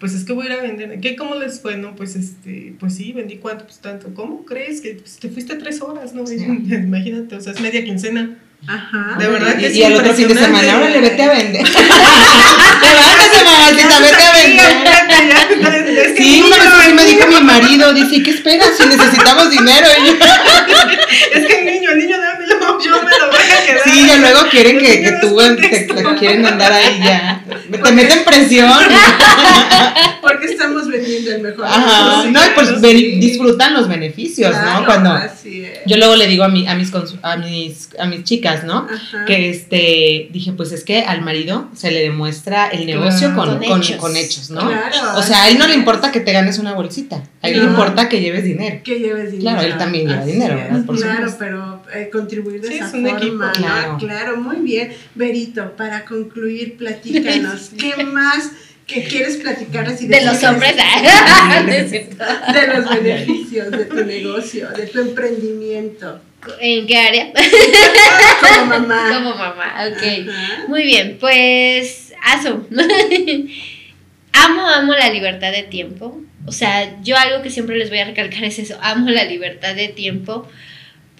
pues 0.00 0.14
es 0.14 0.24
que 0.24 0.32
voy 0.32 0.48
a 0.48 0.50
ir 0.50 0.58
a 0.58 0.62
vender. 0.62 0.98
¿Qué, 0.98 1.14
cómo 1.14 1.36
les 1.36 1.60
fue? 1.60 1.76
No, 1.76 1.94
pues 1.94 2.16
este, 2.16 2.74
pues 2.80 2.96
sí, 2.96 3.12
vendí 3.12 3.36
cuánto, 3.36 3.66
pues 3.66 3.78
tanto. 3.78 4.12
¿Cómo 4.12 4.44
crees 4.44 4.80
que 4.80 4.94
pues, 4.94 5.18
te 5.20 5.28
fuiste 5.28 5.54
tres 5.54 5.80
horas, 5.82 6.12
no? 6.12 6.24
Imagínate, 6.28 7.36
o 7.36 7.40
sea, 7.40 7.52
es 7.52 7.60
media 7.60 7.84
quincena. 7.84 8.36
Ajá. 8.66 9.16
De 9.18 9.26
verdad 9.26 9.56
que 9.56 9.62
y, 9.62 9.64
es 9.66 9.76
y 9.76 9.84
al 9.84 9.94
otro 9.94 10.14
fin 10.14 10.28
de 10.28 10.34
semana, 10.34 10.74
ahora 10.74 10.90
le 10.90 11.00
vete 11.00 11.22
a 11.22 11.28
vender. 11.28 11.66
Levántese, 12.82 13.44
mamacita, 13.44 13.98
vete 14.00 14.22
a 14.22 14.32
vender. 14.32 16.16
Sí, 16.16 16.42
una 16.46 16.56
vez 16.56 16.66
así 16.66 16.92
me 16.92 17.04
dijo 17.04 17.26
mi 17.26 17.40
marido, 17.40 17.92
dice, 17.94 18.16
¿y 18.16 18.22
qué 18.22 18.30
esperas 18.30 18.70
si 18.76 18.86
necesitamos 18.86 19.50
dinero? 19.50 19.86
Y 20.00 21.38
Es 21.38 21.46
que 21.46 21.58
el 21.58 21.64
niño, 21.64 21.90
el 21.90 21.98
niño 21.98 22.16
dámelo, 22.18 22.78
yo 22.80 23.02
me 23.02 23.18
lo 23.18 23.30
voy 23.30 23.38
a 23.38 23.66
quedar. 23.66 23.80
sí, 23.84 24.06
ya 24.06 24.16
luego 24.16 24.48
quieren 24.48 24.78
que, 24.78 25.02
que 25.02 25.12
tú 25.20 25.36
te, 25.36 25.68
te 25.68 26.14
quieren 26.18 26.46
andar 26.46 26.72
ahí 26.72 27.00
ya. 27.02 27.42
Te 27.82 27.92
meten 27.92 28.24
presión. 28.24 28.72
Porque 30.20 30.46
el 31.16 31.42
mejor. 31.42 31.64
Ajá. 31.66 32.24
No, 32.30 32.40
y 32.44 32.48
pues 32.54 32.80
disfrutan 33.20 33.74
los 33.74 33.88
beneficios, 33.88 34.50
Claro, 34.50 34.80
¿no? 34.80 34.86
Cuando 34.86 35.10
así 35.12 35.64
es. 35.64 35.80
yo 35.86 35.96
luego 35.96 36.16
le 36.16 36.26
digo 36.26 36.44
a, 36.44 36.48
mi, 36.48 36.66
a, 36.66 36.74
mis, 36.74 36.90
a, 37.22 37.36
mis, 37.36 37.88
a 37.98 38.06
mis 38.06 38.24
chicas, 38.24 38.64
¿no? 38.64 38.86
Ajá. 38.92 39.24
que 39.26 39.50
este 39.50 40.28
dije 40.32 40.52
pues 40.52 40.72
es 40.72 40.84
que 40.84 41.02
al 41.02 41.22
marido 41.22 41.68
se 41.74 41.90
le 41.90 42.00
demuestra 42.00 42.68
el 42.68 42.86
negocio 42.86 43.32
Claro. 43.34 43.34
con, 43.52 43.58
Con 43.58 43.68
con, 43.68 43.82
hechos. 43.82 43.96
con 43.96 44.16
hechos, 44.16 44.50
¿no? 44.50 44.60
Claro, 44.68 45.18
O 45.18 45.22
sea, 45.22 45.44
a 45.44 45.48
él 45.48 45.58
no 45.58 45.66
le 45.66 45.72
es. 45.72 45.78
importa 45.78 46.10
que 46.12 46.20
te 46.20 46.32
ganes 46.32 46.58
una 46.58 46.74
bolsita, 46.74 47.22
a 47.42 47.48
él 47.48 47.58
le 47.58 47.64
importa 47.64 48.08
que 48.08 48.20
lleves 48.20 48.44
dinero. 48.44 48.80
que 48.84 48.98
lleves 48.98 49.32
dinero. 49.32 49.56
Claro, 49.58 49.72
él 49.72 49.78
también 49.78 50.08
lleva 50.08 50.20
Así 50.22 50.32
dinero, 50.32 50.54
es, 50.56 50.64
¿verdad? 50.64 50.84
Por 50.86 50.96
claro, 50.96 51.14
supuesto. 51.30 51.38
pero 51.38 51.82
eh, 51.94 52.10
contribuir 52.12 52.60
de 52.60 52.68
Sí, 52.68 52.74
esa 52.74 52.86
es 52.88 52.94
un 52.94 53.02
forma, 53.06 53.18
equipo. 53.18 53.44
¿no? 53.44 53.52
Claro. 53.52 53.96
Claro, 53.98 54.36
muy 54.36 54.56
bien. 54.56 54.92
Berito, 55.14 55.76
para 55.76 56.04
concluir, 56.04 56.76
platícanos, 56.76 57.70
¿qué 57.78 58.04
más 58.04 58.50
que 58.90 59.04
quieres 59.04 59.36
platicar 59.36 59.86
así 59.86 60.06
De 60.06 60.20
los 60.22 60.40
decirles 60.40 60.50
hombres. 60.50 60.74
ah. 60.78 61.62
De 62.52 62.66
los 62.66 62.88
beneficios 62.90 63.70
de 63.70 63.84
tu 63.84 64.04
negocio, 64.04 64.68
de 64.70 64.86
tu 64.86 65.00
emprendimiento. 65.00 66.20
¿En 66.60 66.86
qué 66.86 66.96
área? 66.96 67.32
Como 68.40 68.66
mamá. 68.66 69.10
Como 69.14 69.34
mamá, 69.34 69.74
ok. 69.88 70.28
Ajá. 70.28 70.64
Muy 70.68 70.82
bien, 70.84 71.18
pues 71.20 72.12
aso. 72.24 72.66
amo, 74.32 74.66
amo 74.66 74.92
la 74.94 75.10
libertad 75.10 75.52
de 75.52 75.62
tiempo. 75.64 76.20
O 76.46 76.52
sea, 76.52 77.00
yo 77.02 77.16
algo 77.16 77.42
que 77.42 77.50
siempre 77.50 77.76
les 77.76 77.90
voy 77.90 77.98
a 77.98 78.06
recalcar 78.06 78.44
es 78.44 78.58
eso, 78.58 78.78
amo 78.80 79.10
la 79.10 79.24
libertad 79.24 79.74
de 79.74 79.88
tiempo 79.88 80.48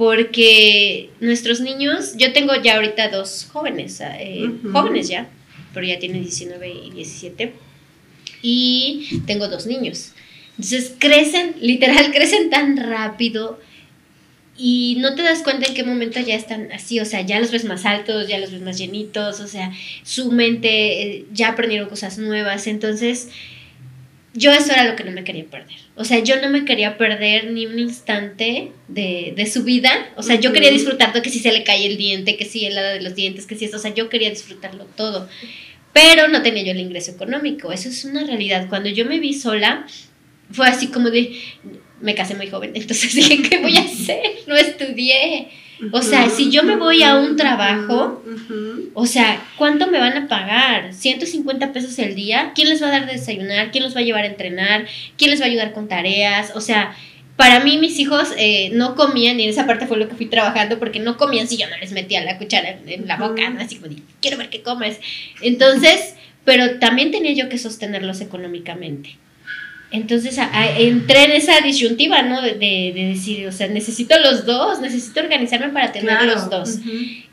porque 0.01 1.11
nuestros 1.21 1.61
niños, 1.61 2.15
yo 2.17 2.33
tengo 2.33 2.55
ya 2.63 2.77
ahorita 2.77 3.11
dos 3.11 3.47
jóvenes, 3.53 4.01
eh, 4.01 4.51
jóvenes 4.73 5.09
ya, 5.09 5.29
pero 5.73 5.87
ya 5.87 5.99
tienen 5.99 6.23
19 6.23 6.69
y 6.69 6.91
17, 6.91 7.53
y 8.43 9.21
tengo 9.27 9.49
dos 9.49 9.67
niños. 9.67 10.13
Entonces 10.51 10.95
crecen, 10.99 11.55
literal, 11.61 12.11
crecen 12.13 12.51
tan 12.51 12.77
rápido 12.77 13.59
y 14.63 14.97
no 14.99 15.15
te 15.15 15.23
das 15.23 15.43
cuenta 15.43 15.67
en 15.67 15.75
qué 15.75 15.85
momento 15.85 16.21
ya 16.21 16.35
están 16.35 16.71
así, 16.71 17.01
o 17.01 17.07
sea, 17.07 17.23
ya 17.23 17.41
los 17.41 17.51
ves 17.51 17.65
más 17.65 17.87
altos, 17.87 18.29
ya 18.29 18.39
los 18.39 18.53
ves 18.53 18.61
más 18.61 18.77
llenitos, 18.77 19.41
o 19.41 19.49
sea, 19.49 19.73
su 20.03 20.31
mente 20.33 21.03
eh, 21.03 21.25
ya 21.33 21.49
aprendieron 21.49 21.89
cosas 21.89 22.19
nuevas, 22.19 22.67
entonces 22.67 23.31
yo 24.41 24.53
eso 24.53 24.73
era 24.73 24.85
lo 24.85 24.97
que 24.97 25.05
no 25.05 25.13
me 25.13 25.23
quería 25.23 25.45
perder. 25.45 25.77
O 25.97 26.05
sea, 26.05 26.19
yo 26.21 26.41
no 26.41 26.49
me 26.49 26.65
quería 26.65 26.97
perder 26.97 27.51
ni 27.51 27.67
un 27.67 27.79
instante 27.79 28.73
de, 28.89 29.35
de 29.37 29.47
su 29.47 29.65
vida. 29.65 29.91
O 30.17 30.23
sea, 30.23 30.37
yo 30.37 30.51
quería 30.53 30.71
disfrutar 30.71 31.13
de 31.13 31.21
que 31.21 31.29
si 31.29 31.41
se 31.41 31.53
le 31.53 31.63
cae 31.63 31.87
el 31.87 31.99
diente, 31.99 32.39
que 32.39 32.47
si 32.47 32.65
el 32.65 32.75
de 32.75 33.03
los 33.03 33.15
dientes, 33.15 33.47
que 33.47 33.55
si 33.55 33.67
esto. 33.67 33.77
O 33.77 33.81
sea, 33.81 33.93
yo 33.93 34.09
quería 34.09 34.31
disfrutarlo 34.31 34.87
todo. 34.97 35.29
Pero 35.93 36.29
no 36.29 36.41
tenía 36.41 36.63
yo 36.63 36.73
el 36.73 36.81
ingreso 36.81 37.11
económico. 37.11 37.71
Eso 37.71 37.91
es 37.91 38.05
una 38.07 38.25
realidad. 38.25 38.67
Cuando 38.71 38.89
yo 38.89 39.05
me 39.05 39.19
vi 39.19 39.35
sola, 39.35 39.87
fue 40.51 40.67
así 40.67 40.87
como 40.87 41.11
de. 41.11 41.39
Me 42.01 42.15
casé 42.15 42.35
muy 42.35 42.49
joven, 42.49 42.73
entonces 42.75 43.15
dije, 43.15 43.43
¿qué 43.43 43.59
voy 43.59 43.77
a 43.77 43.81
hacer? 43.81 44.23
No 44.47 44.57
estudié. 44.57 45.49
O 45.93 46.03
sea, 46.03 46.29
si 46.29 46.51
yo 46.51 46.63
me 46.63 46.77
voy 46.77 47.03
a 47.03 47.17
un 47.17 47.37
trabajo, 47.37 48.23
o 48.95 49.07
sea, 49.07 49.43
¿cuánto 49.57 49.87
me 49.87 49.99
van 49.99 50.17
a 50.17 50.29
pagar? 50.29 50.93
¿150 50.93 51.73
pesos 51.73 51.99
el 51.99 52.15
día? 52.15 52.53
¿Quién 52.55 52.69
les 52.69 52.83
va 52.83 52.89
a 52.89 52.91
dar 52.91 53.07
de 53.07 53.13
desayunar? 53.13 53.71
¿Quién 53.71 53.85
los 53.85 53.95
va 53.95 54.01
a 54.01 54.05
llevar 54.05 54.25
a 54.25 54.29
entrenar? 54.29 54.87
¿Quién 55.17 55.31
les 55.31 55.41
va 55.41 55.45
a 55.45 55.49
ayudar 55.49 55.73
con 55.73 55.89
tareas? 55.89 56.53
O 56.55 56.61
sea, 56.61 56.95
para 57.37 57.61
mí 57.61 57.79
mis 57.79 57.99
hijos 57.99 58.35
eh, 58.37 58.71
no 58.75 58.95
comían, 58.95 59.41
y 59.41 59.45
en 59.45 59.51
esa 59.51 59.67
parte 59.67 59.87
fue 59.87 59.97
lo 59.97 60.09
que 60.09 60.15
fui 60.15 60.27
trabajando, 60.27 60.79
porque 60.79 61.01
no 61.01 61.17
comían 61.17 61.49
si 61.49 61.57
yo 61.57 61.69
no 61.71 61.77
les 61.79 61.93
metía 61.93 62.23
la 62.23 62.37
cuchara 62.37 62.77
en, 62.87 63.09
la 63.09 63.17
boca, 63.17 63.49
¿no? 63.49 63.61
Así 63.61 63.77
como, 63.77 63.95
quiero 64.21 64.37
ver 64.37 64.51
qué 64.51 64.63
comes. 64.63 65.01
Entonces, 65.41 66.15
pero 66.45 66.79
también 66.79 67.11
tenía 67.11 67.33
yo 67.33 67.49
que 67.49 67.57
sostenerlos 67.57 68.21
económicamente. 68.21 69.17
Entonces 69.93 70.39
a- 70.39 70.51
a- 70.57 70.79
entré 70.79 71.25
en 71.25 71.33
esa 71.33 71.61
disyuntiva, 71.61 72.23
¿no? 72.23 72.41
De, 72.43 72.53
de- 72.55 72.93
de 72.95 73.05
decir, 73.09 73.47
o 73.49 73.53
sea, 73.53 73.67
necesito 73.69 74.19
los 74.21 74.47
dos, 74.47 74.81
necesito 74.81 75.21
organizarme 75.21 75.71
para 75.71 75.91
tener 75.93 76.09
Claro. 76.11 76.27
los 76.33 76.49
dos. 76.51 76.79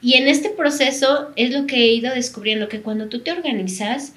Y 0.02 0.16
en 0.16 0.28
este 0.28 0.50
proceso 0.50 1.32
es 1.36 1.52
lo 1.52 1.68
que 1.68 1.76
he 1.78 1.94
ido 1.94 2.14
descubriendo, 2.14 2.68
que 2.68 2.82
cuando 2.82 3.08
tú 3.08 3.20
te 3.20 3.32
organizas, 3.32 4.14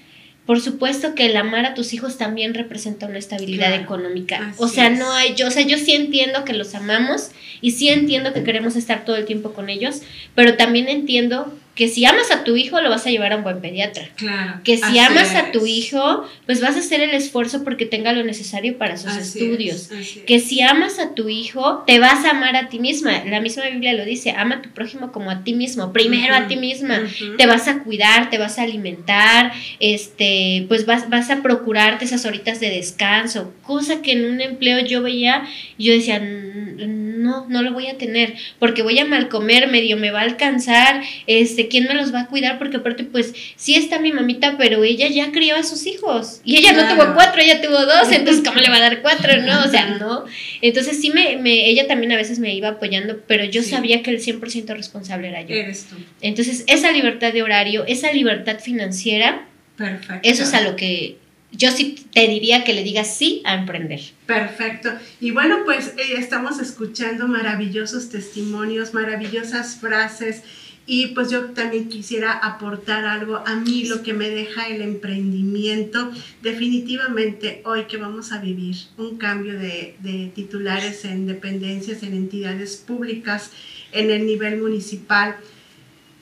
por 0.46 0.60
supuesto 0.60 1.14
que 1.14 1.26
el 1.26 1.36
amar 1.36 1.64
a 1.66 1.74
tus 1.74 1.92
hijos 1.92 2.16
también 2.18 2.54
representa 2.54 3.06
una 3.06 3.18
estabilidad 3.18 3.68
Claro, 3.68 3.82
económica. 3.82 4.54
O 4.56 4.66
sea, 4.68 4.88
no 4.90 5.12
hay, 5.12 5.34
yo, 5.36 5.46
o 5.46 5.50
sea, 5.50 5.62
yo 5.62 5.76
sí 5.78 5.92
entiendo 5.92 6.44
que 6.44 6.54
los 6.54 6.74
amamos 6.74 7.30
y 7.60 7.72
sí 7.72 7.88
entiendo 7.88 8.32
que 8.32 8.42
queremos 8.42 8.74
estar 8.74 9.04
todo 9.04 9.16
el 9.16 9.26
tiempo 9.26 9.52
con 9.52 9.68
ellos, 9.68 10.00
pero 10.34 10.56
también 10.56 10.88
entiendo 10.88 11.54
que 11.74 11.88
si 11.88 12.04
amas 12.04 12.30
a 12.30 12.44
tu 12.44 12.56
hijo 12.56 12.80
lo 12.80 12.90
vas 12.90 13.06
a 13.06 13.10
llevar 13.10 13.32
a 13.32 13.36
un 13.36 13.42
buen 13.42 13.60
pediatra. 13.60 14.08
Claro. 14.16 14.60
Que 14.64 14.76
si 14.76 14.98
amas 14.98 15.34
a 15.34 15.50
tu 15.50 15.64
hijo, 15.66 16.26
pues 16.44 16.60
vas 16.60 16.76
a 16.76 16.80
hacer 16.80 17.00
el 17.00 17.10
esfuerzo 17.14 17.64
porque 17.64 17.86
tenga 17.86 18.12
lo 18.12 18.22
necesario 18.24 18.76
para 18.76 18.96
sus 18.98 19.12
Así 19.12 19.38
estudios 19.38 19.76
es, 19.76 19.92
así 19.92 20.18
es. 20.20 20.24
que 20.26 20.40
si 20.40 20.60
amas 20.60 20.98
a 20.98 21.14
tu 21.14 21.28
hijo, 21.28 21.84
te 21.86 21.98
vas 21.98 22.24
a 22.26 22.30
amar 22.30 22.56
a 22.56 22.68
ti 22.68 22.78
misma. 22.80 23.24
La 23.24 23.40
misma 23.40 23.64
Biblia 23.70 23.94
lo 23.94 24.04
dice, 24.04 24.32
ama 24.36 24.56
a 24.56 24.62
tu 24.62 24.68
prójimo 24.70 25.10
como 25.12 25.30
a 25.30 25.42
ti 25.44 25.54
mismo, 25.54 25.92
primero 25.92 26.34
a 26.34 26.48
ti 26.48 26.56
misma. 26.56 27.00
Te 27.38 27.46
vas 27.46 27.66
a 27.68 27.78
cuidar, 27.78 28.28
te 28.30 28.36
vas 28.38 28.58
a 28.58 28.62
alimentar, 28.62 29.52
este, 29.78 30.66
pues 30.68 30.86
vas, 30.86 31.08
vas 31.08 31.30
a 31.30 31.42
procurarte 31.42 32.04
esas 32.04 32.24
horitas 32.26 32.60
de 32.60 32.70
descanso, 32.70 33.52
cosa 33.62 34.02
que 34.02 34.12
en 34.12 34.24
un 34.24 34.40
empleo 34.40 34.84
yo 34.84 35.02
veía 35.02 35.44
y 35.78 35.84
yo 35.86 35.92
decía, 35.94 36.16
"N- 36.16 36.74
no, 37.20 37.46
no 37.48 37.62
lo 37.62 37.72
voy 37.72 37.86
a 37.88 37.96
tener, 37.98 38.34
porque 38.58 38.82
voy 38.82 38.98
a 38.98 39.04
mal 39.04 39.28
comer, 39.28 39.68
medio 39.68 39.96
me 39.96 40.10
va 40.10 40.20
a 40.20 40.24
alcanzar, 40.24 41.02
este, 41.26 41.68
¿quién 41.68 41.84
me 41.84 41.94
los 41.94 42.12
va 42.14 42.20
a 42.22 42.26
cuidar? 42.26 42.58
Porque 42.58 42.78
aparte, 42.78 43.04
pues, 43.04 43.32
sí 43.56 43.74
está 43.74 43.98
mi 43.98 44.12
mamita, 44.12 44.56
pero 44.58 44.82
ella 44.84 45.08
ya 45.08 45.30
crió 45.32 45.56
a 45.56 45.62
sus 45.62 45.86
hijos, 45.86 46.40
y 46.44 46.56
ella 46.56 46.72
no 46.72 46.88
tuvo 46.94 47.14
cuatro, 47.14 47.40
ella 47.40 47.60
tuvo 47.60 47.78
dos, 47.84 48.10
entonces, 48.12 48.42
¿cómo 48.46 48.60
le 48.60 48.68
va 48.70 48.76
a 48.76 48.80
dar 48.80 49.02
cuatro? 49.02 49.40
No, 49.42 49.64
o 49.64 49.68
sea, 49.68 49.86
no. 50.00 50.24
Entonces, 50.62 51.00
sí, 51.00 51.10
me, 51.10 51.36
me, 51.36 51.68
ella 51.68 51.86
también 51.86 52.12
a 52.12 52.16
veces 52.16 52.38
me 52.38 52.54
iba 52.54 52.68
apoyando, 52.68 53.20
pero 53.26 53.44
yo 53.44 53.62
Sí. 53.62 53.70
sabía 53.70 54.02
que 54.02 54.10
el 54.10 54.20
100% 54.20 54.74
responsable 54.74 55.28
era 55.28 55.42
yo. 55.42 55.54
Eres 55.54 55.84
tú. 55.84 55.96
Entonces, 56.22 56.64
esa 56.66 56.90
libertad 56.92 57.32
de 57.32 57.42
horario, 57.42 57.84
esa 57.86 58.10
libertad 58.12 58.58
financiera, 58.58 59.46
Perfecto. 59.76 60.14
eso 60.28 60.42
es 60.42 60.54
a 60.54 60.60
lo 60.62 60.76
que 60.76 61.16
yo 61.52 61.70
sí 61.70 62.06
te 62.12 62.28
diría 62.28 62.64
que 62.64 62.74
le 62.74 62.82
digas 62.82 63.16
sí 63.16 63.42
a 63.44 63.54
emprender. 63.54 64.00
Perfecto. 64.26 64.90
Y 65.20 65.30
bueno, 65.32 65.60
pues 65.64 65.94
eh, 65.96 66.14
estamos 66.16 66.60
escuchando 66.60 67.28
maravillosos 67.28 68.08
testimonios, 68.08 68.94
maravillosas 68.94 69.76
frases. 69.76 70.42
Y 70.86 71.08
pues 71.08 71.30
yo 71.30 71.50
también 71.50 71.88
quisiera 71.88 72.32
aportar 72.32 73.04
algo 73.04 73.42
a 73.46 73.54
mí, 73.54 73.84
lo 73.84 74.02
que 74.02 74.12
me 74.12 74.28
deja 74.28 74.68
el 74.68 74.82
emprendimiento. 74.82 76.10
Definitivamente 76.42 77.62
hoy 77.64 77.84
que 77.84 77.96
vamos 77.96 78.32
a 78.32 78.40
vivir 78.40 78.76
un 78.96 79.16
cambio 79.16 79.52
de, 79.58 79.96
de 80.00 80.32
titulares 80.34 81.04
en 81.04 81.26
dependencias, 81.26 82.02
en 82.02 82.14
entidades 82.14 82.76
públicas, 82.76 83.50
en 83.92 84.10
el 84.10 84.26
nivel 84.26 84.60
municipal 84.60 85.36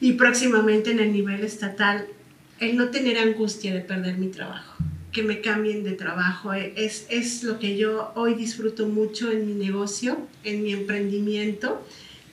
y 0.01 0.13
próximamente 0.15 0.91
en 0.91 1.01
el 1.01 1.13
nivel 1.13 1.45
estatal, 1.45 2.07
el 2.61 2.77
no 2.77 2.89
tener 2.89 3.17
angustia 3.19 3.73
de 3.73 3.81
perder 3.81 4.19
mi 4.19 4.29
trabajo 4.29 4.77
que 5.19 5.25
me 5.25 5.41
cambien 5.41 5.83
de 5.83 5.93
trabajo. 5.93 6.55
eh, 6.55 6.73
Es, 6.77 7.07
es 7.11 7.43
lo 7.43 7.59
que 7.59 7.77
yo 7.77 8.13
hoy 8.15 8.35
disfruto 8.35 8.87
mucho 8.87 9.33
en 9.33 9.49
mi 9.49 9.55
negocio, 9.55 10.17
en 10.45 10.63
mi 10.63 10.73
emprendimiento, 10.73 11.85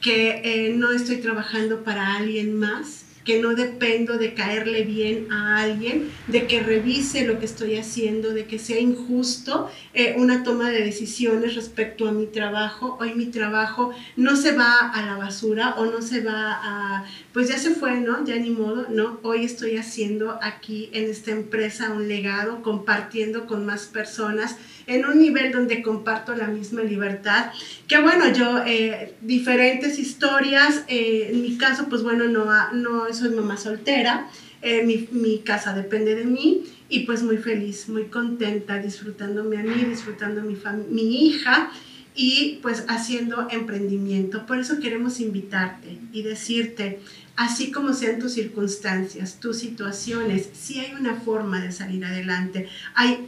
que 0.01 0.41
eh, 0.43 0.73
no 0.75 0.91
estoy 0.91 1.17
trabajando 1.17 1.83
para 1.83 2.15
alguien 2.15 2.55
más, 2.55 3.04
que 3.25 3.41
no 3.41 3.55
dependo 3.55 4.17
de 4.17 4.35
caerle 4.35 4.83
bien 4.83 5.31
a 5.31 5.57
alguien, 5.57 6.11
de 6.27 6.45
que 6.45 6.61
revise 6.61 7.25
lo 7.25 7.39
que 7.39 7.45
estoy 7.45 7.75
haciendo, 7.75 8.29
de 8.29 8.45
que 8.45 8.59
sea 8.59 8.79
injusto 8.79 9.69
eh, 9.93 10.15
una 10.17 10.43
toma 10.43 10.69
de 10.69 10.83
decisiones 10.83 11.55
respecto 11.55 12.07
a 12.07 12.11
mi 12.11 12.27
trabajo. 12.27 12.97
Hoy 13.01 13.15
mi 13.15 13.25
trabajo 13.25 13.91
no 14.15 14.35
se 14.35 14.51
va 14.51 14.91
a 14.91 15.05
la 15.05 15.17
basura 15.17 15.75
o 15.77 15.85
no 15.85 16.03
se 16.03 16.21
va 16.21 16.59
a, 16.61 17.05
pues 17.33 17.49
ya 17.49 17.57
se 17.57 17.71
fue, 17.71 17.99
¿no? 17.99 18.23
Ya 18.23 18.35
ni 18.35 18.51
modo, 18.51 18.85
¿no? 18.89 19.19
Hoy 19.23 19.43
estoy 19.43 19.77
haciendo 19.77 20.37
aquí 20.43 20.89
en 20.93 21.09
esta 21.09 21.31
empresa 21.31 21.91
un 21.91 22.07
legado, 22.07 22.61
compartiendo 22.61 23.47
con 23.47 23.65
más 23.65 23.85
personas 23.85 24.55
en 24.87 25.05
un 25.05 25.19
nivel 25.19 25.51
donde 25.51 25.81
comparto 25.81 26.35
la 26.35 26.47
misma 26.47 26.81
libertad. 26.81 27.51
Que 27.87 27.99
bueno, 28.01 28.31
yo, 28.33 28.63
eh, 28.65 29.13
diferentes 29.21 29.99
historias, 29.99 30.83
eh, 30.87 31.29
en 31.31 31.41
mi 31.41 31.57
caso, 31.57 31.87
pues 31.89 32.03
bueno, 32.03 32.25
no, 32.25 32.45
no 32.73 33.13
soy 33.13 33.29
mamá 33.29 33.57
soltera, 33.57 34.29
eh, 34.61 34.83
mi, 34.83 35.07
mi 35.11 35.39
casa 35.39 35.73
depende 35.73 36.15
de 36.15 36.25
mí 36.25 36.63
y 36.89 37.01
pues 37.01 37.23
muy 37.23 37.37
feliz, 37.37 37.89
muy 37.89 38.05
contenta, 38.05 38.79
disfrutándome 38.79 39.57
a 39.57 39.63
mí, 39.63 39.83
disfrutando 39.89 40.41
mi, 40.41 40.55
fam- 40.55 40.87
mi 40.87 41.25
hija 41.27 41.71
y 42.15 42.59
pues 42.61 42.85
haciendo 42.87 43.47
emprendimiento. 43.51 44.45
Por 44.45 44.59
eso 44.59 44.79
queremos 44.79 45.19
invitarte 45.19 45.97
y 46.13 46.21
decirte, 46.23 46.99
así 47.35 47.71
como 47.71 47.93
sean 47.93 48.19
tus 48.19 48.33
circunstancias, 48.33 49.39
tus 49.39 49.57
situaciones, 49.59 50.49
si 50.53 50.79
hay 50.79 50.93
una 50.99 51.15
forma 51.15 51.59
de 51.61 51.71
salir 51.71 52.05
adelante. 52.05 52.67
Hay 52.95 53.27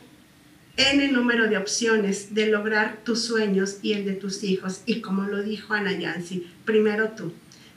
N 0.78 1.12
número 1.12 1.48
de 1.48 1.58
opciones 1.58 2.36
de 2.36 2.48
lograr 2.48 3.00
tus 3.04 3.24
sueños 3.24 3.78
y 3.82 3.94
el 3.94 4.06
de 4.06 4.14
tus 4.14 4.44
hijos. 4.44 4.82
Y 4.86 5.02
como 5.02 5.24
lo 5.24 5.42
dijo 5.42 5.74
Ana 5.74 5.92
Yancy, 5.92 6.48
primero 6.66 7.10
tú, 7.10 7.34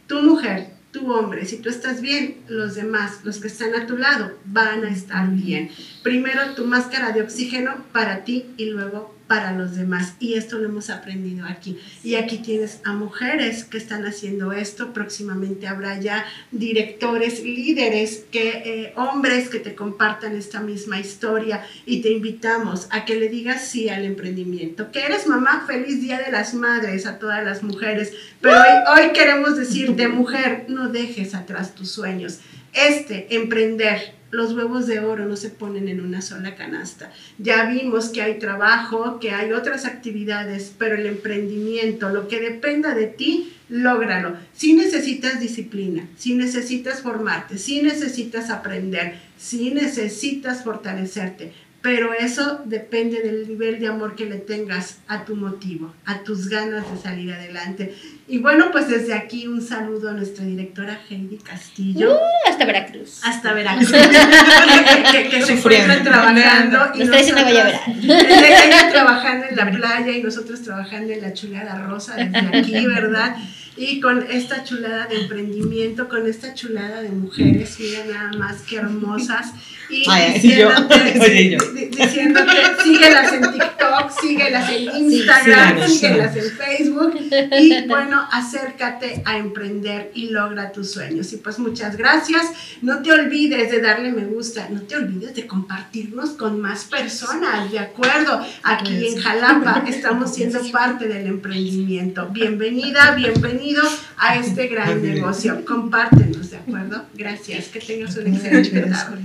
tu 0.06 0.22
mujer, 0.22 0.68
tu 0.92 1.10
hombre, 1.12 1.46
si 1.46 1.58
tú 1.58 1.68
estás 1.68 2.00
bien, 2.00 2.42
los 2.48 2.74
demás, 2.74 3.20
los 3.24 3.38
que 3.38 3.48
están 3.48 3.74
a 3.74 3.86
tu 3.86 3.96
lado, 3.96 4.38
van 4.44 4.84
a 4.84 4.90
estar 4.90 5.30
bien. 5.30 5.70
Primero 6.02 6.54
tu 6.54 6.64
máscara 6.64 7.12
de 7.12 7.22
oxígeno 7.22 7.84
para 7.92 8.24
ti 8.24 8.46
y 8.56 8.66
luego 8.66 9.14
para 9.30 9.52
los 9.52 9.76
demás. 9.76 10.14
Y 10.18 10.34
esto 10.34 10.58
lo 10.58 10.64
hemos 10.64 10.90
aprendido 10.90 11.46
aquí. 11.46 11.78
Y 12.02 12.16
aquí 12.16 12.38
tienes 12.38 12.80
a 12.84 12.94
mujeres 12.94 13.62
que 13.62 13.78
están 13.78 14.04
haciendo 14.04 14.50
esto. 14.50 14.92
Próximamente 14.92 15.68
habrá 15.68 16.00
ya 16.00 16.26
directores, 16.50 17.44
líderes, 17.44 18.24
que, 18.32 18.48
eh, 18.48 18.92
hombres 18.96 19.48
que 19.48 19.60
te 19.60 19.76
compartan 19.76 20.34
esta 20.34 20.58
misma 20.58 20.98
historia. 20.98 21.64
Y 21.86 22.02
te 22.02 22.10
invitamos 22.10 22.88
a 22.90 23.04
que 23.04 23.14
le 23.20 23.28
digas 23.28 23.68
sí 23.68 23.88
al 23.88 24.04
emprendimiento. 24.04 24.90
Que 24.90 25.04
eres 25.04 25.28
mamá, 25.28 25.64
feliz 25.64 26.00
Día 26.00 26.18
de 26.18 26.32
las 26.32 26.52
Madres 26.52 27.06
a 27.06 27.20
todas 27.20 27.44
las 27.44 27.62
mujeres. 27.62 28.12
Pero 28.40 28.56
hoy, 28.56 29.04
hoy 29.04 29.12
queremos 29.12 29.56
decirte, 29.56 30.08
mujer, 30.08 30.64
no 30.66 30.88
dejes 30.88 31.36
atrás 31.36 31.76
tus 31.76 31.88
sueños. 31.92 32.40
Este, 32.72 33.34
emprender, 33.34 34.14
los 34.30 34.52
huevos 34.54 34.86
de 34.86 35.00
oro 35.00 35.26
no 35.26 35.36
se 35.36 35.50
ponen 35.50 35.88
en 35.88 36.00
una 36.00 36.22
sola 36.22 36.54
canasta. 36.54 37.12
Ya 37.38 37.64
vimos 37.64 38.10
que 38.10 38.22
hay 38.22 38.38
trabajo, 38.38 39.18
que 39.18 39.32
hay 39.32 39.52
otras 39.52 39.84
actividades, 39.84 40.72
pero 40.78 40.94
el 40.94 41.06
emprendimiento, 41.06 42.10
lo 42.10 42.28
que 42.28 42.40
dependa 42.40 42.94
de 42.94 43.06
ti, 43.06 43.52
lógralo. 43.68 44.36
Si 44.52 44.74
necesitas 44.74 45.40
disciplina, 45.40 46.08
si 46.16 46.34
necesitas 46.34 47.02
formarte, 47.02 47.58
si 47.58 47.82
necesitas 47.82 48.50
aprender, 48.50 49.14
si 49.36 49.70
necesitas 49.70 50.62
fortalecerte, 50.62 51.52
pero 51.82 52.12
eso 52.12 52.60
depende 52.66 53.22
del 53.22 53.48
nivel 53.48 53.80
de 53.80 53.88
amor 53.88 54.14
que 54.14 54.26
le 54.26 54.36
tengas 54.36 54.98
a 55.08 55.24
tu 55.24 55.34
motivo, 55.34 55.94
a 56.04 56.22
tus 56.22 56.48
ganas 56.48 56.90
de 56.90 56.98
salir 56.98 57.32
adelante. 57.32 57.94
Y 58.28 58.38
bueno, 58.38 58.70
pues 58.70 58.88
desde 58.88 59.14
aquí 59.14 59.46
un 59.46 59.62
saludo 59.62 60.10
a 60.10 60.12
nuestra 60.12 60.44
directora 60.44 61.00
Heidi 61.08 61.38
Castillo. 61.38 62.14
Uh, 62.14 62.50
hasta 62.50 62.66
Veracruz. 62.66 63.20
Hasta 63.24 63.52
Veracruz. 63.54 63.90
que, 65.12 65.28
que, 65.30 65.42
se 65.42 65.54
encuentran 65.54 66.04
trabajando. 66.04 66.78
Y 66.94 67.08
diciendo 67.08 67.42
Ella 67.48 68.90
trabajando 68.92 69.46
en 69.46 69.56
la 69.56 69.70
playa 69.70 70.12
y 70.12 70.22
nosotros 70.22 70.60
trabajando 70.62 71.12
en 71.14 71.22
la 71.22 71.32
chulada 71.32 71.86
rosa 71.86 72.16
desde 72.16 72.58
aquí, 72.58 72.86
¿verdad? 72.86 73.36
Y 73.76 74.00
con 74.00 74.26
esta 74.30 74.64
chulada 74.64 75.06
de 75.06 75.22
emprendimiento, 75.22 76.08
con 76.08 76.26
esta 76.26 76.54
chulada 76.54 77.02
de 77.02 77.10
mujeres, 77.10 77.78
miren 77.78 78.10
nada 78.10 78.32
más 78.32 78.62
que 78.62 78.76
hermosas. 78.76 79.52
Y 79.88 80.04
diciéndote, 80.34 81.12
diciéndote, 81.90 82.52
síguelas 82.82 83.32
en 83.32 83.52
TikTok, 83.52 84.10
síguelas 84.20 84.70
en 84.70 84.96
Instagram, 84.96 85.88
síguelas 85.88 86.36
en 86.36 86.50
Facebook. 86.50 87.14
Y 87.58 87.86
bueno, 87.88 88.28
acércate 88.30 89.22
a 89.24 89.36
emprender 89.36 90.12
y 90.14 90.30
logra 90.30 90.72
tus 90.72 90.92
sueños. 90.92 91.32
Y 91.32 91.38
pues 91.38 91.58
muchas 91.58 91.96
gracias. 91.96 92.46
No 92.82 93.02
te 93.02 93.12
olvides 93.12 93.70
de 93.70 93.80
darle 93.80 94.12
me 94.12 94.24
gusta, 94.24 94.68
no 94.70 94.82
te 94.82 94.96
olvides 94.96 95.34
de 95.34 95.46
compartirnos 95.46 96.30
con 96.30 96.60
más 96.60 96.84
personas, 96.84 97.70
¿de 97.70 97.78
acuerdo? 97.78 98.44
Aquí 98.62 99.06
en 99.06 99.20
Jalapa 99.20 99.84
estamos 99.88 100.34
siendo 100.34 100.60
parte 100.70 101.08
del 101.08 101.26
emprendimiento. 101.26 102.28
Bienvenida, 102.30 103.14
bienvenido 103.60 103.82
a 104.16 104.36
este 104.36 104.68
gran 104.68 105.02
negocio. 105.02 105.64
Compártenos, 105.66 106.50
¿de 106.50 106.56
acuerdo? 106.56 107.04
Gracias, 107.14 107.68
que 107.68 107.80
tengas 107.80 108.16
un 108.16 108.28
excelente 108.28 108.80
tarde. 108.80 109.20